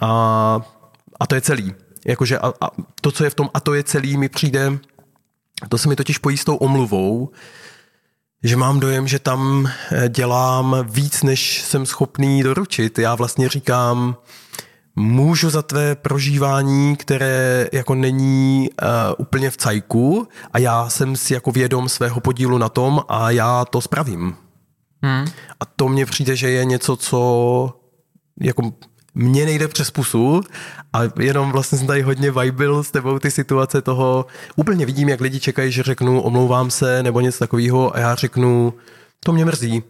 A, 0.00 0.60
a 1.20 1.26
to 1.26 1.34
je 1.34 1.40
celý. 1.40 1.74
Jakože 2.06 2.38
a, 2.38 2.52
a 2.60 2.70
to, 3.00 3.12
co 3.12 3.24
je 3.24 3.30
v 3.30 3.34
tom 3.34 3.50
a 3.54 3.60
to 3.60 3.74
je 3.74 3.82
celý, 3.82 4.16
mi 4.16 4.28
přijde, 4.28 4.78
to 5.68 5.78
se 5.78 5.88
mi 5.88 5.96
totiž 5.96 6.18
pojí 6.18 6.36
s 6.36 6.44
tou 6.44 6.56
omluvou, 6.56 7.30
že 8.42 8.56
mám 8.56 8.80
dojem, 8.80 9.08
že 9.08 9.18
tam 9.18 9.70
eh, 9.92 10.08
dělám 10.08 10.76
víc, 10.90 11.22
než 11.22 11.62
jsem 11.62 11.86
schopný 11.86 12.42
doručit. 12.42 12.98
Já 12.98 13.14
vlastně 13.14 13.48
říkám, 13.48 14.16
můžu 14.98 15.50
za 15.50 15.62
tvé 15.62 15.94
prožívání, 15.94 16.96
které 16.96 17.66
jako 17.72 17.94
není 17.94 18.68
uh, 18.82 18.88
úplně 19.18 19.50
v 19.50 19.56
cajku 19.56 20.28
a 20.52 20.58
já 20.58 20.88
jsem 20.88 21.16
si 21.16 21.34
jako 21.34 21.50
vědom 21.50 21.88
svého 21.88 22.20
podílu 22.20 22.58
na 22.58 22.68
tom 22.68 23.02
a 23.08 23.30
já 23.30 23.64
to 23.64 23.80
spravím. 23.80 24.36
Hmm. 25.02 25.24
A 25.60 25.64
to 25.76 25.88
mně 25.88 26.06
přijde, 26.06 26.36
že 26.36 26.50
je 26.50 26.64
něco, 26.64 26.96
co 26.96 27.80
jako 28.40 28.72
mně 29.18 29.44
nejde 29.44 29.68
přes 29.68 29.90
pusu 29.90 30.40
a 30.92 31.00
jenom 31.20 31.52
vlastně 31.52 31.78
jsem 31.78 31.86
tady 31.86 32.02
hodně 32.02 32.30
vibil 32.30 32.84
s 32.84 32.90
tebou 32.90 33.18
ty 33.18 33.30
situace 33.30 33.82
toho, 33.82 34.26
úplně 34.56 34.86
vidím, 34.86 35.08
jak 35.08 35.20
lidi 35.20 35.40
čekají, 35.40 35.72
že 35.72 35.82
řeknu 35.82 36.20
omlouvám 36.20 36.70
se 36.70 37.02
nebo 37.02 37.20
něco 37.20 37.38
takového 37.38 37.96
a 37.96 37.98
já 37.98 38.14
řeknu, 38.14 38.74
to 39.24 39.32
mě 39.32 39.44
mrzí. 39.44 39.82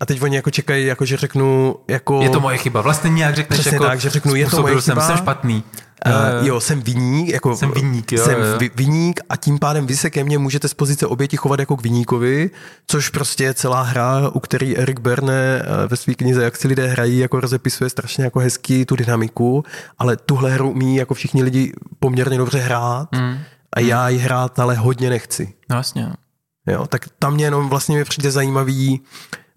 A 0.00 0.06
teď 0.06 0.22
oni 0.22 0.36
jako 0.36 0.50
čekají, 0.50 0.86
jako 0.86 1.04
že 1.04 1.16
řeknu, 1.16 1.76
jako... 1.88 2.22
Je 2.22 2.30
to 2.30 2.40
moje 2.40 2.58
chyba. 2.58 2.80
Vlastně 2.80 3.10
nějak 3.10 3.34
řekneš, 3.34 3.60
Přesně 3.60 3.76
jako 3.76 3.84
tak, 3.84 4.00
že 4.00 4.10
řeknu, 4.10 4.34
je 4.34 4.46
to 4.46 4.62
moje 4.62 4.82
jsem, 4.82 4.94
chyba. 4.94 5.06
jsem 5.06 5.16
špatný. 5.16 5.64
Uh, 6.06 6.46
jo, 6.46 6.60
jsem 6.60 6.82
viník, 6.82 7.28
jako 7.28 7.56
jsem 7.56 7.70
viník, 7.70 8.12
jo, 8.12 8.24
jsem 8.24 8.38
jo. 8.40 8.68
viník 8.74 9.20
a 9.28 9.36
tím 9.36 9.58
pádem 9.58 9.86
vy 9.86 9.96
se 9.96 10.10
ke 10.10 10.24
mně 10.24 10.38
můžete 10.38 10.68
z 10.68 10.74
pozice 10.74 11.06
oběti 11.06 11.36
chovat 11.36 11.60
jako 11.60 11.76
k 11.76 11.82
viníkovi, 11.82 12.50
což 12.86 13.08
prostě 13.08 13.44
je 13.44 13.54
celá 13.54 13.82
hra, 13.82 14.28
u 14.28 14.40
který 14.40 14.78
Erik 14.78 15.00
Berne 15.00 15.62
eh, 15.62 15.86
ve 15.88 15.96
své 15.96 16.14
knize 16.14 16.44
Jak 16.44 16.56
si 16.56 16.68
lidé 16.68 16.86
hrají, 16.86 17.18
jako 17.18 17.40
rozepisuje 17.40 17.90
strašně 17.90 18.24
jako 18.24 18.38
hezky 18.38 18.86
tu 18.86 18.96
dynamiku, 18.96 19.64
ale 19.98 20.16
tuhle 20.16 20.50
hru 20.50 20.70
umí 20.70 20.96
jako 20.96 21.14
všichni 21.14 21.42
lidi 21.42 21.72
poměrně 21.98 22.38
dobře 22.38 22.58
hrát 22.58 23.08
mm. 23.12 23.38
a 23.72 23.80
já 23.80 24.08
ji 24.08 24.18
hrát 24.18 24.58
ale 24.58 24.74
hodně 24.74 25.10
nechci. 25.10 25.54
No 25.70 25.76
vlastně. 25.76 26.12
Jo, 26.66 26.86
tak 26.86 27.08
tam 27.18 27.34
mě 27.34 27.44
jenom 27.44 27.68
vlastně 27.68 27.96
mi 27.96 28.04
přijde 28.04 28.30
zajímavý, 28.30 29.00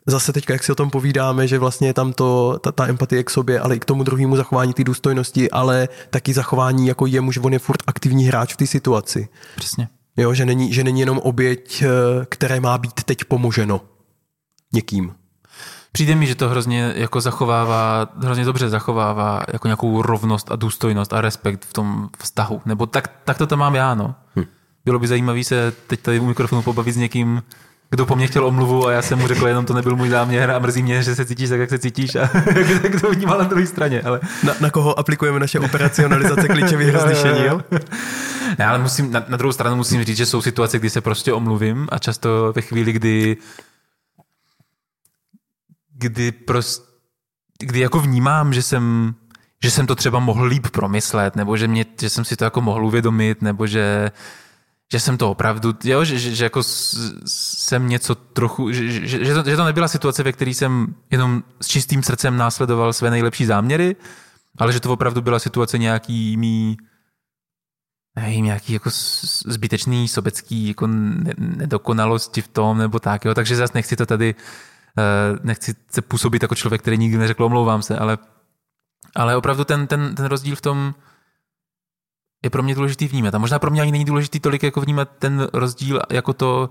zase 0.07 0.33
teďka, 0.33 0.53
jak 0.53 0.63
si 0.63 0.71
o 0.71 0.75
tom 0.75 0.89
povídáme, 0.89 1.47
že 1.47 1.59
vlastně 1.59 1.87
je 1.87 1.93
tam 1.93 2.13
to, 2.13 2.59
ta, 2.59 2.71
ta 2.71 2.87
empatie 2.87 3.23
k 3.23 3.29
sobě, 3.29 3.59
ale 3.59 3.75
i 3.75 3.79
k 3.79 3.85
tomu 3.85 4.03
druhému 4.03 4.35
zachování 4.35 4.73
té 4.73 4.83
důstojnosti, 4.83 5.51
ale 5.51 5.89
taky 6.09 6.33
zachování 6.33 6.87
jako 6.87 7.05
jemu, 7.05 7.31
že 7.31 7.39
on 7.39 7.53
je 7.53 7.59
furt 7.59 7.83
aktivní 7.87 8.25
hráč 8.25 8.53
v 8.53 8.57
té 8.57 8.67
situaci. 8.67 9.27
Přesně. 9.55 9.87
Jo, 10.17 10.33
že 10.33 10.45
není, 10.45 10.73
že 10.73 10.83
není 10.83 10.99
jenom 10.99 11.17
oběť, 11.17 11.81
eh, 11.81 11.87
které 12.25 12.59
má 12.59 12.77
být 12.77 13.03
teď 13.03 13.23
pomoženo 13.23 13.81
někým. 14.73 15.13
Přijde 15.91 16.15
mi, 16.15 16.27
že 16.27 16.35
to 16.35 16.49
hrozně 16.49 16.93
jako 16.95 17.21
zachovává, 17.21 18.07
hrozně 18.23 18.45
dobře 18.45 18.69
zachovává 18.69 19.43
jako 19.53 19.67
nějakou 19.67 20.01
rovnost 20.01 20.51
a 20.51 20.55
důstojnost 20.55 21.13
a 21.13 21.21
respekt 21.21 21.65
v 21.65 21.73
tom 21.73 22.09
vztahu. 22.17 22.61
Nebo 22.65 22.85
tak, 22.85 23.07
tak 23.25 23.37
to 23.37 23.47
tam 23.47 23.59
mám 23.59 23.75
já, 23.75 23.95
no. 23.95 24.15
Hm. 24.35 24.45
Bylo 24.85 24.99
by 24.99 25.07
zajímavé 25.07 25.43
se 25.43 25.73
teď 25.87 26.01
tady 26.01 26.19
u 26.19 26.25
mikrofonu 26.25 26.61
pobavit 26.61 26.93
s 26.93 26.97
někým, 26.97 27.41
kdo 27.89 28.05
po 28.05 28.15
mně 28.15 28.27
chtěl 28.27 28.45
omluvu 28.45 28.87
a 28.87 28.91
já 28.91 29.01
jsem 29.01 29.19
mu 29.19 29.27
řekl, 29.27 29.47
jenom 29.47 29.65
to 29.65 29.73
nebyl 29.73 29.95
můj 29.95 30.09
záměr 30.09 30.51
a 30.51 30.59
mrzí 30.59 30.83
mě, 30.83 31.03
že 31.03 31.15
se 31.15 31.25
cítíš 31.25 31.49
tak, 31.49 31.59
jak 31.59 31.69
se 31.69 31.79
cítíš 31.79 32.15
a 32.15 32.19
jak 32.83 33.01
to 33.01 33.11
vnímal 33.11 33.37
na 33.37 33.43
druhé 33.43 33.67
straně. 33.67 34.01
Ale... 34.01 34.19
Na, 34.43 34.53
na, 34.61 34.69
koho 34.69 34.99
aplikujeme 34.99 35.39
naše 35.39 35.59
operacionalizace 35.59 36.47
klíčových 36.47 36.89
rozlišení, 36.93 37.45
jo? 37.45 37.61
Ne, 38.59 38.65
ale 38.65 38.79
musím, 38.79 39.11
na, 39.11 39.25
na 39.27 39.37
druhou 39.37 39.51
stranu 39.51 39.75
musím 39.75 40.03
říct, 40.03 40.17
že 40.17 40.25
jsou 40.25 40.41
situace, 40.41 40.79
kdy 40.79 40.89
se 40.89 41.01
prostě 41.01 41.33
omluvím 41.33 41.87
a 41.91 41.99
často 41.99 42.53
ve 42.55 42.61
chvíli, 42.61 42.93
kdy 42.93 43.37
kdy 45.93 46.31
prostě 46.31 46.87
kdy 47.59 47.79
jako 47.79 47.99
vnímám, 47.99 48.53
že 48.53 48.61
jsem 48.61 49.15
že 49.63 49.71
jsem 49.71 49.87
to 49.87 49.95
třeba 49.95 50.19
mohl 50.19 50.45
líp 50.45 50.67
promyslet, 50.67 51.35
nebo 51.35 51.57
že, 51.57 51.67
mě, 51.67 51.85
že 52.01 52.09
jsem 52.09 52.25
si 52.25 52.35
to 52.35 52.43
jako 52.43 52.61
mohl 52.61 52.85
uvědomit, 52.85 53.41
nebo 53.41 53.67
že 53.67 54.11
že 54.91 54.99
jsem 54.99 55.17
to 55.17 55.31
opravdu, 55.31 55.73
jo, 55.83 56.03
že, 56.03 56.19
že, 56.19 56.35
že 56.35 56.43
jako 56.43 56.61
jsem 56.63 57.89
něco 57.89 58.15
trochu, 58.15 58.71
že, 58.71 58.91
že, 58.91 59.25
že, 59.25 59.33
to, 59.33 59.49
že 59.49 59.55
to 59.55 59.65
nebyla 59.65 59.87
situace, 59.87 60.23
ve 60.23 60.31
které 60.31 60.51
jsem 60.51 60.95
jenom 61.11 61.43
s 61.61 61.67
čistým 61.67 62.03
srdcem 62.03 62.37
následoval 62.37 62.93
své 62.93 63.11
nejlepší 63.11 63.45
záměry, 63.45 63.95
ale 64.57 64.73
že 64.73 64.79
to 64.79 64.93
opravdu 64.93 65.21
byla 65.21 65.39
situace 65.39 65.77
nějaký 65.77 66.37
mý, 66.37 66.77
nevím, 68.15 68.45
nějaký 68.45 68.73
jako 68.73 68.89
zbytečný 69.45 70.07
sobecký 70.07 70.67
jako 70.67 70.87
nedokonalosti 71.37 72.41
v 72.41 72.47
tom 72.47 72.77
nebo 72.77 72.99
tak, 72.99 73.25
jo, 73.25 73.33
takže 73.33 73.55
zase 73.55 73.73
nechci 73.75 73.95
to 73.95 74.05
tady, 74.05 74.35
eh, 74.97 75.39
nechci 75.43 75.75
se 75.91 76.01
působit 76.01 76.41
jako 76.41 76.55
člověk, 76.55 76.81
který 76.81 76.97
nikdy 76.97 77.17
neřekl 77.17 77.43
omlouvám 77.43 77.81
se, 77.81 77.97
ale, 77.97 78.17
ale 79.15 79.37
opravdu 79.37 79.63
ten, 79.63 79.87
ten, 79.87 80.15
ten 80.15 80.25
rozdíl 80.25 80.55
v 80.55 80.61
tom, 80.61 80.95
je 82.43 82.49
pro 82.49 82.63
mě 82.63 82.75
důležitý 82.75 83.07
vnímat. 83.07 83.35
A 83.35 83.37
možná 83.37 83.59
pro 83.59 83.71
mě 83.71 83.81
ani 83.81 83.91
není 83.91 84.05
důležitý 84.05 84.39
tolik 84.39 84.63
jako 84.63 84.81
vnímat 84.81 85.09
ten 85.19 85.47
rozdíl 85.53 86.01
jako 86.09 86.33
to, 86.33 86.69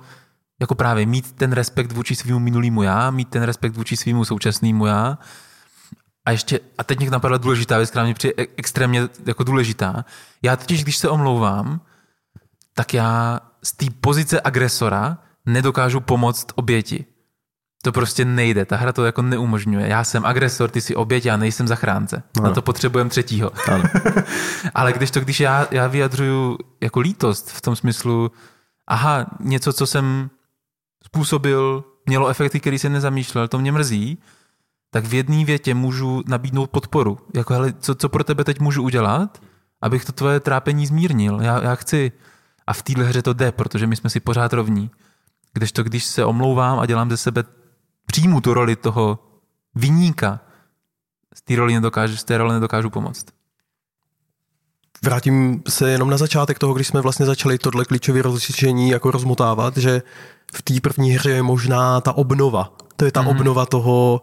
jako 0.61 0.75
právě 0.75 1.07
mít 1.07 1.33
ten 1.33 1.53
respekt 1.53 1.93
vůči 1.93 2.17
svýmu 2.17 2.39
minulýmu 2.39 2.83
já, 2.83 3.11
mít 3.11 3.29
ten 3.29 3.43
respekt 3.43 3.77
vůči 3.77 3.97
svýmu 3.97 4.25
současnému 4.25 4.87
já. 4.87 5.19
A 6.27 6.31
ještě, 6.31 6.61
a 6.79 6.85
teď 6.85 6.99
mě 6.99 7.11
napadla 7.11 7.39
důležitá 7.39 7.77
věc, 7.77 7.91
která 7.91 8.05
mě 8.05 8.15
přijde 8.15 8.35
extrémně 8.57 9.09
jako 9.27 9.45
důležitá. 9.45 10.05
Já 10.43 10.57
totiž, 10.57 10.83
když 10.83 10.97
se 10.97 11.09
omlouvám, 11.09 11.81
tak 12.75 12.95
já 12.95 13.41
z 13.63 13.73
té 13.73 13.87
pozice 14.01 14.41
agresora 14.41 15.19
nedokážu 15.47 16.01
pomoct 16.01 16.47
oběti. 16.55 17.05
To 17.83 17.93
prostě 17.93 18.25
nejde, 18.25 18.65
ta 18.65 18.77
hra 18.77 18.93
to 18.93 19.05
jako 19.05 19.23
neumožňuje. 19.23 19.89
Já 19.89 20.05
jsem 20.05 20.27
agresor, 20.27 20.71
ty 20.71 20.81
jsi 20.81 20.95
oběť, 20.95 21.27
já 21.27 21.37
nejsem 21.37 21.69
zachránce. 21.69 22.23
Ano. 22.39 22.49
Na 22.49 22.55
to 22.55 22.63
potřebujeme 22.63 23.11
třetího. 23.11 23.51
Ano. 23.73 23.85
Ale 24.75 24.93
když 24.93 25.11
to, 25.11 25.21
když 25.21 25.41
já, 25.41 25.69
já 25.71 25.87
vyjadřuju 25.87 26.59
jako 26.81 27.01
lítost 27.01 27.51
v 27.51 27.61
tom 27.61 27.77
smyslu, 27.77 28.31
aha, 28.87 29.27
něco, 29.41 29.73
co 29.73 29.87
jsem 29.87 30.31
způsobil, 31.05 31.85
mělo 32.07 32.29
efekty, 32.29 32.61
který 32.61 32.79
jsem 32.79 32.93
nezamýšlel, 32.93 33.49
to 33.49 33.59
mě 33.59 33.73
mrzí, 33.73 34.19
tak 34.91 35.05
v 35.05 35.15
jedné 35.15 35.45
větě 35.45 35.75
můžu 35.75 36.23
nabídnout 36.27 36.71
podporu. 36.71 37.19
Jako, 37.35 37.55
hele, 37.55 37.73
co, 37.73 37.95
co 37.95 38.09
pro 38.09 38.25
tebe 38.25 38.45
teď 38.45 38.61
můžu 38.61 38.83
udělat, 38.83 39.43
abych 39.83 40.05
to 40.05 40.13
tvoje 40.13 40.41
trápení 40.41 40.87
zmírnil. 40.87 41.41
Já, 41.43 41.63
já 41.63 41.75
chci. 41.75 42.13
A 42.67 42.73
v 42.73 42.83
téhle 42.83 43.05
hře 43.05 43.23
to 43.23 43.33
jde, 43.33 43.53
protože 43.53 43.87
my 43.87 43.97
jsme 43.97 44.11
si 44.11 44.21
pořád 44.21 44.53
rovní. 44.53 44.91
Když 45.53 45.73
to, 45.73 45.83
když 45.83 46.05
se 46.05 46.25
omlouvám 46.25 46.79
a 46.79 46.87
dělám 46.87 47.11
ze 47.11 47.17
sebe 47.17 47.45
přijmu 48.07 48.41
tu 48.41 48.55
roli 48.55 48.77
toho 48.77 49.19
vyníka, 49.75 50.41
z 51.35 51.43
té 51.43 51.57
roli 51.57 51.75
nedokážu, 51.75 52.17
z 52.17 52.25
té 52.25 52.39
roli 52.39 52.55
nedokážu 52.55 52.91
pomoct. 52.91 53.27
Vrátím 55.05 55.63
se 55.69 55.91
jenom 55.91 56.11
na 56.11 56.17
začátek 56.17 56.59
toho, 56.59 56.75
když 56.75 56.87
jsme 56.87 57.01
vlastně 57.01 57.27
začali 57.27 57.59
tohle 57.59 57.85
klíčové 57.85 58.23
rozlišení 58.23 58.91
jako 58.91 59.11
rozmotávat, 59.11 59.77
že 59.77 60.03
v 60.55 60.63
té 60.63 60.75
první 60.83 61.11
hře 61.11 61.31
je 61.31 61.43
možná 61.43 62.01
ta 62.01 62.13
obnova. 62.13 62.73
To 62.97 63.05
je 63.05 63.13
ta 63.13 63.23
mm-hmm. 63.23 63.31
obnova 63.31 63.67
toho, 63.67 64.23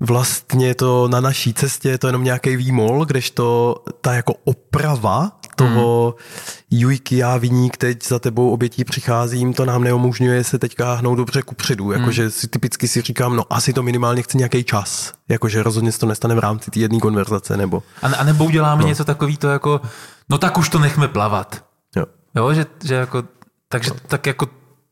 vlastně 0.00 0.74
to 0.74 1.08
na 1.08 1.20
naší 1.20 1.54
cestě 1.54 1.88
je 1.88 1.98
to 1.98 2.06
jenom 2.06 2.24
nějaký 2.24 2.56
výmol, 2.56 3.04
kdežto 3.04 3.74
ta 4.00 4.14
jako 4.14 4.34
oprava 4.44 5.32
toho 5.56 6.14
mm. 6.18 6.24
Jujky, 6.70 7.16
já 7.16 7.36
viník, 7.36 7.76
teď 7.76 8.06
za 8.08 8.18
tebou 8.18 8.50
obětí 8.50 8.84
přicházím, 8.84 9.54
to 9.54 9.64
nám 9.64 9.84
neumožňuje 9.84 10.44
se 10.44 10.58
teďka 10.58 10.94
hnout 10.94 11.16
dobře 11.16 11.42
kupředu. 11.42 11.92
Jakože 11.92 12.24
mm. 12.24 12.30
si 12.30 12.48
typicky 12.48 12.88
si 12.88 13.02
říkám, 13.02 13.36
no 13.36 13.44
asi 13.50 13.72
to 13.72 13.82
minimálně 13.82 14.22
chce 14.22 14.38
nějaký 14.38 14.64
čas. 14.64 15.12
Jakože 15.28 15.62
rozhodně 15.62 15.92
se 15.92 15.98
to 15.98 16.06
nestane 16.06 16.34
v 16.34 16.38
rámci 16.38 16.70
té 16.70 16.78
jedné 16.78 17.00
konverzace. 17.00 17.56
Nebo... 17.56 17.82
A, 18.02 18.06
a 18.06 18.24
nebo 18.24 18.44
uděláme 18.44 18.82
no. 18.82 18.88
něco 18.88 19.04
takový 19.04 19.36
to 19.36 19.48
jako, 19.48 19.80
no 20.28 20.38
tak 20.38 20.58
už 20.58 20.68
to 20.68 20.78
nechme 20.78 21.08
plavat. 21.08 21.64
Jo. 21.96 22.04
Jo, 22.34 22.54
že, 22.54 22.66
že 22.84 22.94
jako, 22.94 23.24
takže 23.68 23.90
no. 23.90 23.96
tak 24.08 24.26
jako 24.26 24.46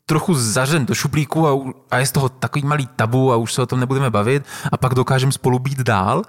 trochu 0.05 0.33
zařen 0.33 0.85
do 0.85 0.95
šuplíku 0.95 1.47
a, 1.47 1.73
a 1.91 1.97
je 1.97 2.05
z 2.05 2.11
toho 2.11 2.29
takový 2.29 2.65
malý 2.65 2.87
tabu 2.95 3.31
a 3.31 3.35
už 3.35 3.53
se 3.53 3.61
o 3.61 3.65
tom 3.65 3.79
nebudeme 3.79 4.09
bavit 4.09 4.43
a 4.71 4.77
pak 4.77 4.93
dokážeme 4.93 5.31
spolu 5.31 5.59
být 5.59 5.79
dál, 5.79 6.23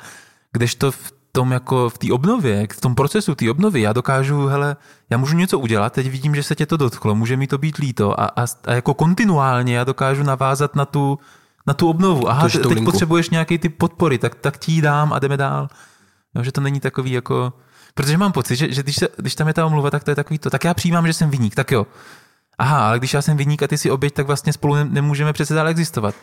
kdežto 0.53 0.93
v 0.93 1.13
tom 1.37 1.53
jako 1.53 1.91
v 1.91 1.99
té 1.99 2.13
obnově, 2.13 2.67
v 2.73 2.81
tom 2.81 2.95
procesu 2.95 3.35
té 3.35 3.51
obnovy, 3.51 3.81
já 3.81 3.93
dokážu, 3.93 4.47
hele, 4.47 4.77
já 5.11 5.17
můžu 5.17 5.37
něco 5.37 5.59
udělat, 5.59 5.93
teď 5.93 6.11
vidím, 6.11 6.35
že 6.35 6.43
se 6.43 6.55
tě 6.55 6.67
to 6.67 6.77
dotklo, 6.77 7.15
může 7.15 7.37
mi 7.37 7.47
to 7.47 7.59
být 7.59 7.77
líto 7.77 8.21
a, 8.21 8.25
a, 8.25 8.45
a 8.67 8.73
jako 8.73 8.95
kontinuálně 8.95 9.77
já 9.77 9.85
dokážu 9.85 10.23
navázat 10.23 10.77
na 10.77 10.85
tu, 10.85 11.19
na 11.67 11.75
tu 11.75 11.89
obnovu. 11.89 12.29
Aha, 12.29 12.49
teď 12.49 12.65
linku. 12.65 12.91
potřebuješ 12.91 13.31
nějaký 13.31 13.59
typ 13.59 13.79
podpory, 13.79 14.19
tak, 14.19 14.35
tak 14.35 14.59
ti 14.59 14.81
dám 14.83 15.13
a 15.13 15.19
jdeme 15.19 15.37
dál. 15.37 15.69
No, 16.35 16.45
že 16.45 16.53
to 16.53 16.61
není 16.61 16.81
takový 16.81 17.13
jako... 17.13 17.53
Protože 17.95 18.19
mám 18.19 18.33
pocit, 18.33 18.57
že, 18.57 18.73
že 18.73 18.83
když, 18.83 18.97
se, 18.97 19.09
když 19.17 19.35
tam 19.35 19.49
je 19.49 19.55
ta 19.55 19.67
omluva, 19.67 19.91
tak 19.91 20.05
to 20.05 20.11
je 20.11 20.15
takový 20.15 20.39
to. 20.39 20.51
Tak 20.51 20.65
já 20.65 20.75
přijímám, 20.75 21.07
že 21.07 21.13
jsem 21.13 21.31
vyník, 21.31 21.55
tak 21.55 21.71
jo. 21.71 21.87
Aha, 22.59 22.89
ale 22.89 22.99
když 22.99 23.15
já 23.15 23.23
jsem 23.23 23.37
vyník 23.37 23.63
a 23.63 23.69
ty 23.69 23.79
si 23.79 23.91
oběť, 23.91 24.15
tak 24.15 24.27
vlastně 24.27 24.53
spolu 24.53 24.75
nemůžeme 24.85 25.33
přece 25.33 25.55
dál 25.55 25.69
existovat. 25.69 26.15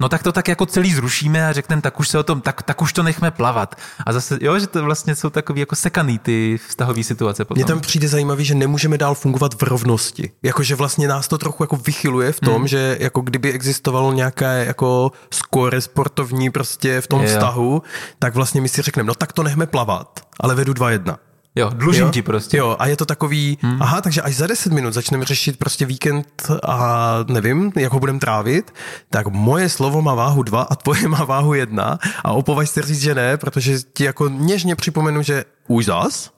No 0.00 0.08
tak 0.08 0.22
to 0.22 0.32
tak 0.32 0.48
jako 0.48 0.66
celý 0.66 0.94
zrušíme 0.94 1.48
a 1.48 1.52
řekneme, 1.52 1.82
tak 1.82 2.00
už 2.00 2.08
se 2.08 2.18
o 2.18 2.22
tom, 2.22 2.40
tak, 2.40 2.62
tak 2.62 2.82
už 2.82 2.92
to 2.92 3.02
nechme 3.02 3.30
plavat. 3.30 3.74
A 4.06 4.12
zase, 4.12 4.38
jo, 4.40 4.58
že 4.58 4.66
to 4.66 4.82
vlastně 4.82 5.14
jsou 5.14 5.30
takový 5.30 5.60
jako 5.60 5.76
sekaný 5.76 6.18
ty 6.18 6.58
vztahové 6.68 7.02
situace 7.02 7.44
potom. 7.44 7.58
Mně 7.58 7.64
tam 7.64 7.80
přijde 7.80 8.08
zajímavý, 8.08 8.44
že 8.44 8.54
nemůžeme 8.54 8.98
dál 8.98 9.14
fungovat 9.14 9.54
v 9.54 9.62
rovnosti. 9.62 10.30
Jakože 10.42 10.74
vlastně 10.74 11.08
nás 11.08 11.28
to 11.28 11.38
trochu 11.38 11.62
jako 11.62 11.76
vychyluje 11.76 12.32
v 12.32 12.40
tom, 12.40 12.56
hmm. 12.56 12.68
že 12.68 12.96
jako 13.00 13.20
kdyby 13.20 13.52
existovalo 13.52 14.12
nějaké 14.12 14.64
jako 14.64 15.12
skore 15.30 15.80
sportovní 15.80 16.50
prostě 16.50 17.00
v 17.00 17.06
tom 17.06 17.22
je, 17.22 17.28
vztahu, 17.28 17.72
jo. 17.72 17.82
tak 18.18 18.34
vlastně 18.34 18.60
my 18.60 18.68
si 18.68 18.82
řekneme, 18.82 19.06
no 19.06 19.14
tak 19.14 19.32
to 19.32 19.42
nechme 19.42 19.66
plavat, 19.66 20.20
ale 20.40 20.54
vedu 20.54 20.72
2-1. 20.72 21.16
Jo, 21.56 21.70
dlužím 21.74 22.04
jo? 22.04 22.10
ti 22.10 22.22
prostě. 22.22 22.56
Jo, 22.56 22.76
a 22.78 22.86
je 22.86 22.96
to 22.96 23.06
takový, 23.06 23.58
hmm. 23.60 23.82
aha, 23.82 24.00
takže 24.00 24.22
až 24.22 24.34
za 24.36 24.46
10 24.46 24.72
minut 24.72 24.94
začneme 24.94 25.24
řešit 25.24 25.58
prostě 25.58 25.86
víkend 25.86 26.26
a 26.68 27.16
nevím, 27.28 27.72
jak 27.76 27.92
ho 27.92 28.00
budeme 28.00 28.18
trávit, 28.18 28.74
tak 29.10 29.26
moje 29.26 29.68
slovo 29.68 30.02
má 30.02 30.14
váhu 30.14 30.42
2 30.42 30.62
a 30.62 30.74
tvoje 30.74 31.08
má 31.08 31.24
váhu 31.24 31.54
1 31.54 31.98
a 32.24 32.32
opovaž 32.32 32.70
si 32.70 32.82
říct, 32.82 33.00
že 33.00 33.14
ne, 33.14 33.36
protože 33.36 33.78
ti 33.92 34.04
jako 34.04 34.28
něžně 34.28 34.76
připomenu, 34.76 35.22
že 35.22 35.44
už 35.68 35.84
zas, 35.84 36.30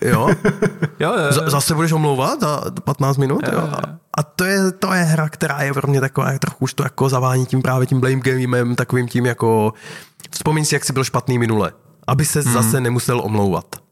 jo? 0.00 0.28
jo, 1.00 1.12
jo, 1.12 1.32
jo. 1.42 1.50
Zase 1.50 1.74
budeš 1.74 1.92
omlouvat 1.92 2.40
za 2.40 2.60
15 2.84 3.16
minut, 3.16 3.40
jo? 3.52 3.58
jo. 3.58 3.68
A 4.18 4.22
to 4.22 4.44
je, 4.44 4.72
to 4.72 4.92
je 4.92 5.02
hra, 5.02 5.28
která 5.28 5.62
je 5.62 5.72
pro 5.72 5.88
mě 5.88 6.00
taková, 6.00 6.38
trochu 6.38 6.56
už 6.60 6.74
to 6.74 6.82
jako 6.82 7.08
zavání 7.08 7.46
tím 7.46 7.62
právě 7.62 7.86
tím 7.86 8.00
blame 8.00 8.20
gamem, 8.20 8.76
takovým 8.76 9.08
tím 9.08 9.26
jako, 9.26 9.72
vzpomíň 10.30 10.64
si, 10.64 10.74
jak 10.74 10.84
jsi 10.84 10.92
byl 10.92 11.04
špatný 11.04 11.38
minule, 11.38 11.72
aby 12.06 12.24
se 12.24 12.40
hmm. 12.40 12.52
zase 12.52 12.80
nemusel 12.80 13.20
omlouvat. 13.20 13.85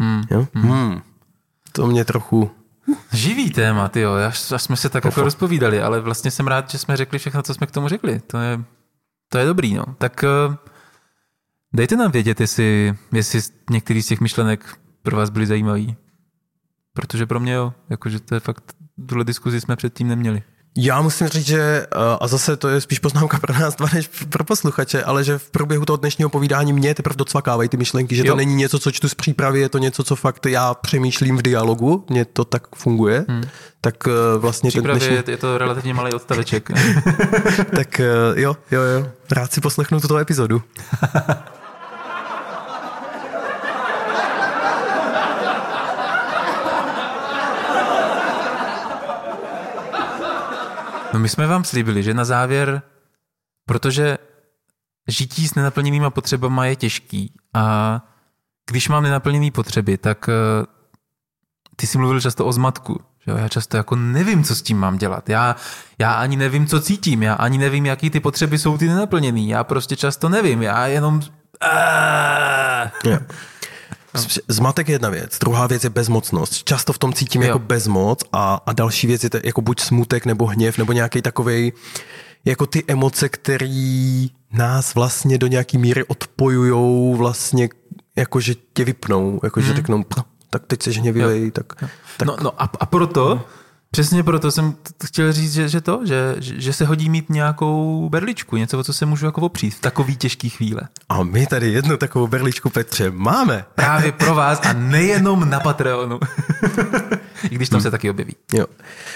Hmm. 0.00 0.22
Jo? 0.30 0.46
Hmm. 0.54 0.70
Hmm. 0.70 1.02
To 1.72 1.86
mě 1.86 2.04
trochu... 2.04 2.50
Živý 3.12 3.50
téma, 3.50 3.88
ty 3.88 4.00
jo. 4.00 4.12
Až, 4.12 4.52
až 4.52 4.62
jsme 4.62 4.76
se 4.76 4.88
tak 4.88 5.04
jako 5.04 5.22
rozpovídali, 5.22 5.82
ale 5.82 6.00
vlastně 6.00 6.30
jsem 6.30 6.46
rád, 6.46 6.70
že 6.70 6.78
jsme 6.78 6.96
řekli 6.96 7.18
všechno, 7.18 7.42
co 7.42 7.54
jsme 7.54 7.66
k 7.66 7.70
tomu 7.70 7.88
řekli. 7.88 8.20
To 8.20 8.38
je, 8.38 8.64
to 9.28 9.38
je 9.38 9.46
dobrý, 9.46 9.74
no. 9.74 9.84
Tak 9.98 10.24
uh, 10.48 10.54
dejte 11.72 11.96
nám 11.96 12.12
vědět, 12.12 12.40
jestli, 12.40 12.94
jestli 13.12 13.40
některý 13.70 14.02
z 14.02 14.06
těch 14.06 14.20
myšlenek 14.20 14.78
pro 15.02 15.16
vás 15.16 15.30
byly 15.30 15.46
zajímavý. 15.46 15.96
Protože 16.92 17.26
pro 17.26 17.40
mě 17.40 17.52
jo, 17.52 17.74
jakože 17.90 18.20
to 18.20 18.34
je 18.34 18.40
fakt, 18.40 18.74
tuhle 19.08 19.24
diskuzi 19.24 19.60
jsme 19.60 19.76
předtím 19.76 20.08
neměli. 20.08 20.42
Já 20.76 21.02
musím 21.02 21.28
říct, 21.28 21.46
že, 21.46 21.60
eh, 21.60 21.86
a 22.20 22.26
zase 22.26 22.56
to 22.56 22.68
je 22.68 22.80
spíš 22.80 22.98
poznámka 22.98 23.38
pro 23.38 23.54
nás 23.54 23.76
dva 23.76 23.86
než 23.94 24.10
pro 24.28 24.44
posluchače, 24.44 25.02
ale 25.02 25.24
že 25.24 25.38
v 25.38 25.50
průběhu 25.50 25.84
toho 25.84 25.96
dnešního 25.96 26.30
povídání 26.30 26.72
mě 26.72 26.94
teprve 26.94 27.16
docvakávají 27.16 27.68
ty 27.68 27.76
myšlenky, 27.76 28.16
že 28.16 28.22
jo. 28.26 28.32
to 28.32 28.36
není 28.36 28.54
něco, 28.54 28.78
co 28.78 28.90
čtu 28.90 29.08
z 29.08 29.14
přípravy, 29.14 29.60
je 29.60 29.68
to 29.68 29.78
něco, 29.78 30.04
co 30.04 30.16
fakt 30.16 30.46
já 30.46 30.74
přemýšlím 30.74 31.36
v 31.36 31.42
dialogu, 31.42 32.04
mně 32.10 32.24
to 32.24 32.44
tak 32.44 32.62
funguje. 32.76 33.24
Hmm. 33.28 33.42
Tak 33.80 33.94
eh, 34.06 34.38
vlastně 34.38 34.72
ten 34.72 34.84
dnešní... 34.84 35.18
je 35.26 35.36
to 35.36 35.58
relativně 35.58 35.94
malý 35.94 36.12
odstaveček. 36.12 36.70
tak 37.76 38.00
eh, 38.00 38.06
jo, 38.34 38.56
jo, 38.70 38.82
jo. 38.82 39.06
Rád 39.30 39.52
si 39.52 39.60
poslechnu 39.60 40.00
tuto 40.00 40.18
epizodu. 40.18 40.62
No 51.12 51.20
my 51.20 51.28
jsme 51.28 51.46
vám 51.46 51.64
slíbili, 51.64 52.02
že 52.02 52.14
na 52.14 52.24
závěr, 52.24 52.82
protože 53.66 54.18
žití 55.08 55.48
s 55.48 55.54
nenaplněnýma 55.54 56.10
potřebama 56.10 56.66
je 56.66 56.76
těžký 56.76 57.34
a 57.54 58.00
když 58.70 58.88
mám 58.88 59.02
nenaplněné 59.02 59.50
potřeby, 59.50 59.98
tak 59.98 60.28
eh, 60.28 60.66
ty 61.76 61.86
jsi 61.86 61.98
mluvil 61.98 62.20
často 62.20 62.46
o 62.46 62.52
zmatku. 62.52 63.00
Že 63.26 63.32
já 63.36 63.48
často 63.48 63.76
jako 63.76 63.96
nevím, 63.96 64.44
co 64.44 64.54
s 64.54 64.62
tím 64.62 64.78
mám 64.78 64.98
dělat. 64.98 65.28
Já, 65.28 65.56
já 65.98 66.12
ani 66.12 66.36
nevím, 66.36 66.66
co 66.66 66.80
cítím. 66.80 67.22
Já 67.22 67.34
ani 67.34 67.58
nevím, 67.58 67.86
jaký 67.86 68.10
ty 68.10 68.20
potřeby 68.20 68.58
jsou 68.58 68.78
ty 68.78 68.88
nenaplněný. 68.88 69.48
Já 69.48 69.64
prostě 69.64 69.96
často 69.96 70.28
nevím. 70.28 70.62
Já 70.62 70.86
jenom... 70.86 71.20
Yeah. 73.04 73.22
Zmatek 74.48 74.88
je 74.88 74.94
jedna 74.94 75.08
věc, 75.08 75.38
druhá 75.38 75.66
věc 75.66 75.84
je 75.84 75.90
bezmocnost. 75.90 76.64
Často 76.64 76.92
v 76.92 76.98
tom 76.98 77.12
cítím 77.12 77.42
jo. 77.42 77.46
jako 77.46 77.58
bezmoc 77.58 78.24
a, 78.32 78.60
a 78.66 78.72
další 78.72 79.06
věc 79.06 79.24
je 79.24 79.30
jako 79.44 79.60
buď 79.62 79.80
smutek 79.80 80.26
nebo 80.26 80.46
hněv 80.46 80.78
nebo 80.78 80.92
nějaký 80.92 81.22
takový 81.22 81.72
jako 82.44 82.66
ty 82.66 82.84
emoce, 82.88 83.28
které 83.28 84.26
nás 84.52 84.94
vlastně 84.94 85.38
do 85.38 85.46
nějaký 85.46 85.78
míry 85.78 86.04
odpojujou 86.04 87.14
vlastně 87.16 87.68
jakože 88.16 88.54
tě 88.72 88.84
vypnou, 88.84 89.40
jakože 89.42 89.66
hmm. 89.66 89.76
řeknou, 89.76 90.04
tak 90.50 90.66
teď 90.66 90.82
jsi 90.82 90.92
hněvivej, 90.92 91.50
tak, 91.50 91.74
tak... 91.74 91.90
No, 92.26 92.36
no 92.42 92.62
a, 92.62 92.70
a 92.80 92.86
proto 92.86 93.44
Přesně 93.92 94.22
proto 94.22 94.50
jsem 94.50 94.74
chtěl 95.04 95.32
říct, 95.32 95.52
že, 95.52 95.68
že 95.68 95.80
to, 95.80 96.00
že, 96.04 96.34
že 96.38 96.72
se 96.72 96.84
hodí 96.84 97.08
mít 97.08 97.30
nějakou 97.30 98.08
berličku, 98.08 98.56
něco, 98.56 98.78
o 98.78 98.84
co 98.84 98.92
se 98.92 99.06
můžu 99.06 99.26
jako 99.26 99.40
opřít 99.40 99.74
v 99.74 99.80
takový 99.80 100.16
těžký 100.16 100.50
chvíle. 100.50 100.80
A 101.08 101.22
my 101.22 101.46
tady 101.46 101.72
jednu 101.72 101.96
takovou 101.96 102.26
berličku, 102.26 102.70
Petře, 102.70 103.10
máme. 103.10 103.64
Právě 103.74 104.12
pro 104.12 104.34
vás 104.34 104.60
a 104.62 104.72
nejenom 104.72 105.50
na 105.50 105.60
Patreonu. 105.60 106.20
I 107.50 107.54
když 107.54 107.68
tam 107.68 107.78
hmm. 107.78 107.82
se 107.82 107.90
taky 107.90 108.10
objeví. 108.10 108.36
Jo. 108.52 108.66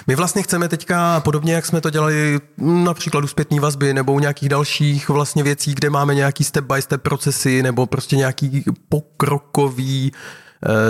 My 0.06 0.14
vlastně 0.14 0.42
chceme 0.42 0.68
teďka, 0.68 1.20
podobně 1.20 1.54
jak 1.54 1.66
jsme 1.66 1.80
to 1.80 1.90
dělali 1.90 2.40
například 2.58 3.24
u 3.24 3.26
zpětní 3.26 3.60
vazby 3.60 3.94
nebo 3.94 4.12
u 4.12 4.18
nějakých 4.18 4.48
dalších 4.48 5.08
vlastně 5.08 5.42
věcí, 5.42 5.74
kde 5.74 5.90
máme 5.90 6.14
nějaký 6.14 6.44
step 6.44 6.64
by 6.64 6.82
step 6.82 7.02
procesy 7.02 7.62
nebo 7.62 7.86
prostě 7.86 8.16
nějaký 8.16 8.64
pokrokový 8.88 10.12
Eh, 10.14 10.43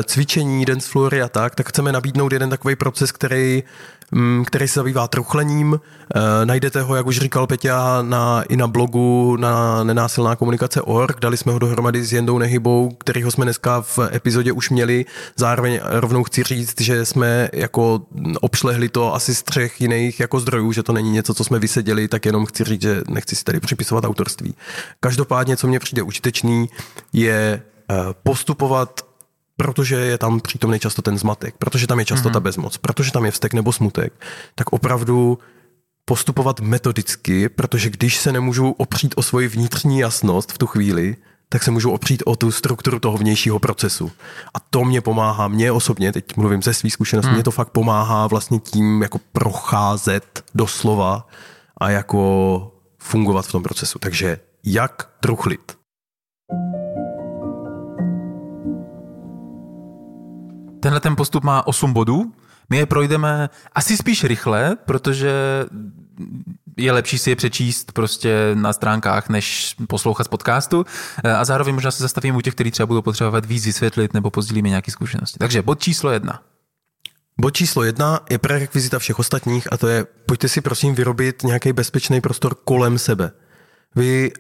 cvičení, 0.05 0.65
dance 0.65 0.89
floory 0.91 1.23
a 1.23 1.29
tak, 1.29 1.55
tak 1.55 1.69
chceme 1.69 1.93
nabídnout 1.93 2.33
jeden 2.33 2.51
takový 2.51 2.77
proces, 2.77 3.13
který, 3.13 3.63
mm, 4.11 4.45
který 4.45 4.69
se 4.69 4.81
zabývá 4.81 5.09
truchlením. 5.09 5.81
Eh, 6.15 6.47
najdete 6.47 6.83
ho, 6.83 6.97
jak 6.97 7.07
už 7.07 7.19
říkal 7.19 7.47
Peťa, 7.47 8.03
na, 8.03 8.43
i 8.43 8.57
na 8.57 8.67
blogu 8.67 9.37
na 9.37 9.85
nenásilná 9.85 10.37
komunikace 10.37 10.83
org. 10.83 11.21
Dali 11.21 11.37
jsme 11.37 11.53
ho 11.53 11.59
dohromady 11.59 12.05
s 12.05 12.13
Jendou 12.13 12.39
Nehybou, 12.39 12.89
kterýho 12.99 13.31
jsme 13.31 13.45
dneska 13.45 13.81
v 13.81 13.99
epizodě 14.13 14.53
už 14.53 14.71
měli. 14.71 15.05
Zároveň 15.37 15.81
rovnou 15.83 16.25
chci 16.25 16.43
říct, 16.43 16.81
že 16.81 17.05
jsme 17.05 17.49
jako 17.53 18.01
obšlehli 18.41 18.89
to 18.89 19.15
asi 19.15 19.35
z 19.35 19.43
třech 19.43 19.81
jiných 19.81 20.21
jako 20.21 20.41
zdrojů, 20.41 20.73
že 20.73 20.83
to 20.83 20.93
není 20.93 21.11
něco, 21.11 21.35
co 21.35 21.45
jsme 21.45 21.59
vyseděli, 21.59 22.09
tak 22.09 22.27
jenom 22.27 22.47
chci 22.47 22.65
říct, 22.65 22.83
že 22.83 23.03
nechci 23.09 23.37
si 23.37 23.45
tady 23.45 23.61
připisovat 23.61 24.05
autorství. 24.05 24.55
Každopádně, 25.01 25.57
co 25.57 25.67
mně 25.67 25.79
přijde 25.79 26.03
užitečný, 26.03 26.69
je 27.13 27.63
eh, 27.91 27.95
postupovat 28.23 29.14
protože 29.57 29.97
je 29.97 30.19
tam 30.19 30.41
přítomný 30.41 30.79
často 30.79 31.03
ten 31.03 31.19
zmatek, 31.19 31.55
protože 31.59 31.87
tam 31.87 31.99
je 31.99 32.05
často 32.05 32.29
mm-hmm. 32.29 32.33
ta 32.33 32.41
bezmoc, 32.41 32.77
protože 32.77 33.13
tam 33.13 33.25
je 33.25 33.31
vztek 33.31 33.55
nebo 33.55 33.73
smutek, 33.73 34.13
tak 34.55 34.73
opravdu 34.73 35.39
postupovat 36.05 36.61
metodicky, 36.61 37.49
protože 37.49 37.91
když 37.91 38.17
se 38.17 38.33
nemůžu 38.33 38.71
opřít 38.71 39.15
o 39.17 39.23
svoji 39.23 39.49
vnitřní 39.49 39.99
jasnost 39.99 40.53
v 40.53 40.59
tu 40.59 40.67
chvíli, 40.67 41.17
tak 41.49 41.63
se 41.63 41.71
můžu 41.71 41.91
opřít 41.91 42.23
o 42.27 42.37
tu 42.37 42.53
strukturu 42.53 42.99
toho 42.99 43.19
vnějšího 43.19 43.59
procesu. 43.59 44.13
A 44.55 44.61
to 44.61 44.85
mě 44.85 45.01
pomáhá, 45.01 45.49
mě 45.49 45.73
osobně, 45.73 46.13
teď 46.13 46.37
mluvím 46.37 46.63
ze 46.63 46.75
svých 46.75 46.93
zkušeností, 46.93 47.29
hmm. 47.29 47.35
mě 47.35 47.43
to 47.43 47.51
fakt 47.51 47.69
pomáhá 47.69 48.27
vlastně 48.27 48.59
tím 48.59 49.03
jako 49.03 49.21
procházet 49.33 50.45
doslova 50.55 51.29
a 51.79 51.91
jako 51.91 52.73
fungovat 52.99 53.47
v 53.47 53.53
tom 53.53 53.63
procesu. 53.63 53.99
Takže 53.99 54.39
jak 54.65 55.09
truchlit? 55.21 55.77
Tenhle 60.85 61.01
ten 61.01 61.17
postup 61.17 61.45
má 61.45 61.67
8 61.67 61.93
bodů. 61.93 62.33
My 62.71 62.77
je 62.77 62.87
projdeme 62.87 63.51
asi 63.73 63.97
spíš 63.97 64.25
rychle, 64.25 64.77
protože 64.87 65.33
je 66.77 66.93
lepší 66.93 67.19
si 67.19 67.31
je 67.31 67.37
přečíst 67.37 67.93
prostě 67.93 68.51
na 68.55 68.73
stránkách, 68.73 69.29
než 69.29 69.77
poslouchat 69.89 70.25
z 70.25 70.29
podcastu. 70.29 70.87
A 71.39 71.45
zároveň 71.45 71.75
možná 71.75 71.91
se 71.91 72.03
zastavím 72.03 72.37
u 72.37 72.41
těch, 72.41 72.55
kteří 72.55 72.71
třeba 72.71 72.87
budou 72.87 73.03
potřebovat 73.03 73.45
víc 73.47 73.67
vysvětlit 73.67 74.15
nebo 74.15 74.31
pozdílíme 74.31 74.69
nějaké 74.69 74.91
zkušenosti. 74.91 75.39
Takže 75.39 75.63
bod 75.63 75.83
číslo 75.83 76.11
jedna. 76.11 76.43
Bod 77.41 77.51
číslo 77.51 77.83
jedna 77.83 78.21
je 78.31 78.39
prerekvizita 78.39 78.99
všech 78.99 79.19
ostatních 79.19 79.73
a 79.73 79.77
to 79.77 79.89
je, 79.89 80.05
pojďte 80.27 80.49
si 80.49 80.61
prosím 80.61 80.95
vyrobit 80.95 81.43
nějaký 81.43 81.73
bezpečný 81.73 82.21
prostor 82.21 82.55
kolem 82.65 82.99
sebe. 82.99 83.33
Vy, 83.97 84.33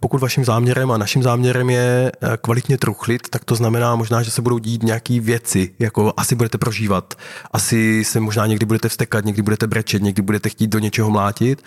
pokud 0.00 0.20
vaším 0.20 0.44
záměrem 0.44 0.90
a 0.90 0.98
naším 0.98 1.22
záměrem 1.22 1.70
je 1.70 2.12
kvalitně 2.40 2.78
truchlit, 2.78 3.28
tak 3.28 3.44
to 3.44 3.54
znamená 3.54 3.96
možná, 3.96 4.22
že 4.22 4.30
se 4.30 4.42
budou 4.42 4.58
dít 4.58 4.82
nějaké 4.82 5.20
věci, 5.20 5.70
jako 5.78 6.12
asi 6.16 6.34
budete 6.34 6.58
prožívat, 6.58 7.14
asi 7.52 8.04
se 8.04 8.20
možná 8.20 8.46
někdy 8.46 8.66
budete 8.66 8.88
vstekat, 8.88 9.24
někdy 9.24 9.42
budete 9.42 9.66
brečet, 9.66 10.02
někdy 10.02 10.22
budete 10.22 10.48
chtít 10.48 10.66
do 10.66 10.78
něčeho 10.78 11.10
mlátit, 11.10 11.62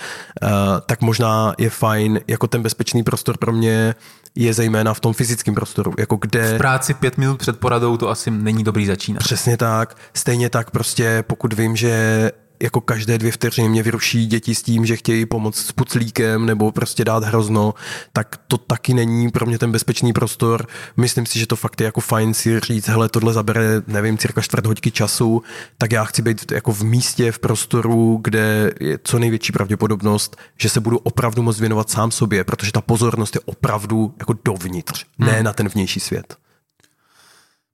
tak 0.86 1.02
možná 1.02 1.54
je 1.58 1.70
fajn, 1.70 2.20
jako 2.28 2.48
ten 2.48 2.62
bezpečný 2.62 3.04
prostor 3.04 3.38
pro 3.38 3.52
mě 3.52 3.96
je 4.36 4.54
zejména 4.54 4.94
v 4.94 5.00
tom 5.00 5.14
fyzickém 5.14 5.56
prostoru, 5.56 5.94
jako 5.98 6.16
kde... 6.16 6.54
V 6.56 6.58
práci 6.58 6.94
pět 6.94 7.18
minut 7.18 7.40
před 7.40 7.60
poradou 7.60 7.98
to 7.98 8.10
asi 8.10 8.32
není 8.32 8.64
dobrý 8.64 8.86
začínat. 8.86 9.20
Přesně 9.20 9.58
tak. 9.58 9.98
Stejně 10.14 10.50
tak 10.50 10.72
prostě, 10.72 11.24
pokud 11.28 11.54
vím, 11.54 11.76
že 11.76 12.32
jako 12.64 12.82
každé 12.82 13.18
dvě 13.18 13.32
vteřiny 13.32 13.70
mě 13.70 13.84
vyruší 13.84 14.26
děti 14.26 14.56
s 14.56 14.64
tím, 14.64 14.86
že 14.86 14.96
chtějí 14.96 15.26
pomoct 15.26 15.58
s 15.58 15.72
puclíkem 15.72 16.46
nebo 16.46 16.72
prostě 16.72 17.06
dát 17.06 17.24
hrozno, 17.24 17.74
tak 18.14 18.40
to 18.48 18.58
taky 18.58 18.94
není 18.94 19.32
pro 19.32 19.46
mě 19.46 19.60
ten 19.60 19.72
bezpečný 19.72 20.14
prostor. 20.14 20.68
Myslím 20.98 21.26
si, 21.26 21.40
že 21.40 21.48
to 21.48 21.56
fakt 21.56 21.82
je 21.82 21.86
jako 21.86 22.02
fajn 22.02 22.34
si 22.34 22.60
říct, 22.60 22.88
hele, 22.88 23.10
tohle 23.10 23.34
zabere, 23.34 23.82
nevím, 23.88 24.18
cirka 24.18 24.42
čtvrt 24.42 24.66
hodky 24.66 24.92
času, 24.92 25.44
tak 25.78 25.92
já 25.92 26.04
chci 26.04 26.22
být 26.22 26.52
jako 26.52 26.72
v 26.72 26.84
místě, 26.84 27.32
v 27.32 27.40
prostoru, 27.40 28.20
kde 28.24 28.72
je 28.80 29.00
co 29.04 29.20
největší 29.20 29.52
pravděpodobnost, 29.52 30.38
že 30.60 30.70
se 30.70 30.80
budu 30.80 30.98
opravdu 30.98 31.44
moc 31.44 31.60
věnovat 31.60 31.90
sám 31.90 32.12
sobě, 32.12 32.44
protože 32.44 32.72
ta 32.72 32.82
pozornost 32.82 33.36
je 33.36 33.42
opravdu 33.46 34.16
jako 34.20 34.34
dovnitř, 34.46 35.06
hmm. 35.20 35.30
ne 35.30 35.44
na 35.44 35.54
ten 35.54 35.68
vnější 35.68 36.00
svět. 36.00 36.38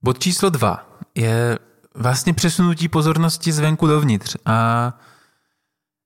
Bod 0.04 0.20
číslo 0.20 0.50
dva 0.50 1.00
je 1.16 1.60
vlastně 1.96 2.34
přesunutí 2.34 2.88
pozornosti 2.88 3.52
zvenku 3.52 3.88
dovnitř 3.88 4.36
a 4.46 4.94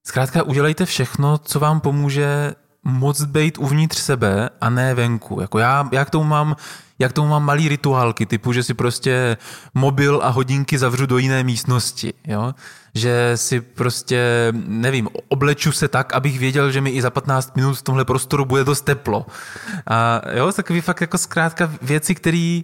zkrátka 0.08 0.44
udělejte 0.44 0.86
všechno, 0.86 1.38
co 1.38 1.60
vám 1.60 1.80
pomůže 1.80 2.54
moc 2.84 3.24
být 3.24 3.58
uvnitř 3.58 3.98
sebe 3.98 4.50
a 4.62 4.70
ne 4.70 4.94
venku. 4.94 5.42
Jako 5.42 5.60
já, 5.60 5.90
já 5.92 6.06
k 6.06 6.10
tomu 6.10 6.24
mám 6.24 6.56
jak 7.00 7.14
tomu 7.14 7.28
mám 7.28 7.44
malý 7.44 7.70
rituálky, 7.70 8.26
typu, 8.26 8.54
že 8.54 8.64
si 8.64 8.74
prostě 8.74 9.38
mobil 9.74 10.20
a 10.24 10.30
hodinky 10.30 10.78
zavřu 10.78 11.06
do 11.06 11.18
jiné 11.18 11.44
místnosti, 11.44 12.14
jo? 12.28 12.54
že 12.94 13.32
si 13.36 13.62
prostě, 13.62 14.54
nevím, 14.68 15.10
obleču 15.28 15.72
se 15.72 15.88
tak, 15.88 16.14
abych 16.14 16.40
věděl, 16.40 16.72
že 16.72 16.82
mi 16.82 16.90
i 16.90 17.02
za 17.02 17.10
15 17.10 17.56
minut 17.56 17.78
v 17.78 17.82
tomhle 17.82 18.06
prostoru 18.06 18.46
bude 18.46 18.64
dost 18.64 18.82
teplo. 18.82 19.26
A 19.88 20.22
jo, 20.34 20.52
takový 20.52 20.82
fakt 20.82 21.02
jako 21.02 21.18
zkrátka 21.18 21.72
věci, 21.82 22.16
které 22.16 22.62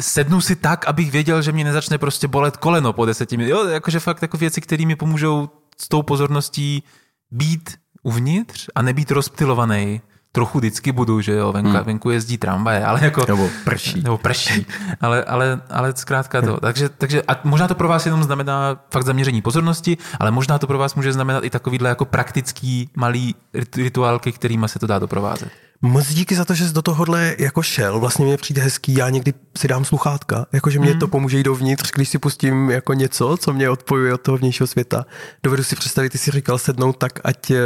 sednu 0.00 0.40
si 0.40 0.56
tak, 0.56 0.88
abych 0.88 1.10
věděl, 1.10 1.42
že 1.42 1.52
mě 1.52 1.64
nezačne 1.64 1.98
prostě 1.98 2.28
bolet 2.28 2.56
koleno 2.56 2.92
po 2.92 3.04
deseti 3.04 3.36
minut. 3.36 3.50
Jo, 3.50 3.68
jakože 3.68 4.00
fakt 4.00 4.22
jako 4.22 4.36
věci, 4.36 4.60
které 4.60 4.86
mi 4.86 4.96
pomůžou 4.96 5.48
s 5.78 5.88
tou 5.88 6.02
pozorností 6.02 6.82
být 7.30 7.74
uvnitř 8.02 8.68
a 8.74 8.82
nebýt 8.82 9.10
rozptilovaný. 9.10 10.00
Trochu 10.32 10.58
vždycky 10.58 10.92
budu, 10.92 11.20
že 11.20 11.32
jo, 11.32 11.52
venku, 11.52 11.70
hmm. 11.70 11.84
venku 11.84 12.10
jezdí 12.10 12.38
tramvaje, 12.38 12.84
ale 12.84 13.04
jako... 13.04 13.24
Nebo 13.28 13.50
prší. 13.64 14.02
Nebo 14.02 14.18
prší, 14.18 14.66
ale, 15.00 15.24
ale, 15.24 15.60
ale 15.70 15.92
zkrátka 15.96 16.42
to. 16.42 16.60
Takže, 16.60 16.88
takže 16.88 17.22
a 17.28 17.40
možná 17.44 17.68
to 17.68 17.74
pro 17.74 17.88
vás 17.88 18.06
jenom 18.06 18.22
znamená 18.22 18.76
fakt 18.92 19.04
zaměření 19.04 19.42
pozornosti, 19.42 19.98
ale 20.20 20.30
možná 20.30 20.58
to 20.58 20.66
pro 20.66 20.78
vás 20.78 20.94
může 20.94 21.12
znamenat 21.12 21.44
i 21.44 21.50
takovýhle 21.50 21.88
jako 21.88 22.04
praktický 22.04 22.90
malý 22.96 23.34
rituálky, 23.76 24.32
kterými 24.32 24.68
se 24.68 24.78
to 24.78 24.86
dá 24.86 24.98
doprovázet. 24.98 25.48
Moc 25.84 26.08
díky 26.08 26.34
za 26.34 26.44
to, 26.44 26.54
že 26.54 26.68
jsi 26.68 26.74
do 26.74 26.82
tohohle 26.82 27.36
jako 27.38 27.62
šel. 27.62 28.00
Vlastně 28.00 28.24
mě 28.24 28.36
přijde 28.36 28.62
hezký, 28.62 28.94
já 28.94 29.10
někdy 29.10 29.34
si 29.58 29.68
dám 29.68 29.84
sluchátka, 29.84 30.46
jakože 30.52 30.78
mě 30.78 30.92
mm. 30.92 30.98
to 30.98 31.08
pomůže 31.08 31.36
jít 31.36 31.42
dovnitř, 31.42 31.90
když 31.94 32.08
si 32.08 32.18
pustím 32.18 32.70
jako 32.70 32.94
něco, 32.94 33.36
co 33.36 33.52
mě 33.52 33.70
odpojuje 33.70 34.14
od 34.14 34.20
toho 34.20 34.38
vnějšího 34.38 34.66
světa. 34.66 35.06
Dovedu 35.42 35.62
si 35.62 35.76
představit, 35.76 36.10
ty 36.10 36.18
si 36.18 36.30
říkal 36.30 36.58
sednout 36.58 36.96
tak, 36.96 37.20
ať 37.24 37.50
eh, 37.50 37.58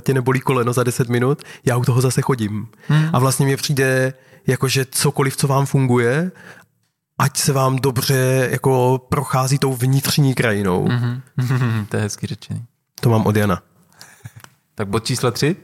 tě 0.00 0.14
nebolí 0.14 0.40
koleno 0.40 0.72
za 0.72 0.82
10 0.82 1.08
minut, 1.08 1.42
já 1.64 1.76
u 1.76 1.84
toho 1.84 2.00
zase 2.00 2.22
chodím. 2.22 2.68
Mm. 2.88 3.08
A 3.12 3.18
vlastně 3.18 3.46
mě 3.46 3.56
přijde, 3.56 4.12
jakože 4.46 4.86
cokoliv, 4.90 5.36
co 5.36 5.48
vám 5.48 5.66
funguje, 5.66 6.30
ať 7.18 7.36
se 7.36 7.52
vám 7.52 7.76
dobře 7.76 8.48
jako 8.50 9.00
prochází 9.08 9.58
tou 9.58 9.74
vnitřní 9.74 10.34
krajinou. 10.34 10.88
Mm-hmm. 10.88 11.86
to 11.88 11.96
je 11.96 12.02
hezky 12.02 12.26
řečený. 12.26 12.64
To 13.00 13.08
mám 13.08 13.26
od 13.26 13.36
Jana. 13.36 13.62
tak 14.74 14.88
bod 14.88 15.04
číslo 15.04 15.30
tři? 15.30 15.56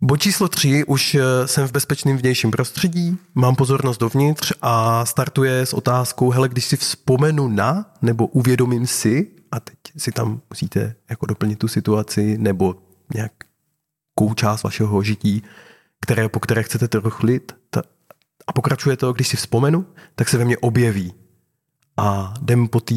Bod 0.00 0.16
číslo 0.16 0.48
tři, 0.48 0.84
už 0.84 1.14
eh, 1.14 1.48
jsem 1.48 1.68
v 1.68 1.72
bezpečném 1.72 2.16
vnějším 2.16 2.50
prostředí, 2.50 3.18
mám 3.34 3.56
pozornost 3.56 3.98
dovnitř 3.98 4.52
a 4.62 5.06
startuje 5.06 5.66
s 5.66 5.72
otázkou, 5.72 6.30
hele, 6.30 6.48
když 6.48 6.64
si 6.64 6.76
vzpomenu 6.76 7.48
na, 7.48 7.94
nebo 8.02 8.26
uvědomím 8.26 8.86
si, 8.86 9.30
a 9.52 9.60
teď 9.60 9.76
si 9.96 10.12
tam 10.12 10.40
musíte 10.50 10.94
jako 11.10 11.26
doplnit 11.26 11.58
tu 11.58 11.68
situaci, 11.68 12.38
nebo 12.38 12.76
nějakou 13.14 14.34
část 14.34 14.62
vašeho 14.62 15.02
žití, 15.02 15.42
které, 16.00 16.28
po 16.28 16.40
které 16.40 16.62
chcete 16.62 16.88
truchlit, 16.88 17.56
ta, 17.70 17.82
a 18.46 18.52
pokračuje 18.52 18.96
to, 18.96 19.12
když 19.12 19.28
si 19.28 19.36
vzpomenu, 19.36 19.86
tak 20.14 20.28
se 20.28 20.38
ve 20.38 20.44
mně 20.44 20.58
objeví 20.58 21.14
a 21.96 22.34
jdem 22.42 22.68
po 22.68 22.80
té 22.80 22.94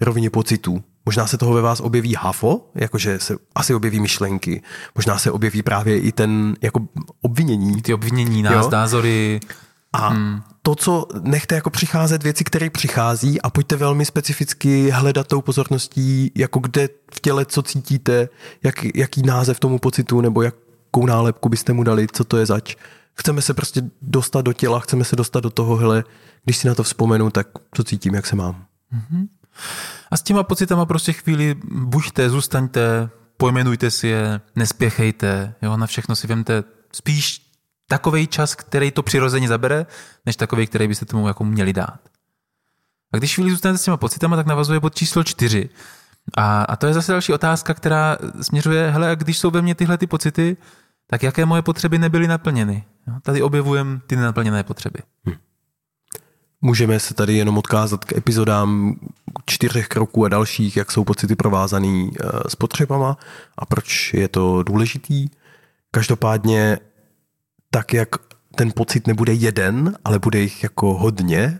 rovině 0.00 0.30
pocitů. 0.30 0.84
Možná 1.06 1.26
se 1.26 1.38
toho 1.38 1.54
ve 1.54 1.62
vás 1.62 1.80
objeví 1.80 2.14
hafo, 2.14 2.70
jakože 2.74 3.18
se 3.18 3.36
asi 3.54 3.74
objeví 3.74 4.00
myšlenky. 4.00 4.62
Možná 4.94 5.18
se 5.18 5.30
objeví 5.30 5.62
právě 5.62 6.00
i 6.00 6.12
ten 6.12 6.56
jako 6.62 6.80
obvinění. 7.22 7.82
Ty 7.82 7.94
obvinění, 7.94 8.42
nás, 8.42 8.70
názory. 8.70 9.40
A 9.92 10.08
hmm. 10.08 10.42
to, 10.62 10.74
co 10.74 11.06
nechte 11.20 11.54
jako 11.54 11.70
přicházet 11.70 12.22
věci, 12.22 12.44
které 12.44 12.70
přichází 12.70 13.40
a 13.40 13.50
pojďte 13.50 13.76
velmi 13.76 14.04
specificky 14.04 14.90
hledat 14.90 15.26
tou 15.26 15.40
pozorností, 15.40 16.32
jako 16.34 16.58
kde 16.58 16.88
v 17.14 17.20
těle, 17.20 17.44
co 17.44 17.62
cítíte, 17.62 18.28
jak, 18.64 18.74
jaký 18.94 19.22
název 19.22 19.60
tomu 19.60 19.78
pocitu 19.78 20.20
nebo 20.20 20.42
jakou 20.42 21.06
nálepku 21.06 21.48
byste 21.48 21.72
mu 21.72 21.82
dali, 21.82 22.06
co 22.12 22.24
to 22.24 22.36
je 22.36 22.46
zač. 22.46 22.76
Chceme 23.14 23.42
se 23.42 23.54
prostě 23.54 23.82
dostat 24.02 24.42
do 24.42 24.52
těla, 24.52 24.80
chceme 24.80 25.04
se 25.04 25.16
dostat 25.16 25.40
do 25.40 25.50
toho, 25.50 25.76
hele, 25.76 26.04
když 26.44 26.56
si 26.56 26.68
na 26.68 26.74
to 26.74 26.82
vzpomenu, 26.82 27.30
tak 27.30 27.48
co 27.74 27.84
cítím, 27.84 28.14
jak 28.14 28.26
se 28.26 28.36
mám. 28.36 28.64
Mm-hmm. 28.94 29.26
A 30.10 30.16
s 30.16 30.22
těma 30.22 30.42
pocitama 30.42 30.86
prostě 30.86 31.12
chvíli 31.12 31.54
buďte, 31.64 32.30
zůstaňte, 32.30 33.10
pojmenujte 33.36 33.90
si 33.90 34.08
je, 34.08 34.40
nespěchejte, 34.56 35.54
jo, 35.62 35.76
na 35.76 35.86
všechno 35.86 36.16
si 36.16 36.26
vemte 36.26 36.64
spíš 36.92 37.50
takový 37.88 38.26
čas, 38.26 38.54
který 38.54 38.90
to 38.90 39.02
přirozeně 39.02 39.48
zabere, 39.48 39.86
než 40.26 40.36
takový, 40.36 40.66
který 40.66 40.88
byste 40.88 41.06
tomu 41.06 41.28
jako 41.28 41.44
měli 41.44 41.72
dát. 41.72 42.00
A 43.12 43.16
když 43.16 43.34
chvíli 43.34 43.50
zůstanete 43.50 43.78
s 43.78 43.84
těma 43.84 43.96
pocitama, 43.96 44.36
tak 44.36 44.46
navazuje 44.46 44.80
bod 44.80 44.94
číslo 44.94 45.24
čtyři. 45.24 45.68
A, 46.36 46.62
a 46.62 46.76
to 46.76 46.86
je 46.86 46.94
zase 46.94 47.12
další 47.12 47.32
otázka, 47.32 47.74
která 47.74 48.18
směřuje, 48.42 48.90
hele, 48.90 49.16
když 49.16 49.38
jsou 49.38 49.50
ve 49.50 49.62
mně 49.62 49.74
tyhle 49.74 49.98
ty 49.98 50.06
pocity, 50.06 50.56
tak 51.06 51.22
jaké 51.22 51.44
moje 51.46 51.62
potřeby 51.62 51.98
nebyly 51.98 52.26
naplněny? 52.26 52.84
Jo, 53.08 53.14
tady 53.22 53.42
objevujem 53.42 54.00
ty 54.06 54.16
nenaplněné 54.16 54.62
potřeby. 54.62 54.98
Hm. 55.28 55.34
Můžeme 56.62 57.00
se 57.00 57.14
tady 57.14 57.36
jenom 57.36 57.58
odkázat 57.58 58.04
k 58.04 58.12
epizodám 58.16 58.96
čtyřech 59.46 59.88
kroků 59.88 60.24
a 60.24 60.28
dalších, 60.28 60.76
jak 60.76 60.92
jsou 60.92 61.04
pocity 61.04 61.36
provázaný 61.36 62.10
eh, 62.10 62.26
s 62.48 62.56
potřebama 62.56 63.16
a 63.58 63.66
proč 63.66 64.14
je 64.14 64.28
to 64.28 64.62
důležitý. 64.62 65.28
Každopádně 65.90 66.78
tak, 67.70 67.94
jak 67.94 68.08
ten 68.54 68.72
pocit 68.74 69.06
nebude 69.06 69.32
jeden, 69.32 69.96
ale 70.04 70.18
bude 70.18 70.40
jich 70.40 70.62
jako 70.62 70.94
hodně, 70.94 71.58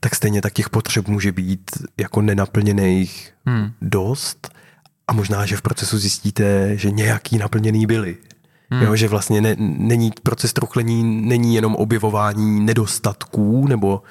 tak 0.00 0.14
stejně 0.14 0.42
tak 0.42 0.52
těch 0.52 0.70
potřeb 0.70 1.08
může 1.08 1.32
být 1.32 1.70
jako 1.96 2.22
nenaplněných 2.22 3.34
hmm. 3.46 3.72
dost 3.82 4.48
a 5.08 5.12
možná, 5.12 5.46
že 5.46 5.56
v 5.56 5.62
procesu 5.62 5.98
zjistíte, 5.98 6.76
že 6.76 6.90
nějaký 6.90 7.38
naplněný 7.38 7.86
byly. 7.86 8.16
Hmm. 8.72 8.82
Jo, 8.82 8.96
že 8.96 9.08
vlastně 9.08 9.40
ne, 9.40 9.56
není 9.58 10.12
proces 10.22 10.52
truchlení 10.52 11.02
není 11.28 11.54
jenom 11.54 11.74
objevování 11.74 12.60
nedostatků 12.60 13.66
nebo 13.68 14.02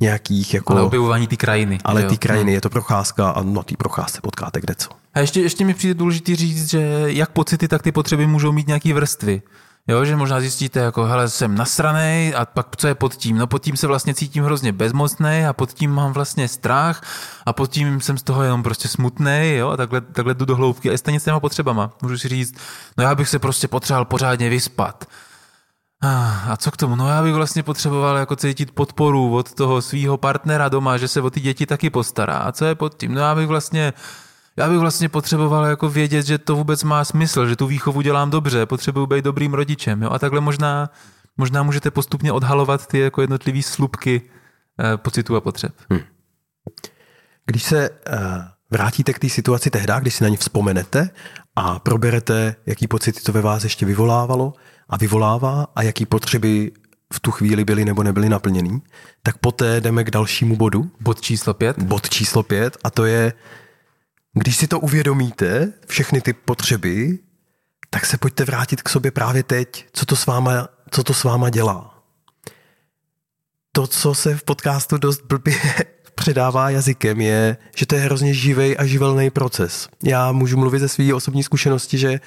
nějakých 0.00 0.54
jako... 0.54 0.72
Ale 0.72 0.82
objevování 0.82 1.26
té 1.26 1.36
krajiny. 1.36 1.78
Ale 1.84 2.02
ty 2.02 2.16
krajiny, 2.16 2.50
hmm. 2.50 2.54
je 2.54 2.60
to 2.60 2.70
procházka 2.70 3.30
a 3.30 3.42
na 3.42 3.62
té 3.62 3.76
procházce 3.76 4.20
potkáte 4.20 4.60
kde 4.60 4.74
co. 4.74 4.90
A 5.14 5.20
ještě, 5.20 5.40
ještě 5.40 5.64
mi 5.64 5.74
přijde 5.74 5.94
důležité 5.94 6.36
říct, 6.36 6.70
že 6.70 7.04
jak 7.06 7.30
pocity, 7.30 7.68
tak 7.68 7.82
ty 7.82 7.92
potřeby 7.92 8.26
můžou 8.26 8.52
mít 8.52 8.66
nějaké 8.66 8.94
vrstvy. 8.94 9.42
Jo, 9.90 10.04
že 10.04 10.16
možná 10.16 10.40
zjistíte, 10.40 10.80
jako, 10.80 11.04
hele, 11.04 11.28
jsem 11.28 11.54
nasranej 11.54 12.34
a 12.36 12.46
pak 12.46 12.76
co 12.76 12.86
je 12.86 12.94
pod 12.94 13.14
tím? 13.14 13.36
No 13.36 13.46
pod 13.46 13.62
tím 13.62 13.76
se 13.76 13.86
vlastně 13.86 14.14
cítím 14.14 14.44
hrozně 14.44 14.72
bezmocný 14.72 15.44
a 15.48 15.52
pod 15.52 15.72
tím 15.72 15.90
mám 15.90 16.12
vlastně 16.12 16.48
strach 16.48 17.02
a 17.46 17.52
pod 17.52 17.70
tím 17.70 18.00
jsem 18.00 18.18
z 18.18 18.22
toho 18.22 18.42
jenom 18.42 18.62
prostě 18.62 18.88
smutný, 18.88 19.54
jo, 19.56 19.68
a 19.68 19.76
takhle, 19.76 20.00
takhle 20.00 20.34
jdu 20.34 20.44
do 20.44 20.56
hloubky 20.56 20.90
a 20.90 20.98
stejně 20.98 21.20
s 21.20 21.24
těma 21.24 21.40
potřebama. 21.40 21.92
Můžu 22.02 22.18
si 22.18 22.28
říct, 22.28 22.54
no 22.98 23.04
já 23.04 23.14
bych 23.14 23.28
se 23.28 23.38
prostě 23.38 23.68
potřeboval 23.68 24.04
pořádně 24.04 24.48
vyspat. 24.48 25.04
A 26.02 26.56
co 26.56 26.70
k 26.70 26.76
tomu? 26.76 26.96
No 26.96 27.08
já 27.08 27.22
bych 27.22 27.34
vlastně 27.34 27.62
potřeboval 27.62 28.16
jako 28.16 28.36
cítit 28.36 28.70
podporu 28.70 29.34
od 29.34 29.54
toho 29.54 29.82
svého 29.82 30.16
partnera 30.16 30.68
doma, 30.68 30.96
že 30.96 31.08
se 31.08 31.20
o 31.20 31.30
ty 31.30 31.40
děti 31.40 31.66
taky 31.66 31.90
postará. 31.90 32.36
A 32.36 32.52
co 32.52 32.64
je 32.64 32.74
pod 32.74 32.94
tím? 32.94 33.14
No 33.14 33.20
já 33.20 33.34
bych 33.34 33.46
vlastně 33.46 33.92
já 34.58 34.68
bych 34.68 34.78
vlastně 34.78 35.08
potřeboval 35.08 35.64
jako 35.64 35.88
vědět, 35.90 36.26
že 36.26 36.38
to 36.38 36.56
vůbec 36.56 36.84
má 36.84 37.04
smysl, 37.04 37.46
že 37.46 37.56
tu 37.56 37.66
výchovu 37.66 38.00
dělám 38.00 38.30
dobře, 38.30 38.66
potřebuji 38.66 39.06
být 39.06 39.24
dobrým 39.24 39.54
rodičem. 39.54 40.02
Jo? 40.02 40.10
A 40.10 40.18
takhle 40.18 40.40
možná, 40.40 40.90
možná 41.36 41.62
můžete 41.62 41.90
postupně 41.90 42.32
odhalovat 42.32 42.86
ty 42.86 42.98
jako 42.98 43.20
jednotlivé 43.20 43.62
slupky 43.62 44.22
eh, 44.80 44.96
pocitů 44.96 45.36
a 45.36 45.40
potřeb. 45.40 45.74
Hmm. 45.90 46.00
Když 47.46 47.62
se 47.62 47.90
uh, 47.90 48.16
vrátíte 48.70 49.12
k 49.12 49.18
té 49.18 49.28
situaci 49.28 49.70
tehdy, 49.70 49.92
když 50.00 50.14
si 50.14 50.24
na 50.24 50.28
ní 50.28 50.36
vzpomenete 50.36 51.10
a 51.56 51.78
proberete, 51.78 52.56
jaký 52.66 52.86
pocity 52.86 53.20
to 53.20 53.32
ve 53.32 53.40
vás 53.40 53.64
ještě 53.64 53.86
vyvolávalo 53.86 54.52
a 54.88 54.96
vyvolává 54.96 55.66
a 55.76 55.82
jaký 55.82 56.06
potřeby 56.06 56.72
v 57.12 57.20
tu 57.20 57.30
chvíli 57.30 57.64
byly 57.64 57.84
nebo 57.84 58.02
nebyly 58.02 58.28
naplněný, 58.28 58.82
tak 59.22 59.38
poté 59.38 59.80
jdeme 59.80 60.04
k 60.04 60.10
dalšímu 60.10 60.56
bodu. 60.56 60.90
Bod 61.00 61.20
číslo 61.20 61.54
pět. 61.54 61.82
Bod 61.82 62.08
číslo 62.08 62.42
pět 62.42 62.76
a 62.84 62.90
to 62.90 63.04
je 63.04 63.32
když 64.32 64.56
si 64.56 64.66
to 64.66 64.80
uvědomíte, 64.80 65.72
všechny 65.86 66.20
ty 66.20 66.32
potřeby, 66.32 67.18
tak 67.90 68.06
se 68.06 68.18
pojďte 68.18 68.44
vrátit 68.44 68.82
k 68.82 68.88
sobě 68.88 69.10
právě 69.10 69.42
teď, 69.42 69.86
co 69.92 70.06
to 70.06 70.16
s 70.16 70.26
váma, 70.26 70.68
co 70.90 71.04
to 71.04 71.14
s 71.14 71.24
váma 71.24 71.50
dělá. 71.50 72.04
To, 73.72 73.86
co 73.86 74.14
se 74.14 74.36
v 74.36 74.44
podcastu 74.44 74.98
dost 74.98 75.22
blbě 75.28 75.54
předává 76.14 76.70
jazykem, 76.70 77.20
je, 77.20 77.56
že 77.76 77.86
to 77.86 77.94
je 77.94 78.00
hrozně 78.00 78.34
živý 78.34 78.76
a 78.76 78.86
živelný 78.86 79.30
proces. 79.30 79.88
Já 80.04 80.32
můžu 80.32 80.56
mluvit 80.56 80.78
ze 80.78 80.88
své 80.88 81.14
osobní 81.14 81.42
zkušenosti, 81.42 81.98
že 81.98 82.20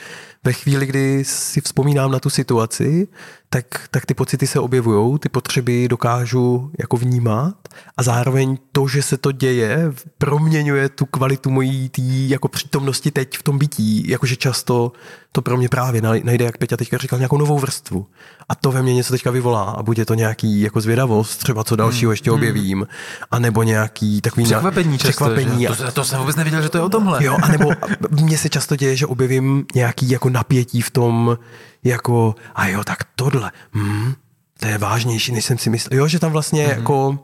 ve 0.44 0.54
chvíli, 0.54 0.86
kdy 0.86 1.24
si 1.26 1.62
vzpomínám 1.62 2.12
na 2.12 2.20
tu 2.20 2.30
situaci, 2.30 3.08
tak, 3.50 3.66
tak 3.92 4.06
ty 4.06 4.14
pocity 4.14 4.48
se 4.48 4.60
objevují, 4.60 5.20
ty 5.20 5.30
potřeby 5.30 5.88
dokážu 5.88 6.72
jako 6.80 6.98
vnímat 6.98 7.56
a 7.98 8.04
zároveň 8.04 8.58
to, 8.72 8.88
že 8.88 9.02
se 9.02 9.18
to 9.18 9.32
děje, 9.32 9.94
proměňuje 10.18 10.90
tu 10.90 11.06
kvalitu 11.06 11.50
mojí 11.50 11.90
tý 11.90 12.30
jako 12.30 12.48
přítomnosti 12.48 13.12
teď 13.12 13.38
v 13.38 13.44
tom 13.44 13.58
bytí, 13.58 14.10
jakože 14.10 14.36
často 14.36 14.92
to 15.32 15.42
pro 15.42 15.58
mě 15.58 15.70
právě 15.70 16.02
najde, 16.02 16.46
jak 16.46 16.58
Peťa 16.58 16.78
teďka 16.78 16.98
říkal, 16.98 17.20
nějakou 17.20 17.38
novou 17.38 17.60
vrstvu. 17.60 18.08
A 18.50 18.56
to 18.56 18.72
ve 18.72 18.82
mně 18.82 18.94
něco 18.94 19.14
teďka 19.14 19.32
vyvolá 19.32 19.64
a 19.64 19.84
bude 19.84 20.06
to 20.06 20.14
nějaký 20.14 20.62
jako 20.62 20.82
zvědavost, 20.82 21.40
třeba 21.40 21.64
co 21.64 21.76
dalšího 21.76 22.10
hmm, 22.10 22.14
ještě 22.14 22.30
hmm. 22.30 22.40
objevím, 22.40 22.88
a 23.32 23.40
nebo 23.40 23.64
nějaký 23.64 24.22
takový 24.22 24.44
překvapení, 24.44 24.98
často, 24.98 25.08
překvapení. 25.08 25.66
Často, 25.66 25.86
to, 25.86 25.92
to, 25.92 26.04
jsem 26.04 26.20
vůbec 26.20 26.36
nevěděl, 26.36 26.62
že 26.62 26.70
to 26.70 26.78
je 26.78 26.84
o 26.84 26.90
tomhle. 26.90 27.26
Jo, 27.26 27.38
a 27.42 27.48
nebo 27.48 27.72
mně 28.10 28.38
se 28.38 28.50
často 28.50 28.76
děje, 28.76 28.96
že 28.96 29.06
objevím 29.06 29.66
nějaký 29.76 30.10
jako 30.10 30.30
napětí 30.32 30.82
v 30.82 30.92
tom, 30.92 31.38
jako, 31.84 32.36
a 32.56 32.68
jo, 32.68 32.84
tak 32.84 33.04
tohle, 33.16 33.52
hmm, 33.72 34.14
to 34.60 34.68
je 34.68 34.78
vážnější, 34.78 35.32
než 35.32 35.46
jsem 35.46 35.58
si 35.58 35.70
myslel. 35.70 36.00
Jo, 36.00 36.08
že 36.08 36.20
tam 36.20 36.32
vlastně 36.32 36.68
mm-hmm. 36.68 36.78
jako, 36.78 37.20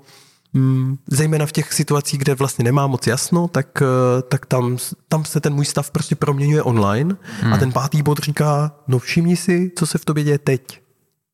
hmm, 0.53 0.97
zejména 1.08 1.45
v 1.45 1.51
těch 1.51 1.74
situacích, 1.74 2.20
kde 2.20 2.36
vlastně 2.36 2.64
nemá 2.64 2.88
moc 2.88 3.08
jasno, 3.08 3.47
tak, 3.47 3.82
eh, 3.82 4.22
tak 4.22 4.45
tam, 4.45 4.78
tam 5.10 5.26
se 5.26 5.39
ten 5.39 5.53
můj 5.53 5.66
stav 5.66 5.91
prostě 5.91 6.16
proměňuje 6.16 6.64
online 6.64 7.14
mm. 7.14 7.47
a 7.47 7.49
hmm. 7.49 7.60
ten 7.60 7.72
pátý 7.72 8.01
bod 8.01 8.20
říká, 8.20 8.76
no 8.88 8.99
všimni 8.99 9.38
si, 9.38 9.72
co 9.76 9.86
se 9.86 9.97
v 9.97 10.05
tobě 10.05 10.24
děje 10.24 10.39
teď, 10.39 10.82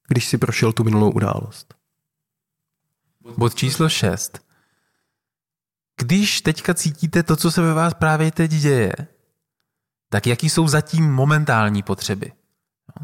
když 0.07 0.27
si 0.27 0.37
prošel 0.37 0.73
tu 0.73 0.83
minulou 0.83 1.11
událost. 1.11 1.73
Bod 3.37 3.55
číslo 3.55 3.89
6. 3.89 4.39
Když 5.97 6.41
teďka 6.41 6.73
cítíte 6.73 7.23
to, 7.23 7.35
co 7.35 7.51
se 7.51 7.61
ve 7.61 7.73
vás 7.73 7.93
právě 7.93 8.31
teď 8.31 8.51
děje, 8.51 8.93
tak 10.13 10.27
jaký 10.27 10.49
jsou 10.49 10.67
zatím 10.67 11.13
momentální 11.13 11.83
potřeby? 11.83 12.31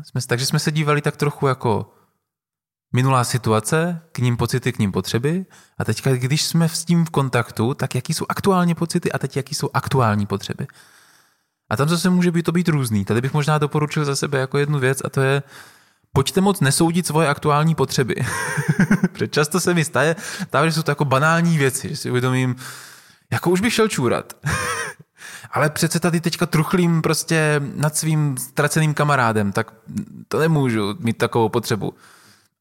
Jsme, 0.04 0.22
takže 0.28 0.46
jsme 0.46 0.60
se 0.60 0.72
dívali 0.72 1.02
tak 1.02 1.18
trochu 1.18 1.48
jako 1.48 1.92
minulá 2.94 3.24
situace, 3.24 4.02
k 4.12 4.20
ním 4.20 4.38
pocity, 4.38 4.72
k 4.74 4.80
ním 4.80 4.92
potřeby 4.92 5.46
a 5.78 5.86
teďka, 5.86 6.12
když 6.12 6.44
jsme 6.44 6.70
s 6.70 6.86
tím 6.86 7.06
v 7.06 7.10
kontaktu, 7.10 7.74
tak 7.74 7.96
jaký 7.96 8.14
jsou 8.14 8.26
aktuální 8.30 8.76
pocity 8.76 9.12
a 9.12 9.18
teď 9.18 9.38
jaký 9.38 9.56
jsou 9.56 9.70
aktuální 9.74 10.26
potřeby. 10.26 10.68
A 11.70 11.78
tam 11.78 11.90
zase 11.90 12.10
může 12.10 12.32
být 12.32 12.44
to 12.44 12.52
být 12.52 12.68
různý. 12.68 13.06
Tady 13.06 13.22
bych 13.22 13.34
možná 13.34 13.58
doporučil 13.58 14.06
za 14.06 14.16
sebe 14.16 14.40
jako 14.40 14.58
jednu 14.58 14.80
věc 14.80 15.02
a 15.06 15.10
to 15.10 15.22
je, 15.22 15.44
pojďte 16.14 16.42
moc 16.42 16.60
nesoudit 16.60 17.08
svoje 17.08 17.28
aktuální 17.28 17.76
potřeby. 17.76 18.16
Protože 19.12 19.28
často 19.28 19.60
se 19.60 19.74
mi 19.74 19.86
staje, 19.86 20.16
že 20.66 20.72
jsou 20.72 20.84
to 20.84 20.92
jako 20.92 21.06
banální 21.06 21.58
věci, 21.58 21.90
že 21.90 21.96
si 21.96 22.10
uvědomím, 22.10 22.56
jako 23.32 23.50
už 23.50 23.62
bych 23.62 23.74
šel 23.74 23.88
čůrat. 23.88 24.34
Ale 25.52 25.70
přece 25.70 26.00
tady 26.00 26.22
teďka 26.22 26.46
truchlím 26.46 27.02
prostě 27.02 27.62
nad 27.76 27.96
svým 27.96 28.38
ztraceným 28.38 28.94
kamarádem, 28.94 29.52
tak 29.52 29.74
to 30.28 30.40
nemůžu 30.40 30.96
mít 31.00 31.18
takovou 31.18 31.50
potřebu. 31.50 31.94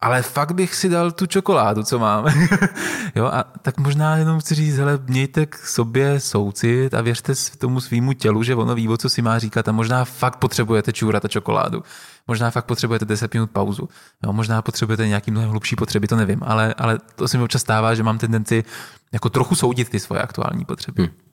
Ale 0.00 0.22
fakt 0.22 0.52
bych 0.52 0.74
si 0.74 0.88
dal 0.88 1.10
tu 1.10 1.26
čokoládu, 1.26 1.82
co 1.82 1.98
mám. 1.98 2.26
jo, 3.14 3.26
a 3.26 3.44
tak 3.62 3.78
možná 3.78 4.16
jenom 4.16 4.40
chci 4.40 4.54
říct, 4.54 4.76
hele, 4.76 4.98
mějte 5.06 5.46
k 5.46 5.56
sobě 5.56 6.20
soucit 6.20 6.94
a 6.94 7.00
věřte 7.00 7.32
tomu 7.58 7.80
svýmu 7.80 8.12
tělu, 8.12 8.42
že 8.42 8.54
ono 8.54 8.74
ví, 8.74 8.88
o 8.88 8.96
co 8.96 9.08
si 9.08 9.22
má 9.22 9.38
říkat 9.38 9.68
a 9.68 9.72
možná 9.72 10.04
fakt 10.04 10.36
potřebujete 10.36 10.92
čůrat 10.92 11.24
a 11.24 11.28
čokoládu. 11.28 11.82
Možná 12.28 12.50
fakt 12.50 12.64
potřebujete 12.64 13.04
10 13.04 13.34
minut 13.34 13.50
pauzu. 13.50 13.88
Jo, 14.24 14.32
možná 14.32 14.62
potřebujete 14.62 15.08
nějaký 15.08 15.30
mnohem 15.30 15.50
hlubší 15.50 15.76
potřeby, 15.76 16.06
to 16.06 16.16
nevím, 16.16 16.40
ale, 16.44 16.74
ale 16.78 16.98
to 17.14 17.28
se 17.28 17.38
mi 17.38 17.44
občas 17.44 17.62
stává, 17.62 17.94
že 17.94 18.02
mám 18.02 18.18
tendenci 18.18 18.64
jako 19.12 19.30
trochu 19.30 19.54
soudit 19.54 19.88
ty 19.88 20.00
svoje 20.00 20.22
aktuální 20.22 20.64
potřeby. 20.64 21.02
Hmm. 21.02 21.27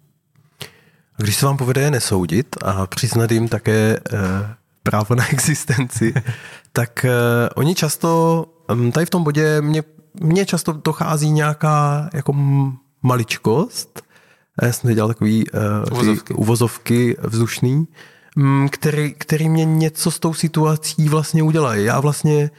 Když 1.18 1.36
se 1.36 1.46
vám 1.46 1.58
povede 1.58 1.82
je 1.82 1.92
nesoudit 1.92 2.56
a 2.62 2.88
přiznat 2.88 3.32
jim 3.32 3.48
také 3.48 4.00
uh, 4.14 4.20
právo 4.84 5.16
na 5.16 5.28
existenci, 5.32 6.14
tak 6.74 7.06
uh, 7.06 7.12
oni 7.56 7.76
často, 7.76 8.46
um, 8.72 8.92
tady 8.92 9.06
v 9.06 9.10
tom 9.10 9.24
bodě 9.24 9.62
mě, 9.62 9.84
mě 10.22 10.46
často 10.46 10.72
dochází 10.74 11.32
nějaká 11.32 12.10
jako 12.14 12.34
maličkost, 13.04 14.02
já 14.62 14.72
jsem 14.72 14.96
dělal 14.96 15.08
takový 15.08 15.46
uh, 15.50 15.62
uvozovky. 15.92 16.34
uvozovky 16.34 17.18
vzdušný, 17.24 17.88
um, 18.38 18.70
který, 18.72 19.14
který 19.18 19.50
mě 19.50 19.66
něco 19.66 20.12
s 20.12 20.20
tou 20.20 20.34
situací 20.34 21.10
vlastně 21.10 21.44
udělají. 21.44 21.86
Já 21.86 22.00
vlastně 22.00 22.52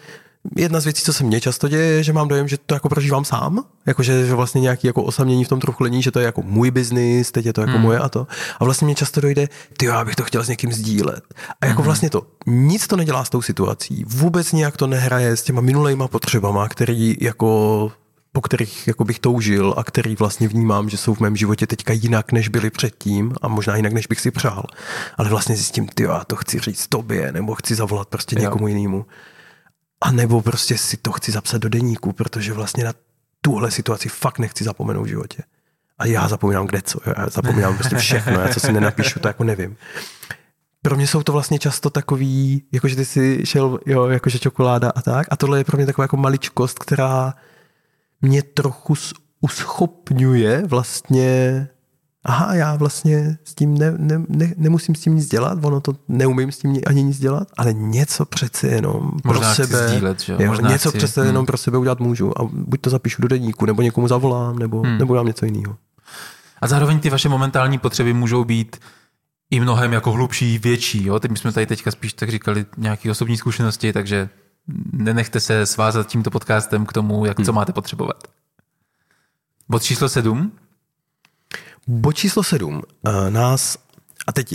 jedna 0.56 0.80
z 0.80 0.84
věcí, 0.84 1.02
co 1.02 1.12
se 1.12 1.24
mně 1.24 1.40
často 1.40 1.68
děje, 1.68 1.84
je, 1.84 2.02
že 2.02 2.12
mám 2.12 2.28
dojem, 2.28 2.48
že 2.48 2.56
to 2.66 2.74
jako 2.74 2.88
prožívám 2.88 3.24
sám, 3.24 3.64
jakože 3.86 4.26
že 4.26 4.34
vlastně 4.34 4.60
nějaký 4.60 4.86
jako 4.86 5.02
osamění 5.02 5.44
v 5.44 5.48
tom 5.48 5.60
truchlení, 5.60 6.02
že 6.02 6.10
to 6.10 6.18
je 6.18 6.26
jako 6.26 6.42
můj 6.42 6.70
biznis, 6.70 7.32
teď 7.32 7.46
je 7.46 7.52
to 7.52 7.60
jako 7.60 7.72
hmm. 7.72 7.82
moje 7.82 7.98
a 7.98 8.08
to. 8.08 8.26
A 8.60 8.64
vlastně 8.64 8.84
mě 8.84 8.94
často 8.94 9.20
dojde, 9.20 9.48
ty 9.76 9.86
já 9.86 10.04
bych 10.04 10.16
to 10.16 10.24
chtěl 10.24 10.44
s 10.44 10.48
někým 10.48 10.72
sdílet. 10.72 11.24
A 11.60 11.66
jako 11.66 11.78
hmm. 11.78 11.84
vlastně 11.84 12.10
to, 12.10 12.26
nic 12.46 12.86
to 12.86 12.96
nedělá 12.96 13.24
s 13.24 13.30
tou 13.30 13.42
situací, 13.42 14.04
vůbec 14.08 14.52
nějak 14.52 14.76
to 14.76 14.86
nehraje 14.86 15.36
s 15.36 15.42
těma 15.42 15.60
minulejma 15.60 16.08
potřebama, 16.08 16.68
který 16.68 17.16
jako 17.20 17.92
po 18.32 18.40
kterých 18.40 18.86
jako 18.86 19.04
bych 19.04 19.18
toužil 19.18 19.74
a 19.76 19.84
který 19.84 20.16
vlastně 20.16 20.48
vnímám, 20.48 20.88
že 20.88 20.96
jsou 20.96 21.14
v 21.14 21.20
mém 21.20 21.36
životě 21.36 21.66
teďka 21.66 21.92
jinak, 21.92 22.32
než 22.32 22.48
byly 22.48 22.70
předtím 22.70 23.34
a 23.42 23.48
možná 23.48 23.76
jinak, 23.76 23.92
než 23.92 24.06
bych 24.06 24.20
si 24.20 24.30
přál. 24.30 24.64
Ale 25.16 25.28
vlastně 25.28 25.56
zjistím, 25.56 25.88
ty 25.88 26.02
já 26.02 26.24
to 26.24 26.36
chci 26.36 26.58
říct 26.58 26.86
tobě, 26.86 27.32
nebo 27.32 27.54
chci 27.54 27.74
zavolat 27.74 28.08
prostě 28.08 28.36
jo. 28.36 28.42
někomu 28.42 28.68
jinému. 28.68 29.06
A 30.06 30.10
nebo 30.10 30.42
prostě 30.42 30.78
si 30.78 30.96
to 30.96 31.12
chci 31.12 31.32
zapsat 31.32 31.58
do 31.58 31.68
deníku, 31.68 32.12
protože 32.12 32.52
vlastně 32.52 32.84
na 32.84 32.92
tuhle 33.40 33.70
situaci 33.70 34.08
fakt 34.08 34.38
nechci 34.38 34.64
zapomenout 34.64 35.02
v 35.02 35.08
životě. 35.08 35.42
A 35.98 36.06
já 36.06 36.28
zapomínám 36.28 36.66
kde 36.66 36.82
co, 36.82 36.98
já 37.06 37.28
zapomínám 37.28 37.76
prostě 37.76 37.96
všechno, 37.96 38.40
já 38.40 38.48
co 38.48 38.60
si 38.60 38.72
nenapíšu, 38.72 39.20
to 39.20 39.28
jako 39.28 39.44
nevím. 39.44 39.76
Pro 40.82 40.96
mě 40.96 41.06
jsou 41.06 41.22
to 41.22 41.32
vlastně 41.32 41.58
často 41.58 41.90
takový, 41.90 42.62
jakože 42.72 42.96
ty 42.96 43.04
si 43.04 43.46
šel, 43.46 43.78
jo, 43.86 44.06
jakože 44.06 44.38
čokoláda 44.38 44.90
a 44.90 45.02
tak. 45.02 45.26
A 45.30 45.36
tohle 45.36 45.58
je 45.58 45.64
pro 45.64 45.76
mě 45.76 45.86
taková 45.86 46.04
jako 46.04 46.16
maličkost, 46.16 46.78
která 46.78 47.34
mě 48.22 48.42
trochu 48.42 48.94
uschopňuje 49.40 50.62
vlastně 50.66 51.68
aha, 52.26 52.54
já 52.54 52.76
vlastně 52.76 53.38
s 53.44 53.54
tím 53.54 53.78
ne, 53.78 53.94
ne, 53.98 54.22
ne, 54.28 54.54
nemusím 54.56 54.94
s 54.94 55.00
tím 55.00 55.14
nic 55.14 55.28
dělat, 55.28 55.58
ono 55.62 55.80
to 55.80 55.92
neumím 56.08 56.52
s 56.52 56.58
tím 56.58 56.80
ani 56.86 57.02
nic 57.02 57.18
dělat, 57.18 57.48
ale 57.56 57.72
něco 57.72 58.24
přece 58.24 58.68
jenom 58.68 59.10
Možná 59.24 59.54
pro 59.54 59.64
sebe, 59.64 59.88
sdílet, 59.88 60.20
že? 60.20 60.36
Jo, 60.38 60.46
Možná 60.46 60.70
něco 60.70 60.88
chci, 60.88 60.98
přece 60.98 61.20
hmm. 61.20 61.26
jenom 61.28 61.46
pro 61.46 61.56
sebe 61.56 61.78
udělat 61.78 62.00
můžu 62.00 62.40
a 62.40 62.48
buď 62.52 62.80
to 62.80 62.90
zapíšu 62.90 63.22
do 63.22 63.28
deníku, 63.28 63.66
nebo 63.66 63.82
někomu 63.82 64.08
zavolám, 64.08 64.58
nebo, 64.58 64.80
hmm. 64.80 64.98
nebo 64.98 65.14
dám 65.14 65.26
něco 65.26 65.44
jiného. 65.44 65.76
A 66.60 66.66
zároveň 66.66 67.00
ty 67.00 67.10
vaše 67.10 67.28
momentální 67.28 67.78
potřeby 67.78 68.12
můžou 68.12 68.44
být 68.44 68.76
i 69.50 69.60
mnohem 69.60 69.92
jako 69.92 70.12
hlubší, 70.12 70.58
větší. 70.58 71.04
Jo? 71.06 71.20
Teď 71.20 71.30
my 71.30 71.36
jsme 71.36 71.52
tady 71.52 71.66
teďka 71.66 71.90
spíš 71.90 72.12
tak 72.12 72.30
říkali 72.30 72.66
nějaké 72.76 73.10
osobní 73.10 73.36
zkušenosti, 73.36 73.92
takže 73.92 74.28
nenechte 74.92 75.40
se 75.40 75.66
svázat 75.66 76.06
tímto 76.06 76.30
podcastem 76.30 76.86
k 76.86 76.92
tomu, 76.92 77.26
jak 77.26 77.44
co 77.44 77.52
máte 77.52 77.72
potřebovat. 77.72 78.16
Bod 79.68 79.82
číslo 79.82 80.08
sedm. 80.08 80.52
Bod 81.86 82.12
číslo 82.12 82.42
sedm 82.42 82.74
uh, 82.74 83.30
nás, 83.30 83.78
a 84.26 84.32
teď, 84.32 84.54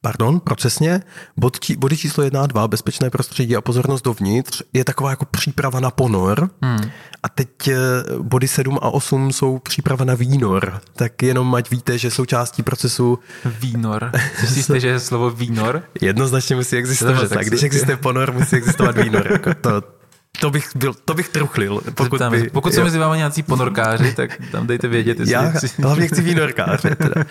pardon, 0.00 0.40
procesně, 0.40 1.00
bod 1.36 1.60
či, 1.60 1.76
body 1.76 1.96
číslo 1.96 2.24
jedna 2.24 2.42
a 2.42 2.46
dva, 2.46 2.68
bezpečné 2.68 3.10
prostředí 3.10 3.56
a 3.56 3.60
pozornost 3.60 4.02
dovnitř, 4.02 4.62
je 4.72 4.84
taková 4.84 5.10
jako 5.10 5.24
příprava 5.24 5.80
na 5.80 5.90
ponor. 5.90 6.50
Hmm. 6.62 6.90
A 7.22 7.28
teď 7.28 7.48
uh, 7.68 8.22
body 8.22 8.48
sedm 8.48 8.78
a 8.82 8.90
osm 8.90 9.32
jsou 9.32 9.58
příprava 9.58 10.04
na 10.04 10.14
výnor. 10.14 10.80
Tak 10.92 11.22
jenom 11.22 11.54
ať 11.54 11.70
víte, 11.70 11.98
že 11.98 12.10
součástí 12.10 12.62
procesu... 12.62 13.18
Výnor. 13.44 14.10
Myslíte, 14.40 14.80
že 14.80 14.88
je 14.88 15.00
slovo 15.00 15.30
výnor? 15.30 15.82
Jednoznačně 16.00 16.56
musí 16.56 16.76
existovat. 16.76 17.14
Dobře, 17.14 17.34
tak 17.34 17.46
když 17.46 17.62
existuje 17.62 17.96
ponor, 17.96 18.32
musí 18.32 18.56
existovat 18.56 18.98
výnor. 18.98 19.32
Jako 19.32 19.54
to, 19.54 19.97
to 20.40 20.50
bych, 20.50 20.76
byl, 20.76 20.94
to 20.94 21.14
bych 21.14 21.28
truchlil. 21.28 21.80
Pokud, 21.94 22.22
by, 22.30 22.50
pokud 22.50 22.74
se 22.74 22.84
mezi 22.84 22.98
vámi 22.98 23.16
nějací 23.16 23.42
ponorkáři, 23.42 24.14
tak 24.14 24.38
tam 24.52 24.66
dejte 24.66 24.88
vědět. 24.88 25.18
Jestli 25.18 25.32
Já 25.32 25.50
chci... 25.50 25.82
hlavně 25.82 26.08
chci 26.08 26.22
výnorkáře. 26.22 26.96
Teda. 26.96 27.24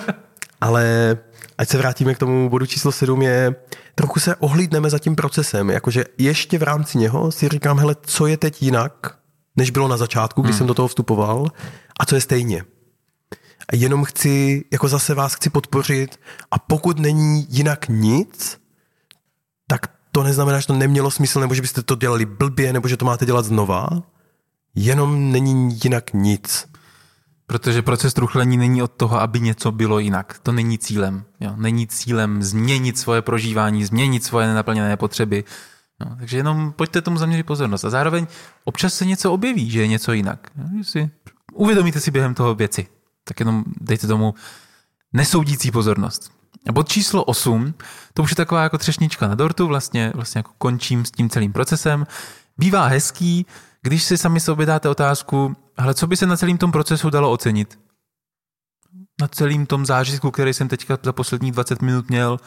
Ale 0.60 1.16
ať 1.58 1.68
se 1.68 1.78
vrátíme 1.78 2.14
k 2.14 2.18
tomu 2.18 2.48
bodu 2.48 2.66
číslo 2.66 2.92
7, 2.92 3.22
je 3.22 3.54
trochu 3.94 4.20
se 4.20 4.36
ohlídneme 4.36 4.90
za 4.90 4.98
tím 4.98 5.16
procesem. 5.16 5.70
Jakože 5.70 6.04
ještě 6.18 6.58
v 6.58 6.62
rámci 6.62 6.98
něho 6.98 7.32
si 7.32 7.48
říkám, 7.48 7.78
hele, 7.78 7.96
co 8.02 8.26
je 8.26 8.36
teď 8.36 8.62
jinak, 8.62 9.16
než 9.56 9.70
bylo 9.70 9.88
na 9.88 9.96
začátku, 9.96 10.42
když 10.42 10.50
hmm. 10.50 10.58
jsem 10.58 10.66
do 10.66 10.74
toho 10.74 10.88
vstupoval, 10.88 11.46
a 12.00 12.06
co 12.06 12.14
je 12.14 12.20
stejně. 12.20 12.64
A 13.72 13.76
jenom 13.76 14.04
chci, 14.04 14.64
jako 14.72 14.88
zase 14.88 15.14
vás 15.14 15.34
chci 15.34 15.50
podpořit 15.50 16.20
a 16.50 16.58
pokud 16.58 16.98
není 16.98 17.46
jinak 17.48 17.88
nic, 17.88 18.58
to 20.18 20.24
neznamená, 20.24 20.60
že 20.60 20.66
to 20.66 20.72
nemělo 20.72 21.10
smysl, 21.10 21.40
nebo 21.40 21.54
že 21.54 21.62
byste 21.62 21.82
to 21.82 21.94
dělali 21.94 22.26
blbě, 22.26 22.72
nebo 22.72 22.88
že 22.88 22.96
to 22.96 23.04
máte 23.04 23.26
dělat 23.26 23.44
znova. 23.44 23.88
Jenom 24.74 25.32
není 25.32 25.78
jinak 25.84 26.12
nic. 26.12 26.68
Protože 27.46 27.82
proces 27.82 28.14
truchlení 28.14 28.56
není 28.56 28.82
od 28.82 28.92
toho, 28.92 29.20
aby 29.20 29.40
něco 29.40 29.72
bylo 29.72 29.98
jinak. 29.98 30.38
To 30.42 30.52
není 30.52 30.78
cílem. 30.78 31.24
Jo? 31.40 31.54
Není 31.56 31.86
cílem 31.86 32.42
změnit 32.42 32.98
svoje 32.98 33.22
prožívání, 33.22 33.84
změnit 33.84 34.24
svoje 34.24 34.46
nenaplněné 34.46 34.96
potřeby. 34.96 35.44
No, 36.00 36.16
takže 36.18 36.36
jenom 36.36 36.72
pojďte 36.72 37.02
tomu 37.02 37.16
zaměřit 37.18 37.46
pozornost. 37.46 37.84
A 37.84 37.90
zároveň 37.90 38.26
občas 38.64 38.94
se 38.94 39.06
něco 39.06 39.32
objeví, 39.32 39.70
že 39.70 39.80
je 39.80 39.86
něco 39.86 40.12
jinak. 40.12 40.50
Jo? 40.56 40.84
Si, 40.84 41.10
uvědomíte 41.52 42.00
si 42.00 42.10
během 42.10 42.34
toho 42.34 42.54
věci. 42.54 42.86
Tak 43.24 43.40
jenom 43.40 43.64
dejte 43.80 44.06
tomu 44.06 44.34
nesoudící 45.12 45.70
pozornost. 45.70 46.37
Bod 46.72 46.88
číslo 46.88 47.24
8, 47.24 47.74
to 48.14 48.22
už 48.22 48.30
je 48.30 48.36
taková 48.36 48.62
jako 48.62 48.78
třešnička 48.78 49.28
na 49.28 49.34
dortu, 49.34 49.66
vlastně, 49.66 50.12
vlastně 50.14 50.38
jako 50.38 50.52
končím 50.58 51.04
s 51.04 51.10
tím 51.10 51.30
celým 51.30 51.52
procesem. 51.52 52.06
Bývá 52.58 52.86
hezký, 52.86 53.46
když 53.82 54.04
si 54.04 54.18
sami 54.18 54.40
sobě 54.40 54.66
dáte 54.66 54.88
otázku, 54.88 55.56
ale 55.76 55.94
co 55.94 56.06
by 56.06 56.16
se 56.16 56.26
na 56.26 56.36
celém 56.36 56.58
tom 56.58 56.72
procesu 56.72 57.10
dalo 57.10 57.30
ocenit? 57.30 57.78
Na 59.20 59.28
celém 59.28 59.66
tom 59.66 59.86
zážitku, 59.86 60.30
který 60.30 60.54
jsem 60.54 60.68
teďka 60.68 60.98
za 61.02 61.12
posledních 61.12 61.52
20 61.52 61.82
minut 61.82 62.08
měl, 62.08 62.38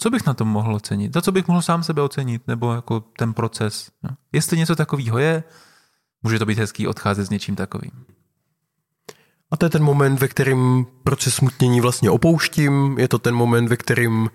co 0.00 0.10
bych 0.10 0.26
na 0.26 0.34
tom 0.34 0.48
mohl 0.48 0.74
ocenit? 0.74 1.14
Za 1.14 1.22
co 1.22 1.32
bych 1.32 1.48
mohl 1.48 1.62
sám 1.62 1.82
sebe 1.82 2.02
ocenit? 2.02 2.42
Nebo 2.48 2.72
jako 2.72 3.00
ten 3.00 3.34
proces? 3.34 3.90
No. 4.02 4.10
Jestli 4.32 4.58
něco 4.58 4.76
takového 4.76 5.18
je, 5.18 5.44
může 6.22 6.38
to 6.38 6.46
být 6.46 6.58
hezký 6.58 6.86
odcházet 6.86 7.24
s 7.24 7.30
něčím 7.30 7.56
takovým. 7.56 7.90
A 9.50 9.56
to 9.56 9.66
je 9.66 9.70
ten 9.70 9.82
moment, 9.82 10.20
ve 10.20 10.28
kterým 10.28 10.86
proces 11.04 11.34
smutnění 11.34 11.80
vlastně 11.80 12.10
opouštím, 12.10 12.98
je 12.98 13.08
to 13.08 13.18
ten 13.18 13.34
moment, 13.34 13.68
ve 13.68 13.76
kterým 13.76 14.30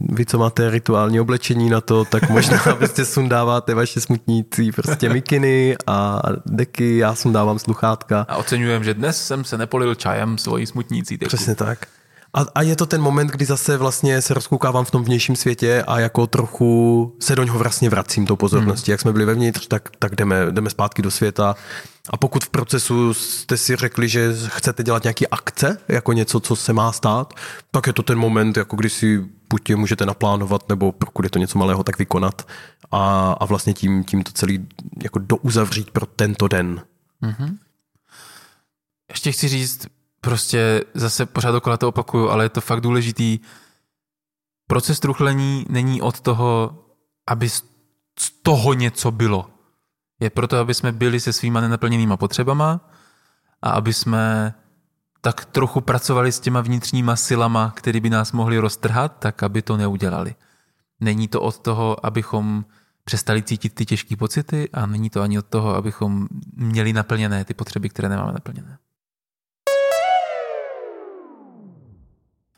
vy, 0.00 0.26
co 0.26 0.38
máte 0.38 0.70
rituální 0.70 1.20
oblečení 1.20 1.70
na 1.70 1.80
to, 1.80 2.04
tak 2.04 2.30
možná 2.30 2.58
prostě 2.78 3.04
sundáváte 3.04 3.74
vaše 3.74 4.00
smutnící 4.00 4.72
prostě 4.72 5.08
mikiny 5.08 5.76
a 5.86 6.22
deky, 6.46 6.98
já 6.98 7.14
sundávám 7.14 7.58
sluchátka. 7.58 8.26
A 8.28 8.36
oceňujem, 8.36 8.84
že 8.84 8.94
dnes 8.94 9.26
jsem 9.26 9.44
se 9.44 9.58
nepolil 9.58 9.94
čajem 9.94 10.38
svojí 10.38 10.66
smutnící 10.66 11.18
deku. 11.18 11.28
Přesně 11.28 11.54
tak. 11.54 11.86
A, 12.34 12.44
a 12.54 12.62
je 12.62 12.76
to 12.76 12.86
ten 12.86 13.02
moment, 13.02 13.30
kdy 13.30 13.44
zase 13.44 13.76
vlastně 13.76 14.22
se 14.22 14.34
rozkoukávám 14.34 14.84
v 14.84 14.90
tom 14.90 15.04
vnějším 15.04 15.36
světě 15.36 15.84
a 15.86 16.00
jako 16.00 16.26
trochu 16.26 17.12
se 17.20 17.36
do 17.36 17.42
něho 17.42 17.58
vlastně 17.58 17.90
vracím 17.90 18.26
tou 18.26 18.36
pozorností. 18.36 18.90
Hmm. 18.90 18.92
Jak 18.92 19.00
jsme 19.00 19.12
byli 19.12 19.24
vevnitř, 19.24 19.66
tak, 19.66 19.88
tak 19.98 20.14
jdeme, 20.14 20.46
jdeme 20.50 20.70
zpátky 20.70 21.02
do 21.02 21.10
světa. 21.10 21.56
A 22.10 22.16
pokud 22.16 22.44
v 22.44 22.48
procesu 22.48 23.14
jste 23.14 23.56
si 23.56 23.76
řekli, 23.76 24.08
že 24.08 24.34
chcete 24.46 24.82
dělat 24.82 25.04
nějaký 25.04 25.28
akce, 25.28 25.78
jako 25.88 26.12
něco, 26.12 26.40
co 26.40 26.56
se 26.56 26.72
má 26.72 26.92
stát, 26.92 27.34
tak 27.70 27.86
je 27.86 27.92
to 27.92 28.02
ten 28.02 28.18
moment, 28.18 28.56
jako 28.56 28.76
kdy 28.76 28.90
si 28.90 29.24
buď 29.50 29.70
je 29.70 29.76
můžete 29.76 30.06
naplánovat, 30.06 30.68
nebo 30.68 30.92
pokud 30.92 31.24
je 31.24 31.30
to 31.30 31.38
něco 31.38 31.58
malého, 31.58 31.84
tak 31.84 31.98
vykonat 31.98 32.48
a, 32.90 33.32
a 33.32 33.44
vlastně 33.44 33.74
tím, 33.74 34.04
tím 34.04 34.22
to 34.22 34.32
celý 34.32 34.68
jako 35.02 35.18
douzavřít 35.18 35.90
pro 35.90 36.06
tento 36.06 36.48
den. 36.48 36.82
Mm-hmm. 37.22 37.56
Ještě 39.10 39.32
chci 39.32 39.48
říct, 39.48 39.86
prostě 40.20 40.84
zase 40.94 41.26
pořád 41.26 41.54
okolo 41.54 41.76
to 41.76 41.88
opakuju, 41.88 42.28
ale 42.28 42.44
je 42.44 42.48
to 42.48 42.60
fakt 42.60 42.80
důležitý. 42.80 43.38
Proces 44.66 45.00
truchlení 45.00 45.66
není 45.68 46.02
od 46.02 46.20
toho, 46.20 46.78
aby 47.26 47.48
z 47.48 47.62
toho 48.42 48.74
něco 48.74 49.10
bylo. 49.10 49.50
Je 50.20 50.30
proto, 50.30 50.58
aby 50.58 50.74
jsme 50.74 50.92
byli 50.92 51.20
se 51.20 51.32
svýma 51.32 51.60
nenaplněnýma 51.60 52.16
potřebama 52.16 52.90
a 53.62 53.70
aby 53.70 53.92
jsme 53.92 54.54
tak 55.20 55.44
trochu 55.44 55.80
pracovali 55.80 56.32
s 56.32 56.40
těma 56.40 56.60
vnitřníma 56.60 57.16
silama, 57.16 57.72
které 57.76 58.00
by 58.00 58.10
nás 58.10 58.32
mohly 58.32 58.58
roztrhat, 58.58 59.16
tak 59.18 59.42
aby 59.42 59.62
to 59.62 59.76
neudělali. 59.76 60.34
Není 61.00 61.28
to 61.28 61.40
od 61.40 61.58
toho, 61.58 62.06
abychom 62.06 62.64
přestali 63.04 63.42
cítit 63.42 63.74
ty 63.74 63.86
těžké 63.86 64.16
pocity 64.16 64.68
a 64.72 64.86
není 64.86 65.10
to 65.10 65.22
ani 65.22 65.38
od 65.38 65.46
toho, 65.46 65.74
abychom 65.74 66.28
měli 66.54 66.92
naplněné 66.92 67.44
ty 67.44 67.54
potřeby, 67.54 67.88
které 67.88 68.08
nemáme 68.08 68.32
naplněné. 68.32 68.78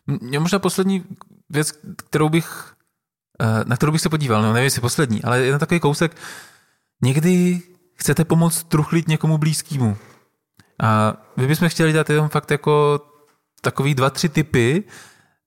Mě 0.06 0.40
možná 0.40 0.58
poslední 0.58 1.04
věc, 1.50 1.72
kterou 1.96 2.28
bych, 2.28 2.74
eh, 3.40 3.64
na 3.66 3.76
kterou 3.76 3.92
bych 3.92 4.00
se 4.00 4.08
podíval, 4.08 4.42
no 4.42 4.52
nevím, 4.52 4.64
jestli 4.64 4.80
poslední, 4.80 5.24
ale 5.24 5.40
je 5.40 5.52
na 5.52 5.58
takový 5.58 5.80
kousek. 5.80 6.16
Někdy 7.02 7.62
chcete 7.94 8.24
pomoct 8.24 8.64
truchlit 8.64 9.08
někomu 9.08 9.38
blízkému. 9.38 9.96
A 10.82 11.16
vy 11.36 11.46
bychom 11.46 11.68
chtěli 11.68 11.92
dát 11.92 12.10
jenom 12.10 12.28
fakt 12.28 12.50
jako 12.50 13.00
takový 13.60 13.94
dva, 13.94 14.10
tři 14.10 14.28
typy, 14.28 14.84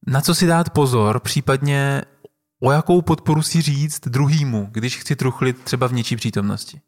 na 0.08 0.22
co 0.22 0.36
si 0.36 0.48
dát 0.48 0.70
pozor, 0.70 1.20
případně 1.20 2.02
o 2.62 2.72
jakou 2.72 3.02
podporu 3.02 3.42
si 3.42 3.62
říct 3.62 4.08
druhýmu, 4.08 4.68
když 4.72 4.98
chci 4.98 5.16
truchlit 5.16 5.64
třeba 5.64 5.88
v 5.88 5.94
něčí 5.94 6.16
přítomnosti 6.16 6.82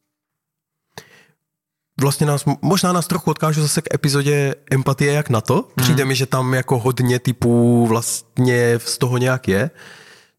vlastně 2.01 2.27
nás, 2.27 2.45
možná 2.61 2.93
nás 2.93 3.07
trochu 3.07 3.31
odkážu 3.31 3.61
zase 3.61 3.81
k 3.81 3.93
epizodě 3.93 4.55
empatie 4.71 5.13
jak 5.13 5.29
na 5.29 5.41
to. 5.41 5.67
Přijde 5.75 6.03
mm. 6.03 6.07
mi, 6.07 6.15
že 6.15 6.25
tam 6.25 6.53
jako 6.53 6.79
hodně 6.79 7.19
typů 7.19 7.87
vlastně 7.87 8.79
z 8.79 8.97
toho 8.97 9.17
nějak 9.17 9.47
je. 9.47 9.69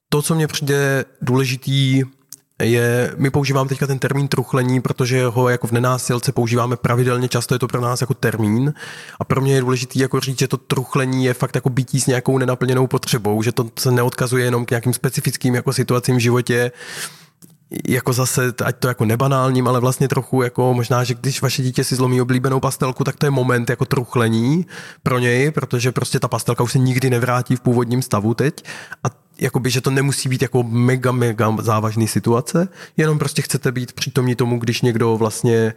To, 0.09 0.23
co 0.23 0.35
mě 0.35 0.47
přijde 0.47 1.05
důležitý, 1.23 2.05
je, 2.63 3.15
my 3.17 3.31
používáme 3.31 3.69
teďka 3.69 3.87
ten 3.87 3.99
termín 3.99 4.29
truchlení, 4.29 4.81
protože 4.81 5.27
ho 5.27 5.49
jako 5.49 5.67
v 5.67 5.73
nenásilce 5.73 6.33
používáme 6.33 6.77
pravidelně, 6.77 7.29
často 7.29 7.55
je 7.55 7.59
to 7.59 7.69
pro 7.69 7.81
nás 7.81 8.01
jako 8.01 8.15
termín. 8.15 8.75
A 9.21 9.25
pro 9.25 9.41
mě 9.41 9.55
je 9.55 9.61
důležitý 9.61 9.99
jako 9.99 10.21
říct, 10.21 10.39
že 10.39 10.49
to 10.49 10.57
truchlení 10.57 11.25
je 11.25 11.35
fakt 11.35 11.55
jako 11.55 11.71
bytí 11.71 12.01
s 12.01 12.07
nějakou 12.07 12.39
nenaplněnou 12.39 12.87
potřebou, 12.87 13.43
že 13.43 13.53
to 13.53 13.71
se 13.79 13.91
neodkazuje 13.91 14.45
jenom 14.45 14.65
k 14.65 14.71
nějakým 14.71 14.93
specifickým 14.95 15.55
jako 15.55 15.73
situacím 15.73 16.17
v 16.17 16.21
životě, 16.21 16.73
jako 17.89 18.13
zase, 18.13 18.53
ať 18.65 18.77
to 18.77 18.89
jako 18.89 19.05
nebanálním, 19.05 19.69
ale 19.69 19.81
vlastně 19.81 20.09
trochu 20.09 20.43
jako 20.43 20.75
možná, 20.75 21.05
že 21.05 21.15
když 21.15 21.43
vaše 21.43 21.63
dítě 21.63 21.85
si 21.85 21.97
zlomí 21.97 22.21
oblíbenou 22.21 22.61
pastelku, 22.61 23.05
tak 23.05 23.17
to 23.17 23.27
je 23.27 23.31
moment 23.31 23.71
jako 23.71 23.85
truchlení 23.85 24.67
pro 25.03 25.19
něj, 25.19 25.51
protože 25.51 25.93
prostě 25.93 26.21
ta 26.21 26.29
pastelka 26.29 26.65
už 26.65 26.73
se 26.73 26.79
nikdy 26.79 27.11
nevrátí 27.11 27.57
v 27.57 27.61
původním 27.61 28.03
stavu 28.03 28.35
teď. 28.35 28.65
A 29.05 29.28
jakoby, 29.41 29.71
že 29.71 29.81
to 29.81 29.91
nemusí 29.91 30.29
být 30.29 30.43
jako 30.43 30.63
mega, 30.63 31.13
mega 31.13 31.57
závažný 31.61 32.09
situace, 32.09 32.69
jenom 32.97 33.19
prostě 33.19 33.43
chcete 33.43 33.73
být 33.73 33.93
přítomní 33.93 34.35
tomu, 34.35 34.59
když 34.59 34.83
někdo 34.83 35.17
vlastně 35.17 35.75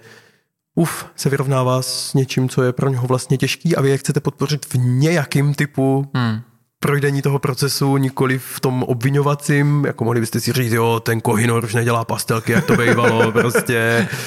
uf, 0.76 1.06
se 1.16 1.30
vyrovnává 1.30 1.82
s 1.82 2.14
něčím, 2.14 2.50
co 2.50 2.64
je 2.64 2.74
pro 2.74 2.90
něho 2.90 3.08
vlastně 3.08 3.38
těžký 3.38 3.76
a 3.76 3.82
vy 3.82 3.90
je 3.90 3.98
chcete 3.98 4.20
podpořit 4.20 4.66
v 4.66 4.76
nějakým 4.76 5.54
typu 5.54 6.10
hmm 6.14 6.42
projdení 6.84 7.22
toho 7.22 7.40
procesu, 7.40 7.98
nikoli 7.98 8.40
v 8.40 8.60
tom 8.60 8.84
obvinovacím, 8.84 9.86
jako 9.86 10.04
mohli 10.04 10.20
byste 10.20 10.40
si 10.40 10.52
říct, 10.52 10.74
jo, 10.74 11.00
ten 11.00 11.22
Kohinor 11.22 11.64
už 11.64 11.74
nedělá 11.74 12.06
pastelky, 12.06 12.52
jak 12.52 12.66
to 12.66 12.76
bývalo, 12.76 13.32
prostě. 13.32 14.08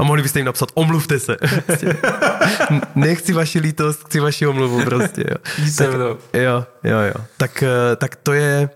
A 0.00 0.04
mohli 0.04 0.22
byste 0.22 0.38
jim 0.38 0.46
napsat, 0.46 0.68
omluvte 0.74 1.18
se. 1.18 1.36
Nechci 2.94 3.32
vaši 3.32 3.58
lítost, 3.58 4.04
chci 4.06 4.20
vaši 4.20 4.46
omluvu, 4.46 4.84
prostě. 4.84 5.24
Jo. 5.30 5.36
Tak, 5.78 5.88
jo, 6.34 6.66
jo, 6.84 6.98
jo. 6.98 7.24
Tak, 7.36 7.62
eh, 7.62 7.96
tak 7.96 8.16
to 8.16 8.32
je, 8.32 8.70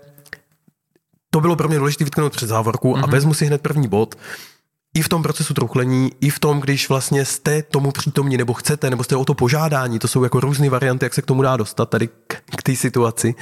to 1.31 1.41
bylo 1.41 1.55
pro 1.55 1.67
mě 1.67 1.77
důležité 1.77 2.03
vytknout 2.03 2.31
před 2.31 2.47
závorku 2.47 2.93
mm-hmm. 2.93 2.97
a 2.97 3.01
mhm. 3.01 3.11
vezmu 3.11 3.33
si 3.33 3.45
hned 3.45 3.61
první 3.61 3.87
bod 3.87 4.15
i 4.95 5.01
v 5.01 5.09
tom 5.09 5.23
procesu 5.23 5.53
truchlení, 5.53 6.11
i 6.21 6.29
v 6.29 6.39
tom, 6.39 6.59
když 6.59 6.89
vlastně 6.89 7.25
jste 7.25 7.61
tomu 7.61 7.91
přítomní, 7.91 8.37
nebo 8.37 8.53
chcete, 8.53 8.89
nebo 8.89 9.03
jste 9.03 9.15
o 9.15 9.25
to 9.25 9.33
požádání, 9.33 9.99
to 9.99 10.07
jsou 10.07 10.23
jako 10.23 10.39
různé 10.39 10.69
varianty, 10.69 11.05
jak 11.05 11.13
se 11.13 11.21
k 11.21 11.25
tomu 11.25 11.41
dá 11.41 11.57
dostat 11.57 11.89
tady 11.89 12.07
k, 12.07 12.41
k 12.57 12.63
té 12.63 12.75
situaci, 12.75 13.35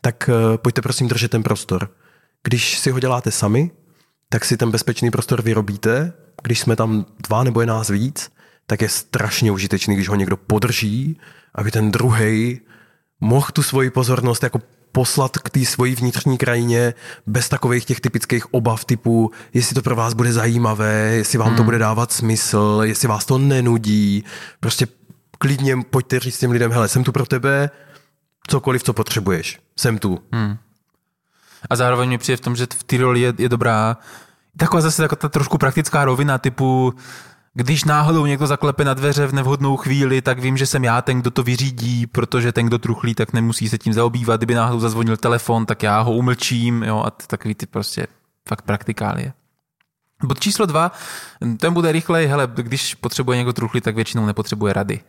tak 0.00 0.30
uh, 0.32 0.56
pojďte 0.56 0.82
prosím 0.82 1.08
držet 1.08 1.30
ten 1.30 1.42
prostor. 1.42 1.90
Když 2.42 2.78
si 2.78 2.90
ho 2.90 3.00
děláte 3.00 3.30
sami, 3.30 3.70
tak 4.28 4.44
si 4.44 4.56
ten 4.56 4.70
bezpečný 4.70 5.10
prostor 5.10 5.42
vyrobíte. 5.42 6.12
Když 6.42 6.60
jsme 6.60 6.76
tam 6.76 7.06
dva 7.28 7.44
nebo 7.44 7.60
je 7.60 7.66
nás 7.66 7.88
víc, 7.88 8.30
tak 8.66 8.82
je 8.82 8.88
strašně 8.88 9.52
užitečný, 9.52 9.94
když 9.94 10.08
ho 10.08 10.14
někdo 10.14 10.36
podrží, 10.36 11.20
aby 11.54 11.70
ten 11.70 11.90
druhý 11.90 12.60
mohl 13.20 13.46
tu 13.52 13.62
svoji 13.62 13.90
pozornost 13.90 14.42
jako 14.42 14.60
poslat 14.92 15.38
k 15.38 15.50
té 15.50 15.64
svojí 15.64 15.94
vnitřní 15.94 16.38
krajině 16.38 16.94
bez 17.26 17.48
takových 17.48 17.84
těch 17.84 18.00
typických 18.00 18.54
obav 18.54 18.84
typu, 18.84 19.30
jestli 19.54 19.74
to 19.74 19.82
pro 19.82 19.96
vás 19.96 20.14
bude 20.14 20.32
zajímavé, 20.32 20.92
jestli 20.94 21.38
vám 21.38 21.48
hmm. 21.48 21.56
to 21.56 21.64
bude 21.64 21.78
dávat 21.78 22.12
smysl, 22.12 22.80
jestli 22.84 23.08
vás 23.08 23.24
to 23.24 23.38
nenudí. 23.38 24.24
Prostě 24.60 24.86
klidně 25.38 25.76
pojďte 25.90 26.20
říct 26.20 26.38
těm 26.38 26.50
lidem, 26.50 26.72
hele, 26.72 26.88
jsem 26.88 27.04
tu 27.04 27.12
pro 27.12 27.26
tebe, 27.26 27.70
cokoliv, 28.46 28.82
co 28.82 28.92
potřebuješ. 28.92 29.58
Jsem 29.78 29.98
tu. 29.98 30.18
Hmm. 30.32 30.56
A 31.70 31.76
zároveň 31.76 32.08
mi 32.08 32.18
přijde 32.18 32.36
v 32.36 32.40
tom, 32.40 32.56
že 32.56 32.66
v 32.78 32.84
té 32.84 32.96
roli 32.96 33.20
je, 33.20 33.34
je 33.38 33.48
dobrá 33.48 33.96
taková 34.56 34.80
zase 34.80 35.02
taková 35.02 35.16
ta 35.16 35.28
trošku 35.28 35.58
praktická 35.58 36.04
rovina 36.04 36.38
typu 36.38 36.94
když 37.54 37.84
náhodou 37.84 38.26
někdo 38.26 38.46
zaklepe 38.46 38.84
na 38.84 38.94
dveře 38.94 39.26
v 39.26 39.32
nevhodnou 39.32 39.76
chvíli, 39.76 40.22
tak 40.22 40.38
vím, 40.38 40.56
že 40.56 40.66
jsem 40.66 40.84
já 40.84 41.02
ten, 41.02 41.20
kdo 41.20 41.30
to 41.30 41.42
vyřídí, 41.42 42.06
protože 42.06 42.52
ten, 42.52 42.66
kdo 42.66 42.78
truchlí, 42.78 43.14
tak 43.14 43.32
nemusí 43.32 43.68
se 43.68 43.78
tím 43.78 43.92
zaobývat. 43.92 44.40
Kdyby 44.40 44.54
náhodou 44.54 44.80
zazvonil 44.80 45.16
telefon, 45.16 45.66
tak 45.66 45.82
já 45.82 46.00
ho 46.00 46.12
umlčím, 46.12 46.82
jo, 46.82 47.02
a 47.06 47.10
takový 47.10 47.54
ty 47.54 47.66
prostě 47.66 48.06
fakt 48.48 48.62
praktikálie. 48.62 49.32
Bod 50.24 50.40
číslo 50.40 50.66
dva, 50.66 50.92
ten 51.56 51.72
bude 51.74 51.92
rychlej, 51.92 52.26
hele, 52.26 52.48
když 52.56 52.94
potřebuje 52.94 53.38
někdo 53.38 53.52
truchlit, 53.52 53.84
tak 53.84 53.94
většinou 53.94 54.26
nepotřebuje 54.26 54.72
rady. 54.72 55.00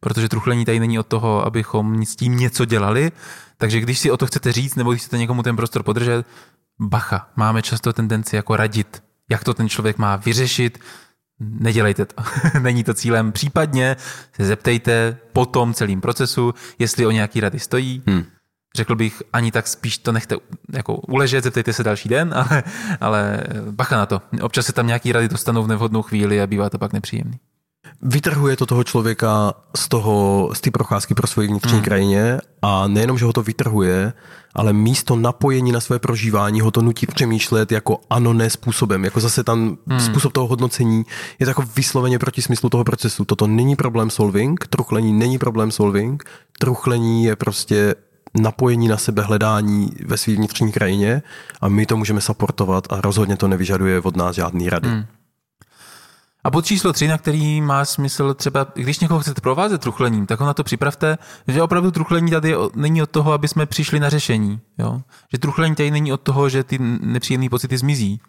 Protože 0.00 0.28
truchlení 0.28 0.64
tady 0.64 0.80
není 0.80 0.98
od 0.98 1.06
toho, 1.06 1.46
abychom 1.46 2.04
s 2.04 2.16
tím 2.16 2.36
něco 2.36 2.64
dělali, 2.64 3.12
takže 3.56 3.80
když 3.80 3.98
si 3.98 4.10
o 4.10 4.16
to 4.16 4.26
chcete 4.26 4.52
říct, 4.52 4.74
nebo 4.74 4.90
když 4.90 5.02
chcete 5.02 5.18
někomu 5.18 5.42
ten 5.42 5.56
prostor 5.56 5.82
podržet, 5.82 6.26
bacha, 6.80 7.28
máme 7.36 7.62
často 7.62 7.92
tendenci 7.92 8.36
jako 8.36 8.56
radit, 8.56 9.02
jak 9.30 9.44
to 9.44 9.54
ten 9.54 9.68
člověk 9.68 9.98
má 9.98 10.16
vyřešit, 10.16 10.78
nedělejte 11.40 12.04
to. 12.04 12.22
Není 12.60 12.84
to 12.84 12.94
cílem. 12.94 13.32
Případně 13.32 13.96
se 14.32 14.44
zeptejte 14.44 15.16
po 15.32 15.46
tom 15.46 15.74
celém 15.74 16.00
procesu, 16.00 16.54
jestli 16.78 17.06
o 17.06 17.10
nějaký 17.10 17.40
rady 17.40 17.58
stojí. 17.58 18.02
Hmm. 18.06 18.24
Řekl 18.76 18.94
bych, 18.94 19.22
ani 19.32 19.52
tak 19.52 19.66
spíš 19.66 19.98
to 19.98 20.12
nechte 20.12 20.36
jako 20.72 20.94
uležet, 20.94 21.44
zeptejte 21.44 21.72
se 21.72 21.84
další 21.84 22.08
den, 22.08 22.34
ale, 22.36 22.62
ale 23.00 23.44
bacha 23.70 23.96
na 23.96 24.06
to. 24.06 24.22
Občas 24.42 24.66
se 24.66 24.72
tam 24.72 24.86
nějaký 24.86 25.12
rady 25.12 25.28
dostanou 25.28 25.62
v 25.62 25.68
nevhodnou 25.68 26.02
chvíli 26.02 26.42
a 26.42 26.46
bývá 26.46 26.70
to 26.70 26.78
pak 26.78 26.92
nepříjemný. 26.92 27.38
Vytrhuje 28.02 28.56
to 28.56 28.66
toho 28.66 28.84
člověka 28.84 29.54
z 29.76 29.88
toho, 29.88 30.50
z 30.52 30.60
té 30.60 30.70
procházky 30.70 31.14
pro 31.14 31.26
svoji 31.26 31.48
vnitřní 31.48 31.72
hmm. 31.72 31.82
krajině 31.82 32.38
a 32.62 32.88
nejenom, 32.88 33.18
že 33.18 33.24
ho 33.24 33.32
to 33.32 33.42
vytrhuje, 33.42 34.12
ale 34.54 34.72
místo 34.72 35.16
napojení 35.16 35.72
na 35.72 35.80
své 35.80 35.98
prožívání 35.98 36.60
ho 36.60 36.70
to 36.70 36.82
nutí 36.82 37.06
přemýšlet 37.06 37.72
jako 37.72 38.00
ano, 38.10 38.32
ne 38.32 38.50
způsobem. 38.50 39.04
Jako 39.04 39.20
zase 39.20 39.44
tam 39.44 39.78
hmm. 39.86 40.00
způsob 40.00 40.32
toho 40.32 40.46
hodnocení 40.46 41.06
je 41.38 41.48
jako 41.48 41.64
vysloveně 41.76 42.18
proti 42.18 42.42
smyslu 42.42 42.68
toho 42.68 42.84
procesu. 42.84 43.24
Toto 43.24 43.46
není 43.46 43.76
problém 43.76 44.10
solving, 44.10 44.66
truchlení 44.66 45.12
není 45.12 45.38
problém 45.38 45.70
solving, 45.70 46.24
truchlení 46.58 47.24
je 47.24 47.36
prostě 47.36 47.94
napojení 48.34 48.88
na 48.88 48.96
sebe, 48.96 49.22
hledání 49.22 49.90
ve 50.06 50.16
své 50.16 50.34
vnitřní 50.34 50.72
krajině 50.72 51.22
a 51.60 51.68
my 51.68 51.86
to 51.86 51.96
můžeme 51.96 52.20
supportovat 52.20 52.92
a 52.92 53.00
rozhodně 53.00 53.36
to 53.36 53.48
nevyžaduje 53.48 54.00
od 54.00 54.16
nás 54.16 54.36
žádný 54.36 54.70
rady. 54.70 54.88
Hmm. 54.88 55.04
A 56.44 56.50
bod 56.50 56.66
číslo 56.66 56.92
tři, 56.92 57.08
na 57.08 57.18
který 57.18 57.60
má 57.60 57.84
smysl 57.84 58.34
třeba, 58.34 58.66
když 58.74 58.98
někoho 59.00 59.20
chcete 59.20 59.40
provázet 59.40 59.80
truchlením, 59.80 60.26
tak 60.26 60.40
ho 60.40 60.46
na 60.46 60.54
to 60.54 60.64
připravte, 60.64 61.18
že 61.48 61.62
opravdu 61.62 61.90
truchlení 61.90 62.30
tady 62.30 62.54
není 62.74 63.02
od 63.02 63.10
toho, 63.10 63.32
aby 63.32 63.48
jsme 63.48 63.66
přišli 63.66 64.00
na 64.00 64.10
řešení. 64.10 64.60
Jo? 64.78 65.02
Že 65.32 65.38
truchlení 65.38 65.74
tady 65.74 65.90
není 65.90 66.12
od 66.12 66.20
toho, 66.20 66.48
že 66.48 66.64
ty 66.64 66.78
nepříjemné 67.00 67.48
pocity 67.48 67.78
zmizí. 67.78 68.20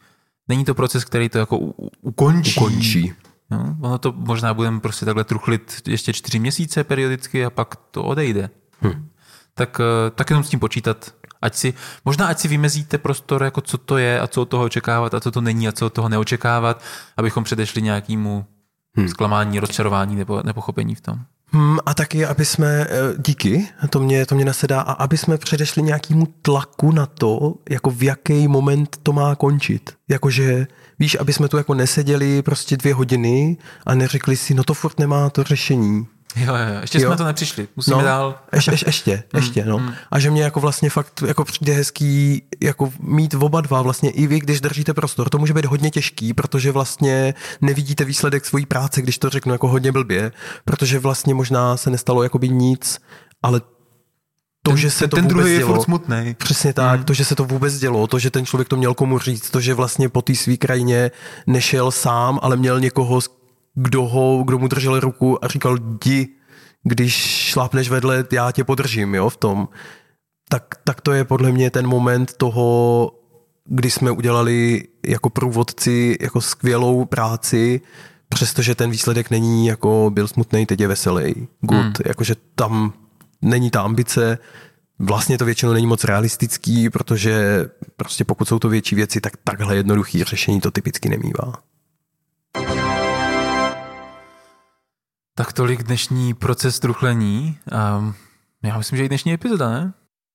Není 0.47 0.65
to 0.65 0.75
proces, 0.75 1.05
který 1.05 1.29
to 1.29 1.37
jako 1.37 1.57
ukončí. 2.01 2.59
ukončí. 2.59 3.13
Jo? 3.51 3.59
Ono 3.81 3.97
to 3.97 4.11
možná 4.11 4.53
budeme 4.53 4.79
prostě 4.79 5.05
takhle 5.05 5.23
truchlit 5.23 5.81
ještě 5.87 6.13
čtyři 6.13 6.39
měsíce 6.39 6.83
periodicky 6.83 7.45
a 7.45 7.49
pak 7.49 7.75
to 7.75 8.03
odejde. 8.03 8.49
Hm. 8.81 9.07
Tak, 9.53 9.81
eh, 9.81 10.11
tak 10.11 10.29
jenom 10.29 10.43
s 10.43 10.49
tím 10.49 10.59
počítat 10.59 11.13
Ať 11.41 11.55
si, 11.55 11.73
možná 12.05 12.27
ať 12.27 12.39
si 12.39 12.47
vymezíte 12.47 12.97
prostor, 12.97 13.43
jako 13.43 13.61
co 13.61 13.77
to 13.77 13.97
je 13.97 14.19
a 14.19 14.27
co 14.27 14.41
od 14.41 14.49
toho 14.49 14.63
očekávat 14.63 15.13
a 15.13 15.19
co 15.19 15.31
to 15.31 15.41
není 15.41 15.67
a 15.67 15.71
co 15.71 15.85
od 15.85 15.93
toho 15.93 16.09
neočekávat, 16.09 16.81
abychom 17.17 17.43
předešli 17.43 17.81
nějakému 17.81 18.45
hmm. 18.95 19.09
zklamání, 19.09 19.59
rozčarování 19.59 20.15
nebo 20.15 20.41
nepochopení 20.43 20.95
v 20.95 21.01
tom. 21.01 21.19
Hmm, 21.51 21.77
a 21.85 21.93
taky, 21.93 22.25
aby 22.25 22.45
jsme, 22.45 22.67
eh, 22.67 22.87
díky, 23.17 23.67
to 23.89 23.99
mě, 23.99 24.25
to 24.25 24.35
mě 24.35 24.45
nasedá, 24.45 24.81
a 24.81 24.91
aby 24.91 25.17
jsme 25.17 25.37
předešli 25.37 25.81
nějakému 25.81 26.27
tlaku 26.41 26.91
na 26.91 27.05
to, 27.05 27.55
jako 27.69 27.89
v 27.89 28.03
jaký 28.03 28.47
moment 28.47 28.97
to 29.03 29.13
má 29.13 29.35
končit. 29.35 29.93
Jakože, 30.09 30.67
víš, 30.99 31.17
aby 31.19 31.33
jsme 31.33 31.47
tu 31.47 31.57
jako 31.57 31.73
neseděli 31.73 32.41
prostě 32.41 32.77
dvě 32.77 32.93
hodiny 32.93 33.57
a 33.85 33.95
neřekli 33.95 34.37
si, 34.37 34.53
no 34.53 34.63
to 34.63 34.73
furt 34.73 34.99
nemá 34.99 35.29
to 35.29 35.43
řešení. 35.43 36.07
Jo, 36.35 36.55
jo, 36.55 36.81
ještě 36.81 37.01
jo. 37.01 37.09
jsme 37.09 37.17
to 37.17 37.23
nepřišli, 37.23 37.67
musíme 37.75 37.97
no, 37.97 38.03
dál. 38.03 38.39
Ještě, 38.53 38.71
ještě, 38.71 38.85
ještě, 38.89 39.23
mm, 39.33 39.39
ještě 39.39 39.65
no. 39.65 39.79
Mm. 39.79 39.93
A 40.11 40.19
že 40.19 40.31
mě 40.31 40.43
jako 40.43 40.59
vlastně 40.59 40.89
fakt 40.89 41.23
jako 41.27 41.45
přijde 41.45 41.73
hezký 41.73 42.43
jako 42.63 42.91
mít 42.99 43.33
oba 43.33 43.61
dva 43.61 43.81
vlastně 43.81 44.09
i 44.09 44.27
vy, 44.27 44.39
když 44.39 44.61
držíte 44.61 44.93
prostor. 44.93 45.29
To 45.29 45.37
může 45.37 45.53
být 45.53 45.65
hodně 45.65 45.91
těžký, 45.91 46.33
protože 46.33 46.71
vlastně 46.71 47.33
nevidíte 47.61 48.05
výsledek 48.05 48.45
svojí 48.45 48.65
práce, 48.65 49.01
když 49.01 49.17
to 49.17 49.29
řeknu 49.29 49.53
jako 49.53 49.67
hodně 49.67 49.91
blbě, 49.91 50.31
protože 50.65 50.99
vlastně 50.99 51.33
možná 51.33 51.77
se 51.77 51.89
nestalo 51.89 52.23
jakoby 52.23 52.49
nic, 52.49 52.99
ale 53.43 53.61
to, 54.63 54.71
ten, 54.71 54.77
že 54.77 54.91
se 54.91 54.99
ten, 54.99 55.09
to 55.09 55.15
ten 55.15 55.27
druhý 55.27 55.57
dělo, 55.57 55.59
je 55.59 55.65
furt 55.65 55.83
smutný. 55.83 56.35
Přesně 56.37 56.73
tak, 56.73 56.99
mm. 56.99 57.05
to, 57.05 57.13
že 57.13 57.25
se 57.25 57.35
to 57.35 57.45
vůbec 57.45 57.79
dělo, 57.79 58.07
to, 58.07 58.19
že 58.19 58.29
ten 58.29 58.45
člověk 58.45 58.67
to 58.67 58.75
měl 58.75 58.93
komu 58.93 59.19
říct, 59.19 59.49
to, 59.49 59.61
že 59.61 59.73
vlastně 59.73 60.09
po 60.09 60.21
té 60.21 60.35
své 60.35 60.57
krajině 60.57 61.11
nešel 61.47 61.91
sám, 61.91 62.39
ale 62.41 62.57
měl 62.57 62.79
někoho, 62.79 63.21
kdo, 63.81 64.07
ho, 64.07 64.43
kdo 64.43 64.59
mu 64.59 64.67
držel 64.67 64.99
ruku 64.99 65.45
a 65.45 65.47
říkal, 65.47 65.77
jdi, 65.77 66.27
když 66.83 67.13
šlápneš 67.15 67.89
vedle, 67.89 68.25
já 68.31 68.51
tě 68.51 68.63
podržím, 68.63 69.15
jo, 69.15 69.29
v 69.29 69.37
tom. 69.37 69.67
Tak, 70.49 70.63
tak 70.83 71.01
to 71.01 71.11
je 71.11 71.23
podle 71.23 71.51
mě 71.51 71.71
ten 71.71 71.87
moment 71.87 72.33
toho, 72.33 73.11
kdy 73.65 73.91
jsme 73.91 74.11
udělali 74.11 74.87
jako 75.07 75.29
průvodci 75.29 76.17
jako 76.21 76.41
skvělou 76.41 77.05
práci, 77.05 77.81
přestože 78.29 78.75
ten 78.75 78.91
výsledek 78.91 79.29
není 79.29 79.67
jako 79.67 80.11
byl 80.13 80.27
smutný, 80.27 80.65
teď 80.65 80.79
je 80.79 80.87
veselý, 80.87 81.47
good, 81.61 81.79
hmm. 81.79 81.93
jakože 82.05 82.35
tam 82.55 82.93
není 83.41 83.69
ta 83.69 83.81
ambice, 83.81 84.37
vlastně 84.99 85.37
to 85.37 85.45
většinou 85.45 85.73
není 85.73 85.87
moc 85.87 86.03
realistický, 86.03 86.89
protože 86.89 87.65
prostě 87.95 88.25
pokud 88.25 88.47
jsou 88.47 88.59
to 88.59 88.69
větší 88.69 88.95
věci, 88.95 89.21
tak 89.21 89.33
takhle 89.43 89.75
jednoduchý 89.75 90.23
řešení 90.23 90.61
to 90.61 90.71
typicky 90.71 91.09
nemývá. 91.09 91.53
Tak 95.39 95.53
tolik 95.53 95.83
dnešní 95.83 96.33
proces 96.33 96.79
truchlení. 96.79 97.57
Um, 97.99 98.13
já 98.63 98.77
myslím, 98.77 98.97
že 98.97 99.05
i 99.05 99.07
dnešní 99.07 99.33
epizoda, 99.33 99.69
ne? 99.69 99.93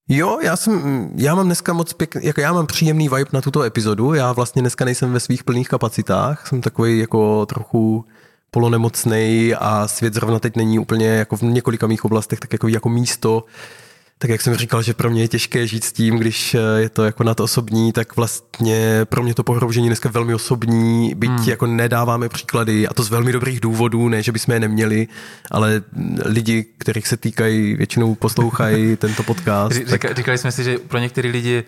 Jo, 0.09 0.39
já 0.41 0.55
jsem, 0.55 1.09
já 1.15 1.35
mám 1.35 1.45
dneska 1.45 1.73
moc 1.73 1.93
pěkný, 1.93 2.25
jako 2.25 2.41
já 2.41 2.53
mám 2.53 2.67
příjemný 2.67 3.09
vibe 3.09 3.29
na 3.33 3.41
tuto 3.41 3.63
epizodu, 3.63 4.13
já 4.13 4.31
vlastně 4.31 4.61
dneska 4.61 4.85
nejsem 4.85 5.13
ve 5.13 5.19
svých 5.19 5.43
plných 5.43 5.69
kapacitách, 5.69 6.47
jsem 6.47 6.61
takový 6.61 6.99
jako 6.99 7.45
trochu 7.45 8.05
polonemocný 8.51 9.53
a 9.59 9.87
svět 9.87 10.13
zrovna 10.13 10.39
teď 10.39 10.55
není 10.55 10.79
úplně 10.79 11.07
jako 11.07 11.37
v 11.37 11.41
několika 11.41 11.87
mých 11.87 12.05
oblastech 12.05 12.39
tak 12.39 12.53
jako, 12.53 12.67
jako 12.67 12.89
místo, 12.89 13.43
tak 14.17 14.29
jak 14.29 14.41
jsem 14.41 14.55
říkal, 14.55 14.81
že 14.81 14.93
pro 14.93 15.09
mě 15.09 15.21
je 15.21 15.27
těžké 15.27 15.67
žít 15.67 15.83
s 15.83 15.91
tím, 15.93 16.17
když 16.17 16.55
eh, 16.55 16.59
je 16.77 16.89
to 16.89 17.03
jako 17.03 17.23
nad 17.23 17.39
osobní, 17.39 17.91
tak 17.91 18.15
vlastně 18.15 19.05
pro 19.05 19.23
mě 19.23 19.33
to 19.33 19.43
pohroužení 19.43 19.87
dneska 19.87 20.09
velmi 20.09 20.33
osobní, 20.33 21.13
byť 21.15 21.29
hmm. 21.29 21.49
jako 21.49 21.65
nedáváme 21.65 22.29
příklady 22.29 22.87
a 22.87 22.93
to 22.93 23.03
z 23.03 23.09
velmi 23.09 23.31
dobrých 23.31 23.59
důvodů, 23.59 24.09
ne, 24.09 24.23
že 24.23 24.31
bychom 24.31 24.53
je 24.53 24.59
neměli, 24.59 25.07
ale 25.51 25.81
lidi, 26.25 26.65
kterých 26.77 27.07
se 27.07 27.17
týkají, 27.17 27.75
většinou 27.75 28.15
poslouchají 28.15 28.95
tento 28.97 29.23
podcast. 29.23 29.75
Říkali, 29.75 29.99
tak... 29.99 30.17
říkali 30.17 30.37
jsme 30.37 30.51
si, 30.51 30.63
že 30.63 30.77
pro 30.77 30.99
některé 30.99 31.29
lidi 31.29 31.63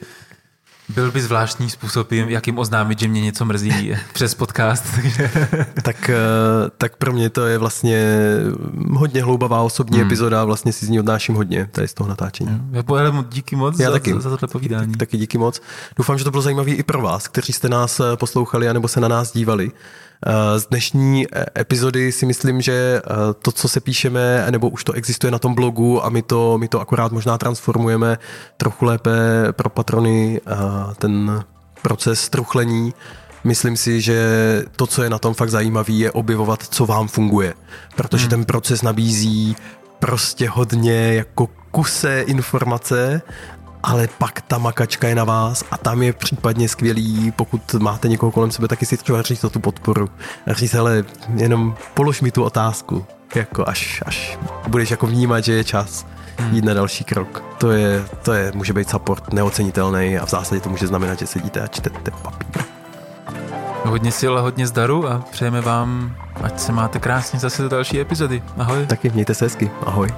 byl 0.90 1.12
by 1.12 1.22
zvláštní 1.22 1.70
způsob, 1.70 2.12
jakým 2.12 2.60
oznámit, 2.60 3.00
že 3.00 3.08
mě 3.08 3.22
něco 3.22 3.46
mrzí 3.46 3.94
přes 4.14 4.36
podcast. 4.36 4.84
tak, 5.84 6.10
eh, 6.10 6.16
tak 6.78 6.96
pro 6.96 7.14
mě 7.14 7.30
to 7.30 7.46
je 7.46 7.58
vlastně 7.58 8.18
hodně 8.92 9.24
hloubavá 9.24 9.62
osobní 9.62 9.98
hmm. 9.98 10.08
epizoda, 10.08 10.46
vlastně 10.46 10.74
si 10.74 10.86
z 10.86 10.90
ní 10.90 11.00
odnáším 11.00 11.36
hodně, 11.36 11.70
tady 11.72 11.88
z 11.88 11.94
toho 11.94 12.10
natáčení. 12.10 12.62
Já 12.72 13.24
díky 13.30 13.56
moc 13.56 13.80
Já 13.80 13.88
za, 13.88 13.94
taky. 13.94 14.14
za, 14.14 14.30
tohle 14.30 14.48
povídání. 14.48 14.92
Tak, 14.92 15.00
taky 15.00 15.18
díky 15.18 15.38
moc. 15.38 15.62
Doufám, 15.98 16.18
že 16.18 16.24
to 16.24 16.32
bylo 16.32 16.42
zajímavé 16.42 16.72
i 16.72 16.84
pro 16.84 17.02
vás, 17.02 17.28
kteří 17.28 17.54
jste 17.54 17.70
nás 17.70 18.00
eh, 18.00 18.04
poslouchali 18.16 18.70
anebo 18.70 18.88
se 18.88 19.00
na 19.00 19.08
nás 19.08 19.34
dívali. 19.34 19.72
Eh, 20.26 20.60
z 20.60 20.68
dnešní 20.68 21.26
eh, 21.32 21.46
epizody 21.60 22.12
si 22.12 22.26
myslím, 22.26 22.62
že 22.62 22.74
eh, 22.74 23.10
to, 23.42 23.52
co 23.52 23.70
se 23.70 23.80
píšeme, 23.80 24.48
nebo 24.52 24.70
už 24.70 24.84
to 24.84 24.94
existuje 24.94 25.32
na 25.32 25.40
tom 25.40 25.56
blogu 25.56 26.06
a 26.06 26.10
my 26.10 26.22
to, 26.22 26.58
my 26.58 26.68
to 26.68 26.82
akorát 26.82 27.12
možná 27.12 27.38
transformujeme 27.38 28.18
trochu 28.58 28.86
lépe 28.86 29.12
pro 29.52 29.70
patrony, 29.70 30.42
ten 30.98 31.44
proces 31.82 32.30
truchlení. 32.30 32.94
Myslím 33.44 33.78
si, 33.78 34.02
že 34.02 34.20
to, 34.76 34.88
co 34.88 35.04
je 35.04 35.10
na 35.10 35.20
tom 35.20 35.34
fakt 35.34 35.50
zajímavé, 35.50 35.94
je 35.94 36.12
objevovat, 36.12 36.64
co 36.64 36.86
vám 36.86 37.08
funguje. 37.08 37.54
Protože 37.96 38.24
hmm. 38.24 38.30
ten 38.30 38.46
proces 38.46 38.82
nabízí 38.82 39.56
prostě 40.00 40.50
hodně 40.50 41.14
jako 41.14 41.48
kuse 41.72 42.22
informace 42.22 43.22
ale 43.88 44.08
pak 44.18 44.42
ta 44.42 44.58
makačka 44.58 45.08
je 45.08 45.16
na 45.16 45.24
vás 45.24 45.64
a 45.72 45.78
tam 45.78 46.04
je 46.04 46.14
případně 46.14 46.70
skvělý, 46.70 47.32
pokud 47.32 47.74
máte 47.74 48.08
někoho 48.08 48.32
kolem 48.32 48.52
sebe, 48.52 48.68
taky 48.68 48.86
si 48.86 48.98
třeba 48.98 49.22
říct 49.22 49.44
o 49.44 49.50
tu 49.50 49.60
podporu. 49.60 50.10
A 50.48 50.54
říct, 50.54 50.76
ale 50.76 51.04
jenom 51.36 51.76
polož 51.94 52.22
mi 52.22 52.32
tu 52.32 52.44
otázku, 52.44 53.06
jako 53.36 53.68
až, 53.68 54.04
až 54.06 54.40
budeš 54.68 54.92
jako 54.92 55.08
vnímat, 55.08 55.44
že 55.44 55.54
je 55.54 55.64
čas 55.64 56.06
hmm. 56.38 56.56
jít 56.56 56.66
na 56.66 56.74
další 56.74 57.04
krok. 57.04 57.44
To 57.58 57.72
je, 57.72 58.06
to 58.22 58.34
je, 58.34 58.52
může 58.56 58.74
být 58.74 58.90
support 58.90 59.34
neocenitelný 59.34 60.18
a 60.18 60.26
v 60.26 60.30
zásadě 60.30 60.62
to 60.62 60.70
může 60.70 60.88
znamenat, 60.88 61.20
že 61.20 61.28
sedíte 61.28 61.62
a 61.62 61.68
čtete 61.68 62.12
papír. 62.22 62.64
Hodně 63.86 64.12
sil 64.20 64.34
a 64.38 64.42
hodně 64.42 64.68
zdaru 64.68 65.08
a 65.08 65.26
přejeme 65.32 65.62
vám, 65.62 66.16
ať 66.44 66.60
se 66.60 66.72
máte 66.72 67.00
krásně 67.00 67.40
zase 67.40 67.62
do 67.62 67.70
další 67.70 68.00
epizody. 68.00 68.44
Ahoj. 68.58 68.86
Taky 68.86 69.10
mějte 69.10 69.34
se 69.34 69.46
hezky. 69.46 69.72
Ahoj. 69.86 70.10